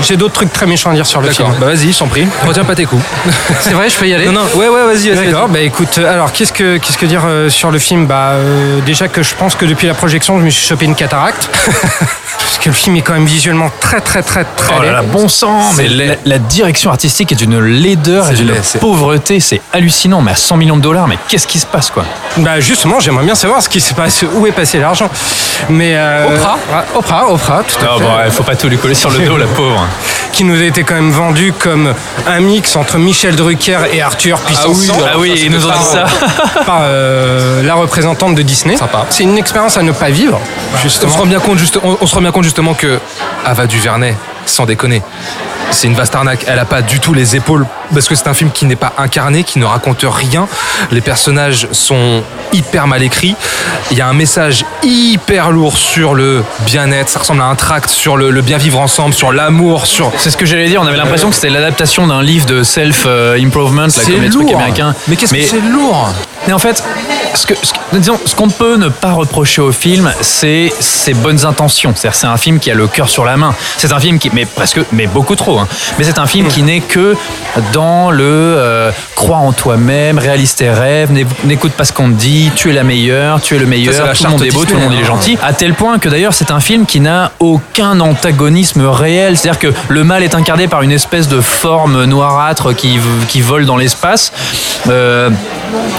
j'ai 0.04 0.18
d'autres 0.18 0.34
trucs 0.34 0.54
très 0.54 0.66
méchants 0.66 0.92
à 0.92 0.94
dire 0.94 1.06
sur 1.06 1.22
le 1.22 1.30
film. 1.30 1.50
Bah 1.60 1.68
vas-y, 1.68 1.92
je 1.92 2.00
t'en 2.00 2.08
prie. 2.08 2.28
Retiens 2.46 2.64
pas 2.66 2.76
tes 2.76 2.86
coups. 2.86 3.04
C'est 3.62 3.74
vrai, 3.74 3.90
je 3.90 3.96
peux 3.96 4.08
y 4.08 4.14
aller. 4.14 4.26
non, 4.26 4.34
non, 4.34 4.46
ouais, 4.56 4.68
ouais, 4.70 4.86
vas-y, 4.86 5.10
vas-y. 5.12 5.26
D'accord, 5.28 5.50
bah 5.50 5.60
écoute, 5.60 5.98
alors 5.98 6.32
qu'est-ce 6.32 6.54
que 6.54 6.78
qu'est-ce 6.78 6.98
que 6.98 7.06
dire 7.06 7.24
euh, 7.26 7.50
sur 7.50 7.72
le 7.72 7.80
film? 7.80 8.06
Bah 8.06 8.32
euh, 8.34 8.80
déjà 8.86 9.08
que 9.08 9.24
je 9.24 9.34
pense 9.36 9.56
que 9.56 9.66
depuis 9.66 9.88
la 9.88 9.94
projection, 9.94 10.40
je 10.40 10.46
me 10.46 10.50
suis 10.50 10.66
chopé 10.68 10.86
une 10.86 10.96
cataracte. 10.96 11.50
Parce 12.38 12.58
que 12.60 12.70
le 12.70 12.76
film 12.76 12.96
est 12.96 13.02
quand 13.02 13.14
même 13.14 13.26
visuellement 13.26 13.72
très 13.80 14.02
très 14.02 14.22
très 14.22 14.44
très 14.44 14.74
Oh 14.78 14.82
là 14.82 14.88
laid. 14.88 14.92
là, 14.94 15.02
bon 15.16 15.28
sang, 15.28 15.60
mais 15.78 15.88
la, 15.88 16.16
la 16.26 16.38
direction 16.40 16.92
artistique 16.92 17.32
est 17.32 17.36
d'une 17.36 17.60
laideur 17.60 18.30
et 18.30 18.34
d'une 18.34 18.54
pauvreté, 18.80 19.40
c'est 19.40 19.62
hallucinant. 19.74 20.22
Mais 20.22 20.32
à 20.32 20.36
100 20.36 20.58
millions 20.58 20.78
de 20.78 20.82
dollars, 20.82 21.08
mais 21.08 21.18
qu'est-ce 21.28 21.48
qui 21.48 21.60
se 21.60 21.66
passe 21.66 21.90
quoi? 21.90 22.06
Bah 22.38 22.60
justement, 22.60 23.00
j'aimerais 23.00 23.24
bien 23.24 23.36
savoir 23.36 23.62
ce 23.62 23.70
qui 23.70 23.80
se 23.82 23.94
passe, 23.94 24.24
où 24.36 24.46
est 24.46 24.52
passé 24.52 24.80
l'argent. 24.80 25.10
Mais 25.70 25.96
euh, 25.96 26.36
Oprah 26.36 26.58
ah, 26.74 26.84
Oprah, 26.96 27.32
Oprah, 27.32 27.64
tout 27.64 27.86
à 27.86 28.24
fait. 28.26 28.32
faut 28.32 28.44
pas 28.44 28.56
tout 28.56 28.68
lui 28.68 28.78
coller 28.78 28.96
sur 28.96 29.10
le 29.10 29.20
dos, 29.20 29.38
la 29.38 29.48
pauvre. 29.48 29.86
Qui 30.32 30.44
nous 30.44 30.60
a 30.60 30.66
été 30.66 30.84
quand 30.84 30.96
même 30.96 31.12
vendu 31.12 31.54
comme 31.58 31.94
un 32.28 32.40
mix 32.42 32.76
entre 32.76 32.98
Michel 32.98 33.38
Drucker 33.38 33.80
et 33.94 34.02
Arthur 34.02 34.38
puissance 34.40 34.78
oui, 34.78 34.86
100. 34.88 34.94
Ah 35.06 35.18
oui, 35.18 35.34
ils 35.42 35.50
nous 35.50 35.66
ont 35.66 35.72
dit 35.72 35.84
ça. 35.84 36.06
par 36.66 36.80
euh, 36.82 37.64
la 37.64 37.74
représentante 37.76 38.36
de 38.36 38.42
Disney. 38.42 38.76
Sympa. 38.76 39.06
C'est 39.10 39.24
une 39.24 39.38
expérience 39.38 39.78
à 39.78 39.82
ne 39.82 39.94
pas 39.94 40.10
vivre, 40.10 40.42
On 40.74 40.78
se 40.78 40.84
justement. 40.84 41.14
rend 41.14 41.26
bien 41.26 41.40
compte, 41.40 41.58
juste, 41.58 41.80
on, 41.82 41.98
on 42.02 42.06
se 42.06 42.14
rend 42.16 42.22
bien 42.22 42.32
compte 42.32 42.44
justement 42.44 42.74
que 42.74 43.00
Ava 43.46 43.66
DuVernay, 43.66 44.16
sans 44.46 44.66
déconner, 44.66 45.02
c'est 45.72 45.88
une 45.88 45.94
vaste 45.94 46.16
arnaque. 46.16 46.46
Elle 46.48 46.60
a 46.60 46.66
pas 46.66 46.82
du 46.82 47.00
tout 47.00 47.14
les 47.14 47.36
épaules 47.36 47.66
parce 47.94 48.08
que 48.08 48.16
c'est 48.16 48.28
un 48.28 48.34
film 48.34 48.52
qui 48.52 48.66
n'est 48.66 48.76
pas 48.76 48.94
incarné, 48.98 49.44
qui 49.44 49.60
ne 49.60 49.66
raconte 49.66 50.04
rien. 50.08 50.48
Les 50.92 51.02
personnages 51.02 51.68
sont 51.72 52.24
hyper 52.54 52.88
mal 52.88 53.04
écrits. 53.04 53.36
Il 53.92 53.98
y 53.98 54.02
a 54.02 54.08
un 54.08 54.14
message 54.14 54.66
hyper 54.84 55.52
lourd 55.52 55.78
sur 55.78 56.14
le 56.16 56.44
bien-être. 56.66 57.10
Ça 57.10 57.20
ressemble 57.20 57.42
à 57.42 57.46
un 57.46 57.56
tract 57.56 57.90
sur 57.90 58.18
le, 58.18 58.30
le 58.32 58.42
bien 58.42 58.58
vivre 58.58 58.80
ensemble, 58.80 59.14
sur 59.14 59.32
l'amour, 59.32 59.86
sur. 59.86 60.12
C'est 60.18 60.30
ce 60.32 60.38
que 60.38 60.46
j'allais 60.46 60.68
dire, 60.68 60.82
on 60.82 60.88
avait 60.88 60.98
l'impression 60.98 61.30
que 61.30 61.36
c'était 61.36 61.50
l'adaptation 61.50 62.08
d'un 62.08 62.22
livre 62.22 62.46
de 62.46 62.64
self-improvement, 62.64 63.84
là, 63.84 63.90
C'est 63.90 64.12
comme 64.12 64.22
les 64.22 64.30
trucs 64.30 64.52
américains. 64.52 64.96
Mais 65.08 65.16
qu'est-ce 65.16 65.34
que 65.34 65.44
c'est 65.44 65.60
lourd 65.62 66.10
Mais 66.48 66.54
en 66.54 66.60
fait, 66.60 66.84
ce 67.34 67.46
que, 67.46 67.54
ce 67.62 67.74
que- 67.74 67.98
disons, 67.98 68.20
ce 68.26 68.36
qu'on 68.36 68.50
peut 68.50 68.76
ne 68.78 68.90
pas 68.90 69.12
reprocher 69.12 69.62
au 69.62 69.72
film, 69.72 70.12
c'est 70.22 70.72
ses 70.80 71.14
bonnes 71.14 71.46
intentions. 71.46 71.94
C'est-à-dire, 71.96 72.18
c'est 72.20 72.28
un 72.28 72.38
film 72.38 72.60
qui 72.60 72.72
a 72.72 72.74
le 72.74 72.88
cœur 72.88 73.10
sur 73.10 73.26
la 73.26 73.38
main. 73.38 73.54
C'est 73.78 73.92
un 73.94 74.00
film 74.00 74.20
qui, 74.20 74.30
mais 74.34 74.46
presque, 74.46 74.80
mais 74.92 75.08
beaucoup 75.08 75.36
trop. 75.36 75.55
Hein. 75.60 75.68
Mais 75.98 76.04
c'est 76.04 76.20
un 76.20 76.26
film 76.28 76.48
qui 76.48 76.62
n'est 76.64 76.80
que 76.82 77.16
dans 77.74 78.12
le 78.12 78.24
euh, 78.26 78.92
crois 79.16 79.38
en 79.38 79.52
toi-même, 79.54 80.18
réalise 80.20 80.56
tes 80.56 80.70
rêves, 80.70 81.12
n'é- 81.12 81.26
n'écoute 81.44 81.72
pas 81.74 81.86
ce 81.86 81.94
qu'on 81.94 82.10
te 82.10 82.16
dit, 82.16 82.52
tu 82.56 82.70
es 82.70 82.74
la 82.74 82.84
meilleure, 82.84 83.42
tu 83.42 83.56
es 83.56 83.60
le 83.60 83.66
meilleur, 83.66 84.14
tout 84.14 84.24
le 84.24 84.30
monde 84.30 84.44
est 84.44 84.52
beau, 84.52 84.66
tout 84.66 84.74
le 84.76 84.80
monde 84.82 84.94
est 84.94 84.98
hein. 85.04 85.06
gentil. 85.06 85.38
À 85.44 85.54
tel 85.54 85.74
point 85.74 86.00
que 86.00 86.10
d'ailleurs, 86.10 86.34
c'est 86.34 86.52
un 86.52 86.60
film 86.60 86.86
qui 86.86 87.00
n'a 87.00 87.32
aucun 87.40 88.00
antagonisme 88.00 88.86
réel. 88.86 89.38
C'est-à-dire 89.38 89.60
que 89.60 89.74
le 89.88 90.04
mal 90.04 90.24
est 90.24 90.36
incarné 90.36 90.68
par 90.68 90.82
une 90.82 90.92
espèce 90.92 91.28
de 91.28 91.42
forme 91.42 92.06
noirâtre 92.06 92.76
qui, 92.76 93.00
qui 93.28 93.42
vole 93.42 93.66
dans 93.66 93.78
l'espace. 93.78 94.32
Euh, 94.90 95.30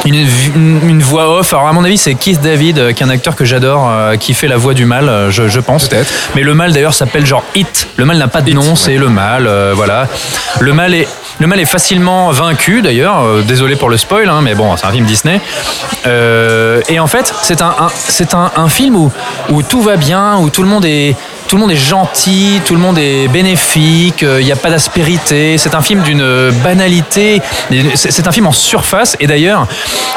une, 0.05 0.15
une- 0.15 0.81
une 0.89 1.03
voix 1.03 1.39
off. 1.39 1.53
Alors 1.53 1.69
à 1.69 1.73
mon 1.73 1.85
avis, 1.85 1.99
c'est 1.99 2.15
Keith 2.15 2.41
David, 2.41 2.79
euh, 2.79 2.93
qui 2.93 3.03
est 3.03 3.07
un 3.07 3.11
acteur 3.11 3.35
que 3.37 3.45
j'adore, 3.45 3.89
euh, 3.91 4.17
qui 4.17 4.35
fait 4.35 4.49
la 4.49 4.57
voix 4.57 4.75
du 4.75 4.85
mal, 4.87 5.09
euh, 5.09 5.31
je, 5.31 5.49
je 5.49 5.61
pense. 5.61 5.89
Peut-être. 5.89 6.11
Mais 6.35 6.43
le 6.43 6.55
mal 6.55 6.73
d'ailleurs 6.73 6.95
s'appelle 6.95 7.27
genre 7.27 7.45
It. 7.55 7.89
Le 7.97 8.05
mal 8.05 8.19
n'a 8.19 8.29
pas 8.29 8.41
de 8.43 8.53
nom, 8.53 8.77
c'est 8.77 8.97
le 8.97 9.09
mal. 9.09 9.47
euh, 9.47 9.73
voilà. 9.75 10.09
Le 10.61 10.73
mal 10.73 10.95
est 10.95 11.09
le 11.39 11.47
mal 11.47 11.61
est 11.61 11.67
facilement 11.67 12.31
vaincu 12.31 12.81
d'ailleurs. 12.81 13.23
Euh, 13.23 13.43
désolé 13.43 13.77
pour 13.77 13.91
le 13.91 13.97
spoil, 13.99 14.29
hein, 14.29 14.41
mais 14.43 14.55
bon, 14.55 14.75
c'est 14.77 14.87
un 14.87 14.91
film 14.93 15.05
Disney. 15.05 15.41
Euh, 16.07 16.81
et 16.89 16.99
en 16.99 17.07
fait, 17.07 17.33
c'est 17.43 17.61
un, 17.63 17.75
un- 17.79 17.89
c'est 17.95 18.35
un, 18.35 18.51
un 18.57 18.69
film 18.69 18.97
où 18.97 19.13
où 19.51 19.63
tout 19.63 19.83
va 19.83 19.97
bien, 19.97 20.37
où 20.39 20.49
tout 20.51 20.63
le 20.63 20.69
monde 20.69 20.85
est 20.85 21.15
tout 21.49 21.57
le 21.57 21.61
monde 21.61 21.71
est 21.71 21.77
gentil, 21.77 22.61
tout 22.65 22.75
le 22.75 22.81
monde 22.81 22.99
est 22.99 23.29
bénéfique, 23.29 24.23
euh, 24.23 24.41
il 24.41 24.45
n'y 24.47 24.53
a 24.53 24.57
pas 24.57 24.71
d'aspérité. 24.71 25.59
C'est 25.59 25.75
un 25.75 25.81
film 25.81 26.03
d'une 26.03 26.51
banalité. 26.65 27.41
C'est 27.95 28.27
un 28.27 28.33
film 28.33 28.47
en 28.47 28.53
surface. 28.53 29.17
Et 29.21 29.27
d'ailleurs, 29.27 29.67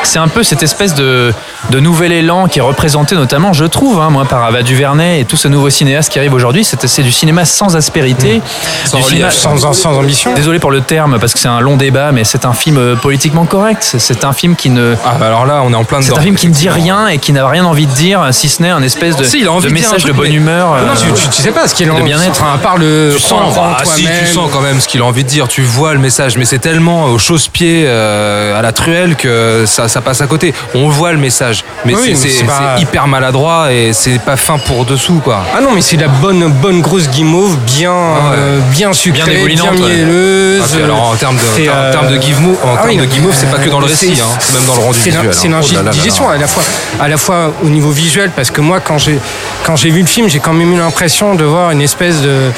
c'est 0.03 0.19
un 0.19 0.27
peu 0.27 0.43
cette 0.43 0.63
espèce 0.63 0.93
de, 0.95 1.33
de 1.69 1.79
nouvel 1.79 2.11
élan 2.11 2.47
qui 2.47 2.59
est 2.59 2.63
représenté 2.63 3.15
notamment, 3.15 3.53
je 3.53 3.65
trouve, 3.65 3.99
hein, 3.99 4.09
moi, 4.09 4.25
par 4.25 4.43
Ava 4.43 4.63
DuVernay 4.63 5.21
et 5.21 5.25
tous 5.25 5.37
ces 5.37 5.49
nouveaux 5.49 5.69
cinéastes 5.69 6.11
qui 6.11 6.19
arrivent 6.19 6.33
aujourd'hui. 6.33 6.63
C'est 6.63 7.03
du 7.03 7.11
cinéma 7.11 7.45
sans 7.45 7.75
aspérité. 7.75 8.41
Sans 8.85 8.99
cinéma- 9.01 9.31
Sans, 9.31 9.73
sans 9.73 9.97
ambition. 9.97 10.33
Désolé 10.33 10.59
pour 10.59 10.71
le 10.71 10.81
terme, 10.81 11.19
parce 11.19 11.33
que 11.33 11.39
c'est 11.39 11.47
un 11.47 11.59
long 11.59 11.77
débat, 11.77 12.11
mais 12.11 12.23
c'est 12.23 12.45
un 12.45 12.53
film 12.53 12.77
euh, 12.77 12.95
politiquement 12.95 13.45
correct. 13.45 13.83
C'est- 13.97 14.19
un 14.23 14.33
film 14.33 14.55
qui 14.57 14.69
ne. 14.69 14.95
Ah 15.05 15.15
bah 15.17 15.27
alors 15.27 15.45
là, 15.45 15.61
on 15.63 15.71
est 15.71 15.75
en 15.75 15.85
plein 15.85 16.01
C'est 16.01 16.17
un 16.17 16.21
film 16.21 16.35
qui 16.35 16.49
ne 16.49 16.53
dit 16.53 16.67
rien 16.69 17.07
et 17.07 17.19
qui 17.19 17.31
n'a 17.31 17.47
rien 17.47 17.63
envie 17.63 17.87
de 17.87 17.91
dire, 17.93 18.27
si 18.31 18.49
ce 18.49 18.61
n'est 18.61 18.69
un 18.69 18.81
espèce 18.83 19.15
de, 19.15 19.23
Si, 19.23 19.39
il 19.39 19.47
a 19.47 19.51
envie 19.53 19.69
de 19.69 19.73
message 19.73 20.03
de 20.03 20.11
bonne 20.11 20.27
mais- 20.27 20.35
humeur. 20.35 20.71
Non, 20.85 20.91
euh, 20.91 21.15
tu, 21.31 21.41
sais 21.41 21.51
pas 21.51 21.67
ce 21.67 21.75
qu'il 21.75 21.89
en 21.91 21.99
bien-être. 21.99 22.31
Enfin, 22.31 22.53
à 22.53 22.57
part 22.57 22.77
le. 22.77 23.13
Tu 23.15 23.21
sens, 23.21 23.51
crois 23.51 23.67
en 23.67 23.73
ah, 23.77 23.85
si, 23.85 24.03
tu 24.03 24.33
sens 24.33 24.49
quand 24.51 24.61
même 24.61 24.79
ce 24.79 24.87
qu'il 24.87 25.01
a 25.01 25.05
envie 25.05 25.23
de 25.23 25.29
dire. 25.29 25.47
Tu 25.47 25.61
vois 25.61 25.93
le 25.93 25.99
message, 25.99 26.37
mais 26.37 26.45
c'est 26.45 26.59
tellement 26.59 27.05
au 27.05 27.17
chausse-pied, 27.17 27.83
euh, 27.85 28.57
à 28.57 28.61
la 28.61 28.71
truelle, 28.71 29.15
que 29.15 29.63
ça, 29.65 29.87
ça 29.87 30.01
passe 30.01 30.21
à 30.21 30.27
côté. 30.27 30.53
On 30.75 30.89
voit 30.89 31.11
le 31.11 31.17
message, 31.17 31.63
mais 31.85 31.95
Oui, 31.95 32.15
c'est- 32.15 32.45
pas- 32.45 32.77
hyper 32.79 33.07
maladroit 33.07 33.71
et 33.71 33.91
c'est 33.93 34.19
pas 34.19 34.35
fin 34.35 34.57
pour 34.57 34.85
dessous, 34.85 35.21
quoi. 35.23 35.43
Ah 35.55 35.61
non, 35.61 35.71
mais 35.73 35.81
c'est 35.81 35.97
la 35.97 36.07
bonne, 36.07 36.51
bonne 36.51 36.81
grosse 36.81 37.09
guimauve, 37.09 37.57
bien, 37.65 37.93
euh, 37.93 38.59
bien 38.71 38.93
sucrée, 38.93 39.45
Bien 39.45 39.71
bien, 39.71 39.71
ouais. 39.71 39.77
mielleuse. 39.77 40.63
Ah, 40.63 40.83
alors 40.83 41.09
en 41.09 41.15
termes 41.15 41.35
de, 41.35 41.69
en 41.69 41.73
euh, 41.73 41.91
termes 41.91 42.11
de 42.11 42.17
guimauve, 42.17 42.57
en 42.63 42.75
ah 42.77 42.83
oui, 42.85 42.97
de 42.97 43.05
guimauve, 43.05 43.33
c'est 43.35 43.49
pas 43.51 43.57
que 43.57 43.69
dans 43.69 43.79
le 43.79 43.85
récit, 43.85 44.13
hein, 44.21 44.37
c'est 44.39 44.53
même 44.53 44.65
dans 44.65 44.75
le 44.75 44.81
rendu 44.81 44.99
visuel. 44.99 45.29
C'est 45.31 45.47
hein. 45.47 45.61
Oh 45.61 46.29
là. 46.29 46.33
à 46.33 46.37
la 46.37 46.47
fois, 46.47 46.63
à 46.99 47.07
la 47.07 47.17
fois 47.17 47.53
au 47.63 47.69
niveau 47.69 47.91
visuel, 47.91 48.31
parce 48.35 48.51
que 48.51 48.61
moi, 48.61 48.79
quand 48.79 48.97
j'ai 48.97 49.19
quand 49.65 49.75
j'ai 49.75 49.89
vu 49.89 50.01
le 50.01 50.07
film, 50.07 50.27
j'ai 50.29 50.39
quand 50.39 50.53
même 50.53 50.73
eu 50.73 50.77
l'impression 50.77 51.08
de 51.35 51.43
voir 51.43 51.71
une 51.71 51.81
espèce 51.81 52.21
de 52.21 52.51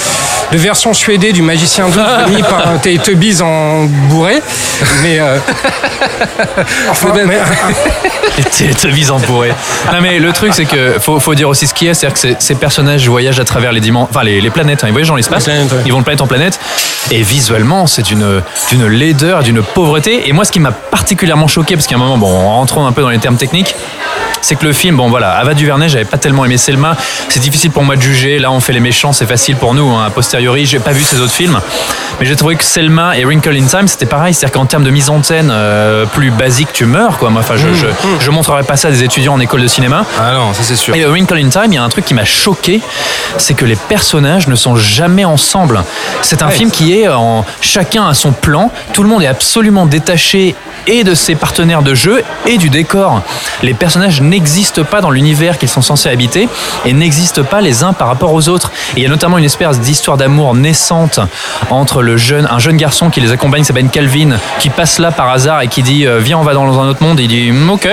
de 0.52 0.58
version 0.58 0.94
suédée 0.94 1.32
du 1.32 1.42
magicien 1.42 1.88
12 1.88 2.36
mis 2.36 2.42
par 2.50 2.68
un 2.68 2.78
Teletubbies 2.78 3.42
en 3.42 3.86
bourré. 4.10 4.42
Mais. 5.02 5.20
euh, 5.20 5.38
enfin, 6.90 7.10
mais- 7.26 7.40
T'es 8.52 8.68
te 8.74 8.88
vis 8.88 9.12
en 9.12 9.20
bourré. 9.20 9.54
Non 9.92 10.00
mais 10.02 10.20
le 10.20 10.32
truc 10.34 10.54
c'est 10.54 10.66
que 10.66 11.00
faut, 11.00 11.20
faut 11.20 11.36
dire 11.36 11.50
aussi 11.50 11.68
ce 11.68 11.74
qui 11.74 11.88
est, 11.88 11.94
c'est-à-dire 11.94 12.22
que 12.22 12.36
ces, 12.40 12.56
personnages 12.56 13.08
voyagent 13.08 13.40
à 13.40 13.46
travers 13.46 13.72
les 13.72 13.82
enfin 13.92 14.24
les, 14.24 14.42
les 14.42 14.50
planètes, 14.50 14.84
hein, 14.84 14.88
ils 14.88 14.92
voyagent 14.92 15.10
dans 15.10 15.16
l'espace, 15.16 15.48
Les 15.48 15.54
planètes, 15.54 15.72
ouais. 15.74 15.82
ils 15.86 15.92
vont 15.92 16.00
de 16.00 16.04
planète 16.04 16.22
en 16.22 16.28
planète, 16.28 16.60
et 17.12 17.22
visuellement 17.24 17.88
c'est 17.88 18.04
d'une 18.04 18.42
d'une 18.70 18.88
laideur, 18.88 19.44
d'une 19.44 19.62
pauvreté. 19.62 20.28
Et 20.30 20.34
moi 20.34 20.46
ce 20.46 20.52
qui 20.52 20.60
m'a 20.60 20.72
particulièrement 20.72 21.48
choqué, 21.48 21.76
parce 21.76 21.88
qu'à 21.88 21.96
un 21.96 22.00
moment, 22.00 22.18
bon, 22.18 22.28
en 22.28 22.56
rentrant 22.56 22.86
un 22.86 22.92
peu 22.92 23.02
dans 23.02 23.10
les 23.10 23.20
termes 23.20 23.38
techniques, 23.38 23.76
c'est 24.42 24.56
que 24.56 24.66
le 24.66 24.74
film, 24.74 24.98
bon 24.98 25.10
voilà, 25.10 25.32
Ava 25.38 25.54
DuVernay, 25.54 25.90
j'avais 25.90 26.06
pas 26.06 26.18
tellement 26.18 26.46
aimé 26.46 26.58
Selma, 26.58 26.96
c'est 27.30 27.40
difficile 27.40 27.72
pour 27.72 27.84
moi 27.84 27.96
de 27.96 28.02
juger. 28.02 28.40
Là, 28.40 28.52
on 28.52 28.60
fait 28.60 28.74
les 28.74 28.80
méchants, 28.80 29.14
c'est 29.14 29.26
facile 29.26 29.56
pour 29.56 29.74
nous. 29.74 29.90
Hein. 29.90 30.06
A 30.08 30.10
posteriori, 30.10 30.66
j'ai 30.66 30.80
pas 30.80 30.92
vu 30.92 31.04
ces 31.04 31.20
autres 31.20 31.32
films, 31.34 31.60
mais 32.20 32.26
j'ai 32.26 32.36
trouvé 32.36 32.56
que 32.56 32.64
Selma 32.64 33.18
et 33.18 33.24
Wrinkle 33.26 33.56
in 33.56 33.66
Time, 33.66 33.88
c'était 33.88 34.06
pareil, 34.06 34.34
c'est-à-dire 34.34 34.54
qu'en 34.60 34.66
termes 34.66 34.84
de 34.84 34.90
mise 34.90 35.10
en 35.10 35.22
scène 35.24 35.50
euh, 35.52 36.06
plus 36.06 36.32
basique, 36.32 36.70
tu 36.74 36.86
meurs 36.86 37.18
quoi. 37.18 37.30
Moi, 37.30 37.42
enfin, 37.42 37.56
je, 37.58 37.74
je, 37.74 37.86
je 38.20 38.32
montrerai 38.32 38.64
pas 38.64 38.78
ça 38.78 38.88
à 38.90 38.92
des 38.92 39.04
étudiants 39.04 39.34
en 39.34 39.40
école 39.40 39.62
de 39.62 39.68
cinéma. 39.68 40.06
Ah 40.20 40.34
non, 40.34 40.54
ça 40.54 40.64
c'est 40.64 40.76
sûr. 40.76 40.96
Et 40.96 41.04
euh, 41.04 41.10
Wrinkle 41.10 41.38
in 41.38 41.50
Time, 41.50 41.68
il 41.68 41.76
y 41.76 41.78
a 41.78 41.84
un 41.84 41.90
truc 41.90 42.06
qui 42.06 42.14
m'a 42.14 42.26
choqué, 42.26 42.82
c'est 43.38 43.54
que 43.54 43.66
les 43.66 43.76
personnages 43.76 44.48
ne 44.48 44.56
sont 44.56 44.76
jamais 44.76 45.26
ensemble. 45.26 45.84
C'est 46.22 46.42
un 46.42 46.50
film 46.50 46.72
qui 46.72 47.00
est 47.00 47.08
en 47.08 47.46
chacun 47.62 48.08
à 48.08 48.14
son 48.14 48.32
plan. 48.32 48.72
Tout 48.94 49.04
le 49.04 49.10
monde 49.10 49.24
est 49.24 49.28
absolument 49.28 49.86
détaché 49.86 50.56
et 50.88 51.04
de 51.04 51.14
ses 51.14 51.36
partenaires 51.36 51.84
de 51.84 51.94
jeu 51.94 52.24
et 52.48 52.58
du 52.58 52.70
décor. 52.70 53.22
Les 53.62 53.74
personnages 53.74 54.22
n'existent 54.32 54.84
pas 54.84 55.02
dans 55.02 55.12
l'univers 55.12 55.58
qu'ils 55.58 55.70
sont 55.70 55.82
censés 55.82 56.10
habiter 56.10 56.48
et 56.86 56.94
n'existent 56.94 57.44
pas 57.44 57.62
les 57.62 57.84
uns 57.84 57.94
par 57.94 58.08
rapport 58.08 58.34
aux 58.34 58.50
autres. 58.50 58.72
Et 58.96 59.00
il 59.02 59.04
y 59.04 59.06
a 59.06 59.10
notamment 59.10 59.38
une 59.38 59.44
espèce 59.46 59.80
d'histoire 59.80 60.18
d'amour 60.18 60.56
naissante 60.56 61.20
entre 61.70 62.02
le 62.02 62.18
jeune, 62.18 62.48
un 62.50 62.60
jeune 62.60 62.78
garçon 62.78 63.10
qui 63.10 63.20
les 63.22 63.32
accompagne, 63.32 63.62
qui 63.62 63.68
s'appelle 63.68 63.90
Calvin, 63.90 64.38
qui 64.60 64.70
passe 64.70 64.98
là 65.00 65.12
par 65.12 65.30
hasard 65.30 65.62
et 65.62 65.68
qui 65.68 65.84
dit 65.84 66.06
euh, 66.08 66.20
viens 66.20 66.38
on 66.40 66.44
va 66.44 66.54
dans 66.54 66.80
un 66.80 66.88
autre 66.88 67.04
monde. 67.04 67.20
Et 67.20 67.24
il 67.24 67.28
dit 67.28 67.52
Mm, 67.52 67.70
ok. 67.70 67.88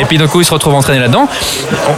Et 0.00 0.04
puis 0.04 0.18
d'un 0.18 0.26
coup 0.28 0.40
il 0.40 0.44
se 0.44 0.52
retrouve 0.52 0.74
entraîné 0.74 1.00
là-dedans. 1.00 1.28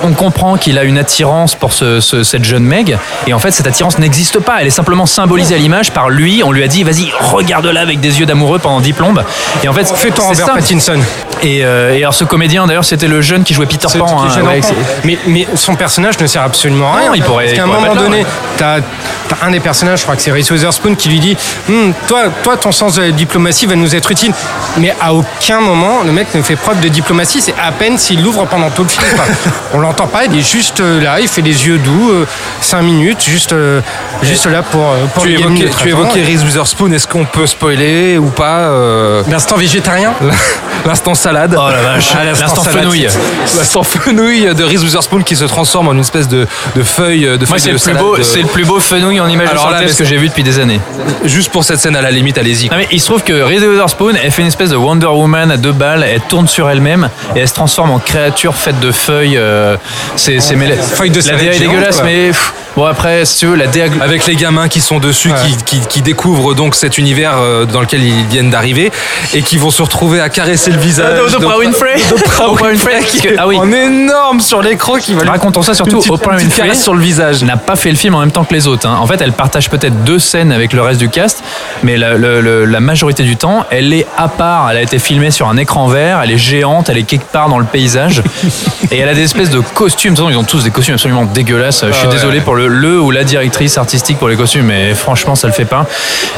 On 0.02 0.12
comprend 0.12 0.56
qu'il 0.56 0.78
a 0.78 0.84
une 0.84 0.98
attirance 0.98 1.54
pour 1.54 1.72
ce- 1.72 2.00
ce- 2.00 2.22
cette 2.22 2.44
jeune 2.44 2.64
Meg 2.64 2.96
et 3.26 3.32
en 3.34 3.38
fait 3.38 3.50
cette 3.50 3.66
attirance 3.66 3.98
n'existe 3.98 4.38
pas. 4.40 4.56
Elle 4.60 4.66
est 4.68 4.70
simplement 4.70 5.06
symbolisée 5.06 5.54
à 5.54 5.58
l'image 5.58 5.90
par 5.92 6.08
lui. 6.08 6.42
On 6.44 6.52
lui 6.52 6.62
a 6.64 6.68
dit 6.68 6.82
vas-y 6.84 7.10
regarde-la 7.20 7.80
avec 7.80 8.00
des 8.00 8.18
yeux 8.20 8.26
d'amoureux 8.26 8.58
pendant 8.58 8.80
10 8.80 8.92
plombes. 8.94 9.22
Et 9.62 9.68
en 9.68 9.72
fait 9.72 9.84
Fais-toi 9.94 10.24
Robert 10.26 10.46
ça. 10.46 10.52
Pattinson. 10.54 10.98
Et, 11.42 11.64
euh, 11.64 11.94
et 11.94 11.98
alors 11.98 12.14
ce 12.14 12.24
comédien 12.24 12.66
d'ailleurs 12.66 12.84
c'était 12.84 13.08
le 13.08 13.20
jeune 13.20 13.44
qui 13.44 13.52
jouait 13.54 13.65
Peter 13.66 13.86
Pan. 13.98 14.06
hein, 14.24 14.42
ouais, 14.44 14.60
mais, 15.04 15.18
mais 15.26 15.46
son 15.54 15.74
personnage 15.74 16.18
ne 16.18 16.26
sert 16.26 16.42
absolument 16.42 16.92
à 16.94 16.98
rien. 16.98 17.10
Il 17.14 17.22
pourrait- 17.22 17.44
Parce 17.46 17.56
qu'à 17.56 17.62
un 17.64 17.66
moment 17.66 17.94
donné, 17.94 18.18
ouais. 18.20 18.26
t'as 18.56 18.76
as 18.78 19.44
un 19.46 19.50
des 19.50 19.60
personnages, 19.60 19.98
je 20.00 20.04
crois 20.04 20.14
que 20.16 20.22
c'est 20.22 20.30
Reese 20.32 20.50
Witherspoon, 20.50 20.94
qui 20.94 21.08
lui 21.08 21.18
dit 21.20 21.36
Hum, 21.68 21.92
toi, 22.06 22.24
toi, 22.42 22.56
ton 22.56 22.72
sens 22.72 22.94
de 22.94 23.02
la 23.02 23.10
diplomatie 23.10 23.66
va 23.66 23.74
nous 23.74 23.94
être 23.94 24.10
utile. 24.10 24.32
Mais 24.78 24.94
à 25.00 25.12
aucun 25.12 25.60
moment, 25.60 26.02
le 26.04 26.12
mec 26.12 26.32
ne 26.34 26.42
fait 26.42 26.56
preuve 26.56 26.80
de 26.80 26.88
diplomatie. 26.88 27.40
C'est 27.40 27.54
à 27.62 27.72
peine 27.72 27.98
s'il 27.98 28.22
l'ouvre 28.22 28.46
pendant 28.46 28.70
tout 28.70 28.82
le 28.84 28.88
film. 28.88 29.04
quoi. 29.14 29.24
On 29.74 29.78
l'entend 29.80 30.06
pas, 30.06 30.24
il 30.26 30.38
est 30.38 30.48
juste 30.48 30.80
euh, 30.80 31.02
là, 31.02 31.18
il 31.20 31.28
fait 31.28 31.42
des 31.42 31.66
yeux 31.66 31.78
doux, 31.78 32.12
5 32.60 32.82
minutes, 32.82 33.24
juste, 33.24 33.52
euh, 33.52 33.80
juste 34.22 34.46
là 34.46 34.62
pour, 34.62 34.82
euh, 34.82 35.06
pour 35.14 35.24
Tu 35.24 35.32
évoquais, 35.32 35.64
tu 35.64 35.70
13 35.70 35.94
ans. 35.94 35.98
évoquais 35.98 36.22
Reese 36.22 36.44
Witherspoon, 36.44 36.92
est-ce 36.92 37.06
qu'on 37.08 37.24
peut 37.24 37.46
spoiler 37.46 38.18
ou 38.18 38.30
pas 38.30 38.58
euh, 38.68 39.22
L'instant 39.28 39.56
végétarien? 39.56 40.12
L'instant 40.86 41.14
salade. 41.14 41.56
Oh 41.58 41.68
la 41.68 41.82
vache, 41.82 42.10
Ah, 42.16 42.24
l'instant 42.24 42.62
fenouil. 42.62 43.08
L'instant 43.56 43.82
fenouil 43.82 44.54
de 44.54 44.64
Reese 44.64 44.82
Witherspoon 44.84 45.22
qui 45.22 45.36
se 45.36 45.44
transforme 45.44 45.88
en 45.88 45.92
une 45.92 46.00
espèce 46.00 46.28
de, 46.28 46.46
de 46.74 46.82
feuille 46.82 47.22
de 47.22 47.46
Moi 47.46 47.58
feuille 47.58 47.60
c'est 47.60 47.68
de 47.68 47.74
le, 47.74 47.78
plus 47.80 47.94
beau, 47.94 48.22
c'est 48.22 48.40
le 48.42 48.46
plus 48.48 48.64
beau 48.64 48.80
fenouil 48.80 49.20
en 49.20 49.28
image 49.28 49.46
de 49.46 49.52
Alors 49.52 49.70
là, 49.70 49.82
que 49.84 50.04
j'ai 50.04 50.16
vu 50.16 50.28
depuis 50.28 50.42
des 50.42 50.58
années. 50.58 50.80
Juste 51.24 51.50
pour 51.50 51.64
cette 51.64 51.78
scène 51.80 51.96
à 51.96 52.02
la 52.02 52.10
limite, 52.10 52.38
allez-y. 52.38 52.68
Non 52.68 52.76
mais 52.76 52.88
il 52.92 53.00
se 53.00 53.06
trouve 53.06 53.22
que 53.22 53.32
Reese 53.32 53.62
Witherspoon, 53.62 54.14
elle 54.22 54.30
fait 54.30 54.42
une 54.42 54.48
espèce 54.48 54.70
de 54.70 54.76
Wonder 54.76 55.06
Woman 55.06 55.50
à 55.50 55.56
deux 55.56 55.72
balles, 55.72 56.04
elle 56.08 56.20
tourne 56.22 56.48
sur 56.48 56.68
elle-même 56.68 57.08
et 57.34 57.40
elle 57.40 57.48
se 57.48 57.54
transforme 57.54 57.90
en 57.90 57.98
créature 57.98 58.54
faite 58.54 58.78
de 58.80 58.92
feuilles. 58.92 59.36
euh, 59.36 59.76
c'est 60.16 60.40
c'est 60.40 60.56
mêlé- 60.56 60.76
Feuilles 60.76 61.10
de 61.10 61.20
La 61.26 61.36
DA 61.36 61.52
est 61.54 61.58
dégueulasse, 61.58 61.96
quoi. 61.96 62.04
mais 62.04 62.28
pff, 62.28 62.52
bon 62.76 62.84
après 62.84 63.24
si 63.24 63.38
tu 63.38 63.46
veux 63.46 63.56
la 63.56 63.66
DA 63.66 63.84
Avec 64.00 64.26
les 64.26 64.36
gamins 64.36 64.68
qui 64.68 64.80
sont 64.80 64.98
dessus, 64.98 65.30
qui, 65.44 65.56
qui, 65.80 65.86
qui 65.86 66.02
découvrent 66.02 66.54
donc 66.54 66.74
cet 66.74 66.98
univers 66.98 67.34
euh, 67.38 67.64
dans 67.64 67.80
lequel 67.80 68.02
ils 68.02 68.24
viennent 68.26 68.50
d'arriver 68.50 68.90
et 69.34 69.42
qui 69.42 69.56
vont 69.58 69.70
se 69.70 69.82
retrouver 69.82 70.20
à 70.20 70.28
caresser 70.28 70.70
le 70.70 70.78
visage 70.78 71.18
Winfrey. 71.58 71.96
Oprah 72.12 72.52
Winfrey 72.62 73.00
ah 73.46 73.48
oui. 73.48 73.56
en 73.58 73.72
énorme 73.72 74.40
sur 74.40 74.62
l'écran 74.62 74.96
qui 74.96 75.14
va 75.14 75.22
lui 75.22 75.28
Racontons 75.30 75.62
ça 75.62 75.74
surtout 75.74 75.92
une 75.92 75.98
petite, 75.98 76.10
Oprah 76.12 76.32
une 76.32 76.36
petite 76.36 76.48
Winfrey 76.50 76.66
caresse 76.68 76.82
sur 76.82 76.94
le 76.94 77.00
visage. 77.00 77.42
n'a 77.44 77.56
pas 77.56 77.76
fait 77.76 77.90
le 77.90 77.96
film 77.96 78.14
en 78.14 78.20
même 78.20 78.30
temps 78.30 78.44
que 78.44 78.54
les 78.54 78.66
autres. 78.66 78.86
hein. 78.88 78.96
En 79.00 79.06
fait, 79.06 79.20
elle 79.20 79.32
partage 79.32 79.70
peut-être 79.70 80.04
deux 80.04 80.18
scènes 80.18 80.52
avec 80.52 80.72
le 80.72 80.82
reste 80.82 81.00
du 81.00 81.08
cast, 81.08 81.42
mais 81.82 81.96
la, 81.96 82.14
le- 82.14 82.40
le- 82.40 82.64
la 82.64 82.80
majorité 82.80 83.22
du 83.22 83.36
temps, 83.36 83.64
elle 83.70 83.92
est 83.92 84.06
à 84.16 84.28
part. 84.28 84.70
Elle 84.70 84.76
a 84.78 84.82
été 84.82 84.98
filmée 84.98 85.30
sur 85.30 85.48
un 85.48 85.56
écran 85.56 85.86
vert, 85.88 86.20
elle 86.22 86.30
est 86.30 86.38
géante, 86.38 86.88
elle 86.88 86.98
est 86.98 87.02
quelque 87.04 87.30
part 87.30 87.48
dans 87.48 87.58
le 87.58 87.64
paysage, 87.66 88.22
et 88.90 88.98
elle 88.98 89.08
a 89.08 89.14
des 89.14 89.22
espèces 89.22 89.50
de 89.50 89.60
costumes. 89.60 90.12
De 90.12 90.16
toute 90.16 90.26
façon, 90.26 90.30
Ils 90.30 90.40
ont 90.40 90.44
tous 90.44 90.64
des 90.64 90.70
costumes 90.70 90.94
absolument 90.94 91.24
dégueulasses. 91.24 91.84
Je 91.86 91.92
suis 91.92 92.06
ouais, 92.06 92.12
désolé 92.12 92.38
ouais. 92.38 92.44
pour 92.44 92.54
le, 92.54 92.68
le 92.68 93.00
ou 93.00 93.10
la 93.10 93.24
directrice 93.24 93.78
artistique 93.78 94.18
pour 94.18 94.28
les 94.28 94.36
costumes, 94.36 94.66
mais 94.66 94.94
franchement, 94.94 95.34
ça 95.34 95.46
le 95.46 95.52
fait 95.52 95.64
pas. 95.64 95.86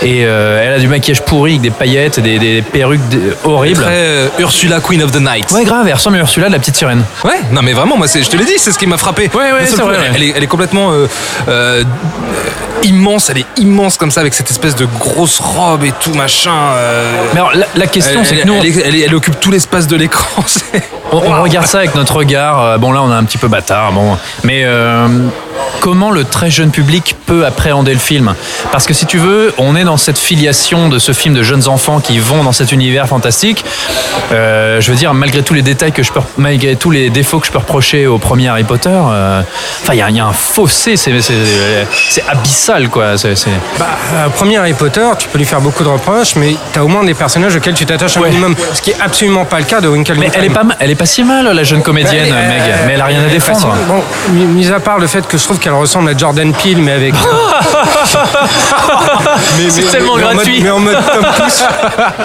Et 0.03 0.25
euh, 0.25 0.63
elle 0.67 0.73
a 0.75 0.79
du 0.79 0.89
maquillage 0.89 1.23
pourri 1.23 1.53
avec 1.53 1.63
des 1.63 1.71
paillettes, 1.71 2.19
et 2.19 2.23
des, 2.23 2.39
des 2.39 2.63
perruques 2.63 3.07
dé- 3.09 3.19
horribles. 3.45 3.83
Très 3.83 3.93
euh, 3.95 4.29
Ursula 4.39 4.81
Queen 4.81 5.03
of 5.03 5.13
the 5.13 5.21
Night. 5.21 5.51
Ouais, 5.53 5.65
grave, 5.65 5.87
elle 5.87 5.95
ressemble 5.95 6.17
à 6.17 6.21
Ursula, 6.21 6.49
la 6.49 6.59
petite 6.59 6.77
sirène. 6.77 6.98
Ouais, 7.25 7.41
non 7.53 7.63
mais 7.63 7.73
vraiment, 7.73 7.97
moi 7.97 8.07
c'est- 8.09 8.23
je 8.23 8.31
te 8.31 8.37
l'ai 8.37 8.45
dit, 8.45 8.59
c'est 8.59 8.73
ce 8.73 8.79
qui 8.79 8.87
m'a 8.87 8.97
frappé. 8.99 9.31
Ouais, 9.35 9.53
ouais, 9.53 9.67
c'est 9.67 9.77
vrai, 9.81 9.97
ouais. 9.99 10.11
Elle, 10.15 10.23
est, 10.23 10.33
elle 10.37 10.43
est 10.43 10.47
complètement 10.49 10.93
euh, 10.93 11.07
euh, 11.49 11.85
immense, 12.85 13.31
elle 13.31 13.39
est 13.39 13.47
immense 13.59 13.97
comme 13.97 14.11
ça 14.11 14.21
avec 14.21 14.35
cette 14.35 14.51
espèce 14.51 14.75
de 14.77 14.87
grosse 14.99 15.39
robe 15.41 15.85
et 15.85 15.93
tout 16.01 16.13
machin. 16.15 16.53
euh, 16.75 17.13
Mais 17.35 17.41
alors, 17.41 17.53
la, 17.55 17.67
la 17.75 17.87
question, 17.87 18.23
c'est 18.25 18.37
que 18.37 18.47
nous, 18.47 18.61
elle 19.05 19.15
occupe 19.15 19.39
tout 19.41 19.51
l'espace 19.51 19.87
de 19.87 19.97
l'écran. 19.97 20.43
On, 21.11 21.17
on 21.17 21.43
regarde 21.43 21.67
ça 21.67 21.79
avec 21.79 21.95
notre 21.95 22.17
regard. 22.17 22.63
euh, 22.63 22.77
Bon, 22.77 22.93
là, 22.93 23.01
on 23.03 23.11
est 23.11 23.15
un 23.15 23.25
petit 23.25 23.39
peu 23.39 23.49
bâtard. 23.49 23.93
Bon, 23.93 24.19
mais 24.45 24.65
euh, 24.67 25.09
comment 25.81 26.11
le 26.11 26.25
très 26.25 26.51
jeune 26.51 26.71
public 26.71 27.17
peut 27.25 27.47
appréhender 27.47 27.95
le 27.95 27.99
film? 27.99 28.35
Parce 28.73 28.87
que 28.87 28.93
si 28.93 29.07
tu 29.07 29.17
veux, 29.17 29.55
on 29.57 29.75
est 29.75 29.85
dans 29.85 29.97
cette 29.97 30.19
filiation 30.19 30.91
de 30.91 30.99
ce 30.99 31.13
film 31.13 31.33
de 31.35 31.43
jeunes 31.43 31.67
enfants 31.67 32.01
qui 32.01 32.19
vont 32.19 32.45
dans 32.45 32.53
cet 32.53 32.73
univers 32.73 33.09
fantastique. 33.09 33.65
Euh, 34.33 34.83
je 34.83 34.91
veux 34.91 34.99
dire, 34.99 35.15
malgré 35.15 35.43
tous 35.43 35.55
les 35.55 35.63
détails 35.63 35.93
que 35.93 36.03
je 36.03 36.13
peux, 36.13 36.21
malgré 36.37 36.77
tous 36.77 36.91
les 36.91 37.09
défauts 37.09 37.39
que 37.41 37.47
je 37.47 37.53
peux 37.53 37.59
reprocher 37.59 38.07
au 38.07 38.19
premier 38.19 38.49
Harry 38.49 38.65
Potter, 38.65 38.91
enfin, 38.91 39.95
il 39.95 40.07
y, 40.11 40.15
y 40.15 40.21
a 40.21 40.27
un 40.27 40.33
fossé. 40.35 40.99
C'est 40.99 41.19
c'est- 41.23 42.25
abyssal, 42.71 42.89
quoi. 42.91 43.17
C'est- 43.19 43.35
c'est- 43.37 43.51
Bah, 43.79 43.87
euh, 44.15 44.29
premier 44.31 44.57
Harry 44.59 44.73
Potter, 44.75 45.07
tu 45.19 45.29
peux 45.29 45.39
lui 45.39 45.45
faire 45.45 45.61
beaucoup 45.61 45.83
de 45.85 45.89
reproches, 45.89 46.37
mais 46.37 46.55
tu 46.73 46.79
as 46.79 46.85
au 46.85 46.89
moins 46.89 47.05
des 47.05 47.15
personnages 47.15 47.57
auxquels 47.57 47.75
tu 47.75 47.87
t'attaches 47.87 48.17
un 48.17 48.21
Ouais. 48.21 48.29
minimum. 48.31 48.55
Ce 48.75 48.83
qui 48.83 48.91
est 48.91 48.97
absolument 49.01 49.45
pas 49.45 49.59
le 49.59 49.65
cas 49.65 49.81
de 49.81 49.89
Winkle 49.89 50.15
Mais 50.19 50.31
elle 50.35 50.45
est 50.45 50.51
pas, 50.51 50.65
ma- 50.65 50.75
elle 50.79 50.91
est 50.91 50.95
pas 50.95 51.07
si 51.07 51.23
mal, 51.25 51.47
la 51.53 51.65
jeune 51.65 51.83
comédienne, 51.83 52.25
Elle 52.27 52.29
est- 52.29 52.49
Meg. 52.49 52.61
euh, 52.63 52.85
Mais 52.87 52.93
elle 52.95 53.01
a 53.01 53.05
rien 53.07 53.23
à 53.23 53.27
est 53.27 53.31
défendre. 53.31 53.75
Bon, 53.87 54.03
mis 54.33 54.71
à 54.73 54.81
part 54.81 54.99
le 54.99 55.07
fait 55.07 55.27
que 55.27 55.39
je 55.39 55.45
trouve 55.45 55.59
qu'elle 55.59 55.73
ressemble 55.73 56.11
à 56.11 56.17
Jordan 56.17 56.53
Peele, 56.53 56.79
mais 56.83 56.93
avec. 56.93 57.15
mais, 59.59 59.71
C'est 59.71 59.83
tellement 59.91 60.17
mais 60.17 60.25
en 60.25 60.27
mode- 60.29 60.35
gratuit. 60.37 60.61
mais 60.63 60.71
en 60.71 60.79
mode 60.81 60.97
Tom 61.13 61.25
Cruise. 61.39 61.65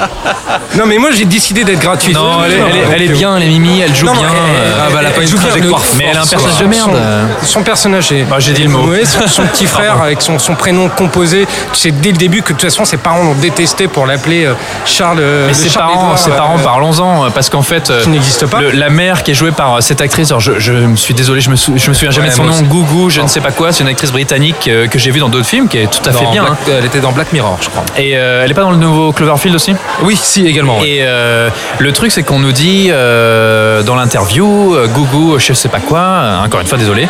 non, 0.75 0.85
mais 0.85 0.97
moi 0.97 1.09
j'ai 1.11 1.25
décidé 1.25 1.63
d'être 1.63 1.79
gratuit. 1.79 2.13
Non, 2.13 2.43
elle 2.45 2.51
est, 2.53 2.55
elle 2.55 2.75
est- 2.75 2.95
elle 2.95 3.01
est 3.03 3.07
bien, 3.13 3.37
elle 3.37 3.43
est 3.43 3.47
mimi, 3.47 3.81
elle 3.81 3.95
joue 3.95 4.05
Non, 4.05 4.13
bien. 4.13 4.27
elle- 4.29 4.71
euh, 4.71 4.75
Ah 4.85 4.89
bah 4.91 4.97
elle 5.01 5.07
a 5.07 5.11
pas 5.11 5.21
une 5.21 5.27
joue 5.27 5.37
bien, 5.37 5.47
trajectoire 5.49 5.81
mais 5.97 6.05
elle 6.11 6.17
a 6.17 6.21
un 6.21 6.25
personnage 6.25 6.57
de 6.59 6.65
merde. 6.65 6.97
Son, 7.41 7.47
son 7.47 7.63
personnage 7.63 8.11
est. 8.11 8.23
Bah, 8.23 8.37
j'ai 8.39 8.53
dit 8.53 8.63
le 8.63 8.69
mot. 8.69 8.89
Son 9.27 9.43
petit 9.43 9.65
frère 9.75 10.01
avec 10.01 10.21
son, 10.21 10.32
son 10.39 10.55
prénom 10.55 10.89
composé. 10.89 11.47
Tu 11.73 11.79
sais 11.79 11.91
dès 11.91 12.11
le 12.11 12.17
début 12.17 12.41
que 12.41 12.49
de 12.53 12.57
toute 12.57 12.61
façon 12.69 12.85
ses 12.85 12.97
parents 12.97 13.23
l'ont 13.23 13.35
détesté 13.35 13.87
pour 13.87 14.05
l'appeler 14.05 14.45
euh, 14.45 14.53
Charles. 14.85 15.17
euh, 15.19 15.47
Mais 15.47 15.53
ses 15.53 15.69
Charles 15.69 15.91
parents, 15.93 16.17
ses 16.17 16.31
euh, 16.31 16.35
parents, 16.37 16.57
parlons-en, 16.59 17.31
parce 17.31 17.49
qu'en 17.49 17.61
fait, 17.61 17.91
Qui 18.03 18.09
n'existe 18.09 18.45
pas. 18.47 18.59
le- 18.61 18.71
la 18.71 18.89
mère 18.89 19.23
qui 19.23 19.31
est 19.31 19.35
jouée 19.35 19.51
par 19.51 19.81
cette 19.81 20.01
actrice, 20.01 20.29
alors 20.29 20.39
je, 20.41 20.59
je 20.59 20.73
me 20.73 20.95
suis 20.95 21.13
désolé, 21.13 21.41
je 21.41 21.49
me, 21.49 21.55
sou- 21.55 21.73
je 21.77 21.89
me 21.89 21.93
souviens 21.93 22.11
jamais 22.11 22.27
Ouais, 22.27 22.31
de 22.33 22.37
son 22.37 22.43
nom. 22.45 22.61
Gougou, 22.63 23.09
je 23.09 23.21
ne 23.21 23.27
sais 23.27 23.41
pas 23.41 23.51
quoi, 23.51 23.71
c'est 23.71 23.83
une 23.83 23.89
actrice 23.89 24.11
britannique 24.11 24.69
que 24.89 24.99
j'ai 24.99 25.11
vue 25.11 25.19
dans 25.19 25.29
d'autres 25.29 25.45
films, 25.47 25.67
qui 25.67 25.77
est 25.77 25.87
tout 25.91 26.07
à 26.07 26.11
fait 26.13 26.25
bien. 26.31 26.43
Black- 26.43 26.53
hein. 26.67 26.71
Elle 26.79 26.85
était 26.85 26.99
dans 26.99 27.11
Black 27.11 27.31
Mirror, 27.33 27.57
je 27.61 27.69
crois. 27.69 27.83
Et 27.97 28.17
euh, 28.17 28.43
elle 28.43 28.51
est 28.51 28.53
pas 28.53 28.61
dans 28.61 28.71
le 28.71 28.77
nouveau 28.77 29.11
Cloverfield 29.11 29.55
aussi? 29.55 29.75
Oui, 30.03 30.19
si 30.21 30.45
également. 30.47 30.79
ouais. 30.79 30.87
Et 30.89 30.97
euh, 31.01 31.49
le 31.79 31.91
truc, 31.91 32.11
c'est 32.11 32.23
qu'on 32.23 32.39
nous 32.39 32.51
dit 32.51 32.87
euh, 32.91 33.83
dans 33.83 33.95
l'interview, 33.95 34.75
Gougou, 34.93 35.37
je 35.39 35.53
sais 35.53 35.69
pas 35.69 35.79
quoi, 35.79 36.41
encore 36.43 36.61
une 36.61 36.67
fois, 36.67 36.77
désolé, 36.77 37.07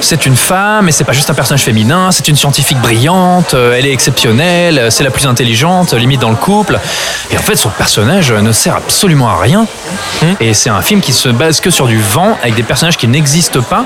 c'est 0.00 0.26
une 0.26 0.36
femme, 0.36 0.84
mais 0.86 0.92
c'est 0.92 1.04
pas 1.04 1.12
juste 1.12 1.27
un 1.30 1.34
personnage 1.34 1.62
féminin, 1.62 2.10
c'est 2.10 2.28
une 2.28 2.36
scientifique 2.36 2.78
brillante, 2.78 3.54
euh, 3.54 3.76
elle 3.76 3.86
est 3.86 3.92
exceptionnelle, 3.92 4.78
euh, 4.78 4.90
c'est 4.90 5.04
la 5.04 5.10
plus 5.10 5.26
intelligente, 5.26 5.92
euh, 5.92 5.98
limite 5.98 6.20
dans 6.20 6.30
le 6.30 6.36
couple. 6.36 6.78
Et 7.30 7.38
en 7.38 7.42
fait, 7.42 7.56
son 7.56 7.70
personnage 7.70 8.32
ne 8.32 8.52
sert 8.52 8.76
absolument 8.76 9.28
à 9.28 9.38
rien. 9.38 9.66
Et 10.40 10.54
c'est 10.54 10.70
un 10.70 10.82
film 10.82 11.00
qui 11.00 11.12
se 11.12 11.28
base 11.28 11.60
que 11.60 11.70
sur 11.70 11.86
du 11.86 12.00
vent, 12.00 12.36
avec 12.42 12.54
des 12.54 12.62
personnages 12.62 12.96
qui 12.96 13.08
n'existent 13.08 13.62
pas. 13.62 13.84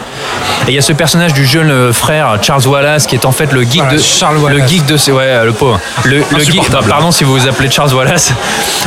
Et 0.66 0.70
il 0.70 0.74
y 0.74 0.78
a 0.78 0.83
ce 0.83 0.92
personnage 0.92 1.35
du 1.35 1.44
jeune 1.44 1.92
frère 1.92 2.38
Charles 2.42 2.66
Wallace, 2.66 3.07
qui 3.07 3.14
est 3.14 3.24
en 3.24 3.33
fait 3.33 3.52
le 3.52 3.64
guide 3.64 3.83
Voilà, 3.83 3.96
de. 3.96 4.02
Charles 4.02 4.38
Wallace. 4.38 4.59
Le 4.59 4.66
geek 4.66 4.87
de 4.87 5.12
ouais, 5.12 5.44
le 5.44 5.52
pauvre. 5.52 5.81
Le, 6.05 6.22
le 6.31 6.44
geek, 6.44 6.70
pardon 6.70 7.11
si 7.11 7.24
vous 7.24 7.33
vous 7.33 7.46
appelez 7.46 7.70
Charles 7.70 7.92
Wallace, 7.94 8.33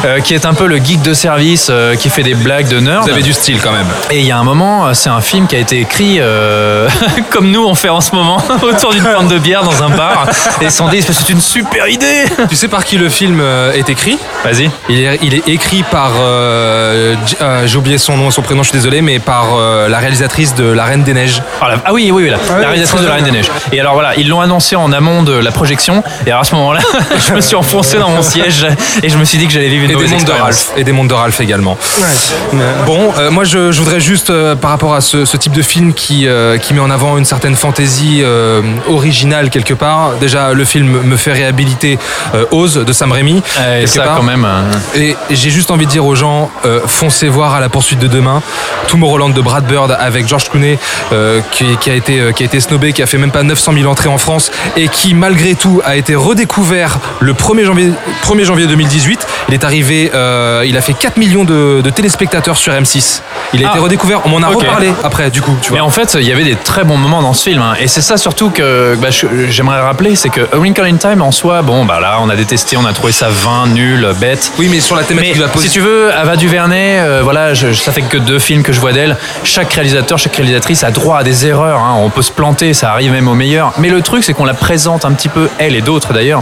euh, 0.06 0.20
qui 0.20 0.34
est 0.34 0.46
un 0.46 0.54
peu 0.54 0.68
le 0.68 0.78
geek 0.78 1.02
de 1.02 1.14
service, 1.14 1.68
euh, 1.70 1.96
qui 1.96 2.10
fait 2.10 2.24
des 2.24 2.36
blagues 2.36 2.68
de 2.68 2.80
nerd. 2.80 3.04
Vous 3.04 3.10
avez 3.10 3.24
du 3.24 3.34
style 3.34 3.60
quand 3.62 3.72
même. 3.72 3.88
Et 4.10 4.20
il 4.20 4.26
y 4.26 4.32
a 4.32 4.38
un 4.38 4.44
moment, 4.44 4.94
c'est 4.94 5.10
un 5.10 5.22
film 5.22 5.48
qui 5.48 5.56
a 5.56 5.60
été 5.60 5.80
écrit 5.80 6.18
euh, 6.20 6.88
comme 7.30 7.52
nous 7.52 7.66
on 7.66 7.76
fait 7.76 7.90
en 7.90 8.02
ce 8.02 8.16
moment, 8.16 8.42
autour 8.62 8.94
d'une 8.94 9.04
pinte 9.04 9.28
de 9.28 9.38
bière 9.40 9.64
dans 9.64 9.84
un 9.84 9.90
bar. 9.90 10.28
Et 10.62 10.66
ils 10.66 10.72
se 10.72 10.78
sont 10.78 10.88
dit, 10.90 11.02
c'est 11.02 11.30
une 11.30 11.42
super 11.42 11.88
idée. 11.88 12.26
Tu 12.50 12.56
sais 12.56 12.68
par 12.68 12.84
qui 12.86 12.98
le 12.98 13.10
film 13.10 13.40
euh, 13.42 13.74
est 13.74 13.90
écrit? 13.90 14.18
Vas-y. 14.44 14.70
il 14.90 15.04
est, 15.04 15.20
il 15.22 15.34
est 15.34 15.48
écrit 15.48 15.84
par, 15.84 16.12
euh, 16.20 17.16
euh, 17.42 17.68
j'ai 17.68 17.78
oublié 17.78 17.98
son 17.98 18.18
nom 18.18 18.30
et 18.30 18.32
son 18.32 18.42
prénom, 18.42 18.64
je 18.64 18.70
suis 18.70 18.78
désolé, 18.78 19.02
mais 19.02 19.20
par 19.20 19.56
euh, 19.56 19.88
la 19.90 20.00
réalisatrice 20.00 20.56
de 20.56 20.66
La 20.66 20.86
Reine 20.86 21.04
des 21.04 21.14
Neiges. 21.14 21.42
Ah, 21.62 21.70
la- 21.70 21.76
ah 21.86 21.94
oui, 21.94 22.12
oui, 22.12 22.24
oui, 22.24 22.30
la, 22.30 22.38
oui, 22.38 22.44
la 22.62 22.68
réalisatrice 22.70 23.02
de 23.02 23.08
La 23.08 23.14
Reine 23.16 23.26
des 23.26 23.32
Neiges. 23.32 23.52
Et 23.72 23.80
alors 23.80 23.94
voilà, 23.94 24.16
ils 24.16 24.28
l'ont 24.28 24.42
annoncé 24.42 24.76
en 24.76 24.92
amont 24.92 25.24
de 25.24 25.34
la 25.34 25.52
projection. 25.52 26.04
Et 26.26 26.30
alors 26.30 26.42
à 26.42 26.46
ce 26.46 26.56
moment-là, 26.56 26.82
je 27.28 27.34
me 27.34 27.42
suis 27.42 27.56
enfoncé 27.56 27.98
dans 27.98 28.10
mon 28.10 28.22
siège 28.22 28.68
et 29.04 29.10
je 29.10 29.18
me 29.18 29.26
suis 29.26 29.38
dit 29.38 29.48
que 29.48 29.54
j'allais 29.54 29.70
vivre 29.70 29.86
une 29.86 29.92
Et 29.92 29.96
des 29.96 30.08
mondes 30.08 30.24
de. 30.24 30.32
Ralph. 30.32 30.72
Et 30.78 30.84
des 30.84 30.92
mondes 30.92 31.08
de 31.08 31.14
Ralph 31.14 31.40
également. 31.40 31.78
Ouais. 32.00 32.60
Bon, 32.86 33.14
euh, 33.18 33.32
moi 33.32 33.44
je, 33.44 33.72
je 33.72 33.80
voudrais 33.80 34.00
juste, 34.00 34.30
euh, 34.30 34.56
par 34.56 34.70
rapport 34.72 34.94
à 34.96 35.02
ce, 35.02 35.26
ce 35.26 35.38
type 35.38 35.54
de 35.54 35.62
film 35.62 35.94
qui, 35.94 36.28
euh, 36.28 36.58
qui 36.58 36.74
met 36.74 36.80
en 36.80 36.90
avant 36.90 37.18
une 37.18 37.26
certaine 37.26 37.56
fantaisie 37.56 38.22
euh, 38.36 38.62
originale 38.88 39.50
quelque 39.50 39.74
part, 39.74 40.14
déjà 40.20 40.54
le 40.54 40.66
film 40.66 41.02
me 41.04 41.18
fait 41.18 41.32
réhabiliter 41.34 41.98
euh, 42.34 42.46
Oz 42.52 42.76
de 42.86 42.94
Sam 42.94 43.12
Raimi. 43.12 43.42
Et 43.82 43.88
ça 43.88 44.04
part. 44.04 44.18
quand 44.18 44.24
même. 44.24 44.46
euh, 44.46 45.00
Et 45.00 45.16
j'ai 45.32 45.50
juste 45.50 45.72
envie 45.72 45.86
de 45.86 45.92
dire 45.92 46.06
aux 46.06 46.16
gens, 46.16 46.52
euh, 46.66 46.80
foncez 46.86 47.28
voir 47.30 47.54
à 47.54 47.60
la 47.60 47.70
poursuite 47.70 48.00
de 48.00 48.08
demain. 48.08 48.42
Tomorrowland 48.88 49.30
de 49.30 49.42
Brad 49.42 49.66
Bird 49.66 49.96
avec 50.00 50.28
George 50.28 50.50
Clooney, 50.50 50.78
euh, 51.12 51.42
qui, 51.52 51.66
qui 51.78 51.90
a 51.90 51.94
été, 51.96 52.32
qui 52.36 52.44
a 52.44 52.46
été 52.46 52.60
snobé, 52.60 52.94
qui 52.94 53.02
a 53.02 53.08
fait 53.08 53.18
même 53.18 53.32
pas 53.32 53.44
900 53.44 53.74
000 53.74 53.86
entrées 53.90 54.10
en 54.10 54.18
France 54.18 54.52
et 54.78 54.88
qui 54.88 55.14
malgré 55.14 55.56
tout 55.56 55.82
a 55.86 55.96
été 55.96 56.16
redécouvert 56.16 57.00
le 57.20 57.34
1er 57.34 57.66
janvier, 57.66 57.90
1er 58.24 58.44
janvier 58.46 58.68
2018. 58.68 59.28
Il 59.48 59.54
est 59.54 59.64
arrivé, 59.64 60.12
euh, 60.16 60.64
il 60.66 60.76
a 60.76 60.82
fait 60.82 60.94
4 60.94 61.18
millions 61.18 61.44
de, 61.44 61.82
de 61.82 61.90
téléspectateurs 61.92 62.58
sur 62.58 62.74
M6. 62.74 63.22
Il 63.54 63.64
a 63.64 63.68
Ah. 63.68 63.72
été 63.76 63.80
redécouvert, 63.80 64.22
on 64.26 64.30
m'en 64.30 64.42
a 64.42 64.48
reparlé 64.48 64.92
après 65.04 65.30
du 65.30 65.42
coup. 65.42 65.56
Tu 65.62 65.72
Mais 65.72 65.78
vois. 65.80 65.88
en 65.88 65.92
fait, 65.92 66.16
il 66.20 66.28
y 66.28 66.32
avait 66.32 66.44
des 66.44 66.56
très 66.56 66.84
bons 66.84 66.98
moments 66.98 67.22
dans 67.22 67.34
ce 67.34 67.44
film. 67.50 67.62
hein. 67.62 67.74
Et 67.80 67.88
c'est 67.88 68.02
ça 68.02 68.18
surtout 68.18 68.50
que 68.50 68.96
bah, 69.00 69.10
j'aimerais 69.50 69.80
rappeler, 69.82 70.16
c'est 70.16 70.30
que 70.30 70.42
A 70.52 70.58
Wrinkle 70.58 70.82
in 70.86 70.98
Time 70.98 71.22
en 71.22 71.32
soi, 71.32 71.62
bon, 71.62 71.86
bah 71.86 72.00
là, 72.00 72.18
on 72.22 72.30
a 72.30 72.36
détesté, 72.36 72.76
on 72.76 72.86
a 72.86 72.94
trouvé 72.94 73.12
ça 73.14 73.28
vain, 73.30 73.68
nul, 73.68 74.08
bête. 74.20 74.52
Oui, 74.58 74.68
mais 74.70 74.80
sur 74.80 74.96
la 74.96 75.04
Mais 75.04 75.08
thématique 75.10 75.38
de 75.38 75.42
la 75.44 75.50
si 75.56 75.70
tu 75.70 75.80
veux, 75.80 76.12
Ava 76.12 76.38
DuVernay, 76.38 76.98
euh, 77.00 77.22
voilà, 77.24 77.54
je, 77.54 77.72
ça 77.74 77.92
fait 77.92 78.02
que 78.02 78.18
deux 78.18 78.40
films 78.40 78.64
que 78.64 78.74
je 78.74 78.80
vois 78.80 78.94
d'elle. 78.94 79.16
Chaque 79.44 79.72
réalisateur, 79.74 80.18
chaque 80.18 80.36
réalisatrice 80.36 80.84
a 80.84 80.90
droit 80.92 81.20
à 81.20 81.24
des 81.24 81.46
erreurs. 81.46 81.80
hein. 81.82 81.96
On 82.00 82.10
peut 82.10 82.24
se 82.24 82.32
planter, 82.32 82.74
ça 82.74 82.92
arrive 82.92 83.12
même 83.12 83.28
au 83.28 83.36
meilleur. 83.36 83.74
Mais 83.78 83.90
le 83.90 84.02
truc, 84.02 84.24
c'est 84.24 84.34
qu'on 84.34 84.46
la 84.46 84.54
présente 84.56 85.06
un 85.06 85.12
petit 85.14 85.30
peu, 85.30 85.50
elle 85.60 85.76
et 85.76 85.82
d'autres 85.82 86.14
d'ailleurs, 86.14 86.42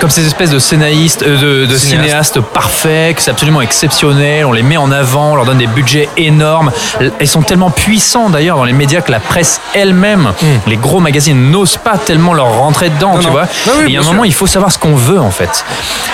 comme 0.00 0.10
ces 0.10 0.26
espèces 0.26 0.50
de 0.50 0.58
scénaristes, 0.58 1.22
euh, 1.22 1.64
de, 1.64 1.66
de 1.66 1.76
Cinéastes. 1.76 2.09
Cinéastes 2.10 2.40
parfaits, 2.40 3.16
que 3.16 3.22
c'est 3.22 3.30
absolument 3.30 3.60
exceptionnel. 3.60 4.44
On 4.44 4.52
les 4.52 4.62
met 4.64 4.76
en 4.76 4.90
avant, 4.90 5.32
on 5.32 5.36
leur 5.36 5.44
donne 5.44 5.58
des 5.58 5.66
budgets 5.68 6.08
énormes. 6.16 6.72
Elles 7.18 7.28
sont 7.28 7.42
tellement 7.42 7.70
puissants 7.70 8.30
d'ailleurs 8.30 8.56
dans 8.56 8.64
les 8.64 8.72
médias 8.72 9.00
que 9.00 9.12
la 9.12 9.20
presse 9.20 9.60
elle-même, 9.74 10.32
les 10.66 10.76
gros 10.76 10.98
magazines 11.00 11.50
n'osent 11.50 11.76
pas 11.76 11.96
tellement 11.98 12.34
leur 12.34 12.58
rentrer 12.58 12.88
dedans, 12.90 13.10
Hmm. 13.10 13.14
Non, 13.14 13.20
tu 13.20 13.26
non. 13.26 13.32
vois. 13.32 13.42
Ah 13.66 13.70
oui, 13.78 13.84
Et 13.84 13.86
il 13.88 13.92
y 13.92 13.96
a 13.96 14.00
un 14.00 14.02
sûr. 14.02 14.12
moment, 14.12 14.24
il 14.24 14.32
faut 14.34 14.46
savoir 14.46 14.70
ce 14.72 14.78
qu'on 14.78 14.94
veut 14.94 15.20
en 15.20 15.30
fait. 15.30 15.64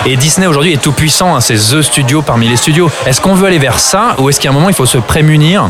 Et 0.05 0.15
Disney 0.17 0.47
aujourd'hui 0.47 0.73
est 0.73 0.81
tout 0.81 0.91
puissant, 0.91 1.35
hein, 1.35 1.41
c'est 1.41 1.55
The 1.55 1.81
Studio 1.81 2.21
parmi 2.21 2.47
les 2.47 2.57
studios. 2.57 2.89
Est-ce 3.05 3.19
qu'on 3.21 3.33
veut 3.35 3.47
aller 3.47 3.59
vers 3.59 3.79
ça 3.79 4.15
ou 4.19 4.29
est-ce 4.29 4.39
qu'à 4.39 4.49
un 4.49 4.51
moment 4.53 4.69
il 4.69 4.75
faut 4.75 4.85
se 4.85 4.97
prémunir 4.97 5.69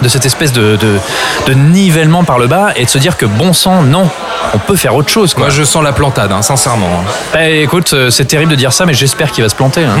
de 0.00 0.08
cette 0.08 0.24
espèce 0.26 0.52
de, 0.52 0.76
de, 0.76 0.98
de 1.46 1.52
nivellement 1.54 2.24
par 2.24 2.38
le 2.38 2.46
bas 2.46 2.68
et 2.76 2.84
de 2.84 2.90
se 2.90 2.98
dire 2.98 3.16
que 3.16 3.26
bon 3.26 3.52
sang, 3.52 3.82
non, 3.82 4.08
on 4.54 4.58
peut 4.58 4.76
faire 4.76 4.94
autre 4.94 5.08
chose. 5.08 5.34
Quoi. 5.34 5.44
Moi 5.46 5.50
je 5.50 5.62
sens 5.64 5.82
la 5.82 5.92
plantade, 5.92 6.30
hein, 6.32 6.42
sincèrement. 6.42 6.88
hein. 7.00 7.10
Bah, 7.32 7.48
écoute, 7.48 7.92
euh, 7.92 8.10
c'est 8.10 8.24
terrible 8.24 8.50
de 8.52 8.56
dire 8.56 8.72
ça, 8.72 8.86
mais 8.86 8.94
j'espère 8.94 9.30
qu'il 9.32 9.42
va 9.42 9.48
se 9.50 9.54
planter. 9.54 9.84
hein. 9.84 9.96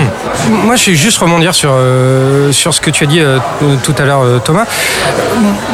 Moi, 0.64 0.76
je 0.76 0.90
vais 0.90 0.96
juste 0.96 1.18
rebondir 1.18 1.54
sur, 1.54 1.70
euh, 1.72 2.52
sur 2.52 2.72
ce 2.72 2.80
que 2.80 2.90
tu 2.90 3.04
as 3.04 3.06
dit 3.06 3.20
euh, 3.20 3.38
tout 3.82 3.94
à 3.98 4.02
l'heure, 4.04 4.22
euh, 4.22 4.38
Thomas. 4.38 4.64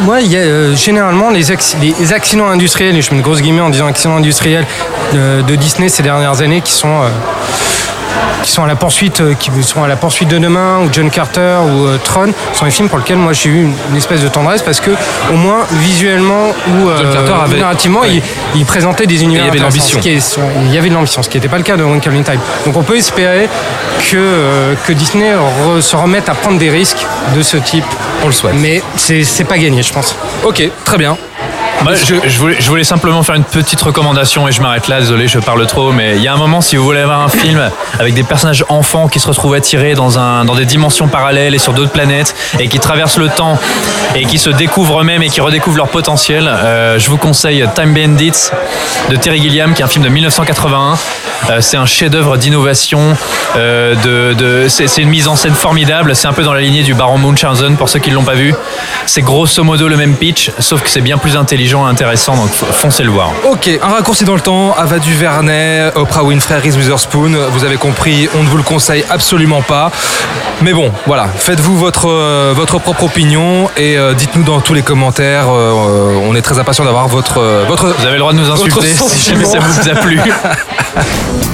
Moi, 0.02 0.20
il 0.22 0.30
y 0.32 0.36
a 0.36 0.40
euh, 0.40 0.74
généralement 0.74 1.30
les, 1.30 1.50
acc- 1.52 1.76
les 1.80 2.12
accidents 2.12 2.48
industriels, 2.48 2.96
et 2.96 3.02
je 3.02 3.10
mets 3.12 3.18
de 3.18 3.22
grosses 3.22 3.42
guillemets 3.42 3.60
en 3.60 3.70
disant 3.70 3.86
accidents 3.86 4.16
industriels 4.16 4.66
euh, 5.14 5.42
de 5.42 5.54
Disney 5.54 5.88
ces 5.88 6.02
dernières 6.02 6.40
années 6.40 6.60
qui 6.62 6.72
sont. 6.72 7.02
Qui 8.42 8.50
sont 8.50 8.62
à 8.64 8.66
la 8.66 8.76
poursuite, 8.76 9.20
euh, 9.20 9.34
qui 9.34 9.50
sont 9.62 9.82
à 9.82 9.88
la 9.88 9.96
poursuite 9.96 10.28
de 10.28 10.38
demain, 10.38 10.78
ou 10.80 10.88
John 10.92 11.10
Carter, 11.10 11.58
ou 11.66 11.86
euh, 11.86 11.98
Tron, 12.02 12.32
sont 12.52 12.64
des 12.64 12.70
films 12.70 12.88
pour 12.88 12.98
lesquels 12.98 13.16
moi 13.16 13.32
j'ai 13.32 13.48
eu 13.48 13.62
une, 13.90 13.96
espèce 13.96 14.20
de 14.22 14.28
tendresse 14.28 14.62
parce 14.62 14.80
que 14.80 14.90
au 15.32 15.36
moins 15.36 15.60
visuellement 15.72 16.48
ou 16.68 16.88
euh, 16.88 17.56
narrativement, 17.58 18.00
ouais. 18.00 18.16
il, 18.16 18.22
il 18.56 18.64
présentait 18.66 19.06
des 19.06 19.22
univers. 19.22 19.44
Et 19.44 19.46
il 19.46 19.46
y 19.46 19.50
avait 19.50 19.58
de 19.58 19.64
l'ambition. 19.64 19.98
ce 19.98 20.02
qui 20.02 20.10
est- 20.10 20.38
il 20.66 20.74
y 20.74 20.78
avait 20.78 20.88
de 20.90 20.94
l'ambition, 20.94 21.22
ce 21.22 21.28
qui 21.28 21.36
n'était 21.38 21.48
pas 21.48 21.56
le 21.58 21.62
cas 21.64 21.76
de 21.76 21.82
Wrinkle 21.82 22.10
in 22.14 22.22
Time. 22.22 22.40
Donc 22.66 22.76
on 22.76 22.82
peut 22.82 22.96
espérer 22.96 23.48
que, 24.10 24.74
que 24.86 24.92
Disney 24.92 25.32
re- 25.34 25.80
se 25.80 25.96
remette 25.96 26.28
à 26.28 26.34
prendre 26.34 26.58
des 26.58 26.70
risques 26.70 27.06
de 27.34 27.42
ce 27.42 27.56
type. 27.56 27.84
On 28.22 28.26
le 28.26 28.32
souhaite. 28.32 28.54
Mais 28.58 28.82
c'est 28.96 29.44
pas 29.44 29.58
gagné, 29.58 29.82
je 29.82 29.92
pense. 29.92 30.14
Ok, 30.44 30.62
très 30.84 30.98
bien. 30.98 31.16
Moi, 31.84 31.92
je, 31.96 32.68
voulais, 32.68 32.82
simplement 32.82 33.22
faire 33.22 33.34
une 33.34 33.44
petite 33.44 33.82
recommandation 33.82 34.48
et 34.48 34.52
je 34.52 34.62
m'arrête 34.62 34.88
là, 34.88 35.00
désolé, 35.00 35.28
je 35.28 35.38
parle 35.38 35.66
trop, 35.66 35.92
mais 35.92 36.16
il 36.16 36.22
y 36.22 36.28
a 36.28 36.32
un 36.32 36.38
moment, 36.38 36.62
si 36.62 36.76
vous 36.76 36.84
voulez 36.84 37.00
avoir 37.00 37.20
un 37.20 37.28
film 37.28 37.60
avec 37.98 38.14
des 38.14 38.22
personnages 38.22 38.64
enfants 38.70 39.06
qui 39.06 39.20
se 39.20 39.28
retrouvent 39.28 39.52
attirés 39.52 39.92
dans, 39.92 40.44
des 40.54 40.64
dimensions 40.64 41.08
parallèles 41.08 41.54
et 41.54 41.58
sur 41.58 41.74
d'autres 41.74 41.92
planètes 41.92 42.34
et 42.58 42.68
qui 42.68 42.78
traversent 42.78 43.18
le 43.18 43.28
temps 43.28 43.58
et 44.14 44.24
qui 44.24 44.38
se 44.38 44.48
découvrent 44.48 45.02
eux-mêmes 45.02 45.22
et 45.22 45.28
qui 45.28 45.42
redécouvrent 45.42 45.76
leur 45.76 45.88
potentiel, 45.88 46.48
euh, 46.48 46.98
je 46.98 47.10
vous 47.10 47.18
conseille 47.18 47.62
Time 47.74 47.92
Bandits 47.92 48.48
de 49.10 49.16
Terry 49.16 49.42
Gilliam, 49.42 49.74
qui 49.74 49.82
est 49.82 49.84
un 49.84 49.88
film 49.88 50.04
de 50.04 50.08
1981. 50.08 50.96
Euh, 51.50 51.60
c'est 51.60 51.76
un 51.76 51.84
chef-d'œuvre 51.84 52.38
d'innovation, 52.38 53.14
euh, 53.56 54.64
c'est 54.68 55.02
une 55.02 55.10
mise 55.10 55.28
en 55.28 55.36
scène 55.36 55.54
formidable, 55.54 56.16
c'est 56.16 56.28
un 56.28 56.32
peu 56.32 56.42
dans 56.42 56.54
la 56.54 56.60
lignée 56.60 56.82
du 56.82 56.94
Baron 56.94 57.18
Munchausen 57.18 57.76
pour 57.76 57.90
ceux 57.90 57.98
qui 57.98 58.08
ne 58.08 58.14
l'ont 58.14 58.24
pas 58.24 58.34
vu. 58.34 58.54
C'est 59.04 59.20
grosso 59.20 59.62
modo 59.62 59.88
le 59.88 59.96
même 59.96 60.16
pitch, 60.16 60.50
sauf 60.58 60.82
que 60.82 60.88
c'est 60.88 61.02
bien 61.02 61.18
plus 61.18 61.36
intelligent 61.36 61.73
intéressant, 61.82 62.36
donc 62.36 62.50
foncez 62.50 63.02
le 63.02 63.10
voir. 63.10 63.32
Ok, 63.50 63.68
un 63.82 63.88
raccourci 63.88 64.24
dans 64.24 64.34
le 64.34 64.40
temps, 64.40 64.74
Ava 64.76 64.98
DuVernay, 64.98 65.90
Oprah 65.94 66.22
Winfrey, 66.22 66.58
Reese 66.58 66.76
Witherspoon, 66.76 67.32
vous 67.50 67.64
avez 67.64 67.76
compris, 67.76 68.28
on 68.36 68.42
ne 68.42 68.48
vous 68.48 68.56
le 68.56 68.62
conseille 68.62 69.04
absolument 69.10 69.62
pas. 69.62 69.90
Mais 70.62 70.72
bon, 70.72 70.92
voilà, 71.06 71.26
faites-vous 71.26 71.76
votre, 71.76 72.08
euh, 72.08 72.52
votre 72.54 72.78
propre 72.78 73.04
opinion 73.04 73.68
et 73.76 73.98
euh, 73.98 74.14
dites-nous 74.14 74.44
dans 74.44 74.60
tous 74.60 74.74
les 74.74 74.82
commentaires, 74.82 75.46
euh, 75.48 76.20
on 76.24 76.34
est 76.34 76.42
très 76.42 76.58
impatient 76.58 76.84
d'avoir 76.84 77.08
votre, 77.08 77.40
votre, 77.66 77.88
Vous 77.98 78.04
avez 78.04 78.14
le 78.14 78.20
droit 78.20 78.32
de 78.32 78.38
nous 78.38 78.50
insulter 78.50 78.86
si 78.86 79.30
jamais 79.30 79.44
ça 79.44 79.58
vous 79.58 79.88
a 79.88 79.94
plu. 79.94 80.20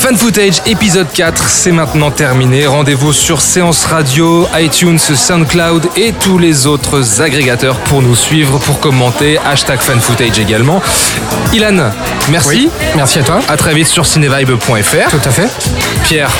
Fan 0.00 0.16
Footage 0.16 0.62
épisode 0.64 1.08
4, 1.12 1.48
c'est 1.50 1.72
maintenant 1.72 2.10
terminé. 2.10 2.66
Rendez-vous 2.66 3.12
sur 3.12 3.42
Séance 3.42 3.84
Radio, 3.84 4.48
iTunes, 4.58 4.98
SoundCloud 4.98 5.88
et 5.94 6.12
tous 6.12 6.38
les 6.38 6.66
autres 6.66 7.20
agrégateurs 7.20 7.76
pour 7.80 8.00
nous 8.00 8.14
suivre, 8.16 8.58
pour 8.58 8.80
commenter. 8.80 9.38
Hashtag 9.44 9.78
Fan 9.80 10.00
Footage 10.00 10.38
également. 10.38 10.80
Ilan, 11.52 11.90
merci. 12.30 12.70
Merci 12.96 13.18
à 13.18 13.24
toi. 13.24 13.40
À 13.46 13.58
très 13.58 13.74
vite 13.74 13.88
sur 13.88 14.06
cinevibe.fr. 14.06 15.10
Tout 15.10 15.28
à 15.28 15.30
fait. 15.30 15.50
Pierre, 16.04 16.30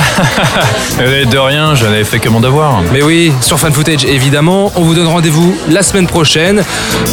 De 0.98 1.38
rien, 1.38 1.74
je 1.74 1.84
n'avais 1.84 2.04
fait 2.04 2.18
que 2.18 2.30
mon 2.30 2.40
devoir. 2.40 2.82
mais 2.92 3.02
oui, 3.02 3.30
sur 3.42 3.60
Fan 3.60 3.74
Footage 3.74 4.06
évidemment. 4.06 4.72
On 4.74 4.82
vous 4.82 4.94
donne 4.94 5.08
rendez-vous 5.08 5.54
la 5.68 5.82
semaine 5.82 6.06
prochaine 6.06 6.64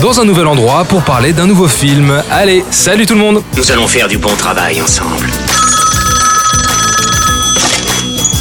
dans 0.01 0.21
un 0.21 0.23
nouvel 0.25 0.47
endroit 0.47 0.85
pour 0.85 1.03
parler 1.03 1.33
d'un 1.33 1.45
nouveau 1.45 1.67
film. 1.67 2.23
Allez, 2.31 2.63
salut 2.71 3.05
tout 3.05 3.15
le 3.15 3.19
monde 3.19 3.43
Nous 3.57 3.69
allons 3.73 3.87
faire 3.87 4.07
du 4.07 4.17
bon 4.17 4.33
travail 4.37 4.81
ensemble. 4.81 5.27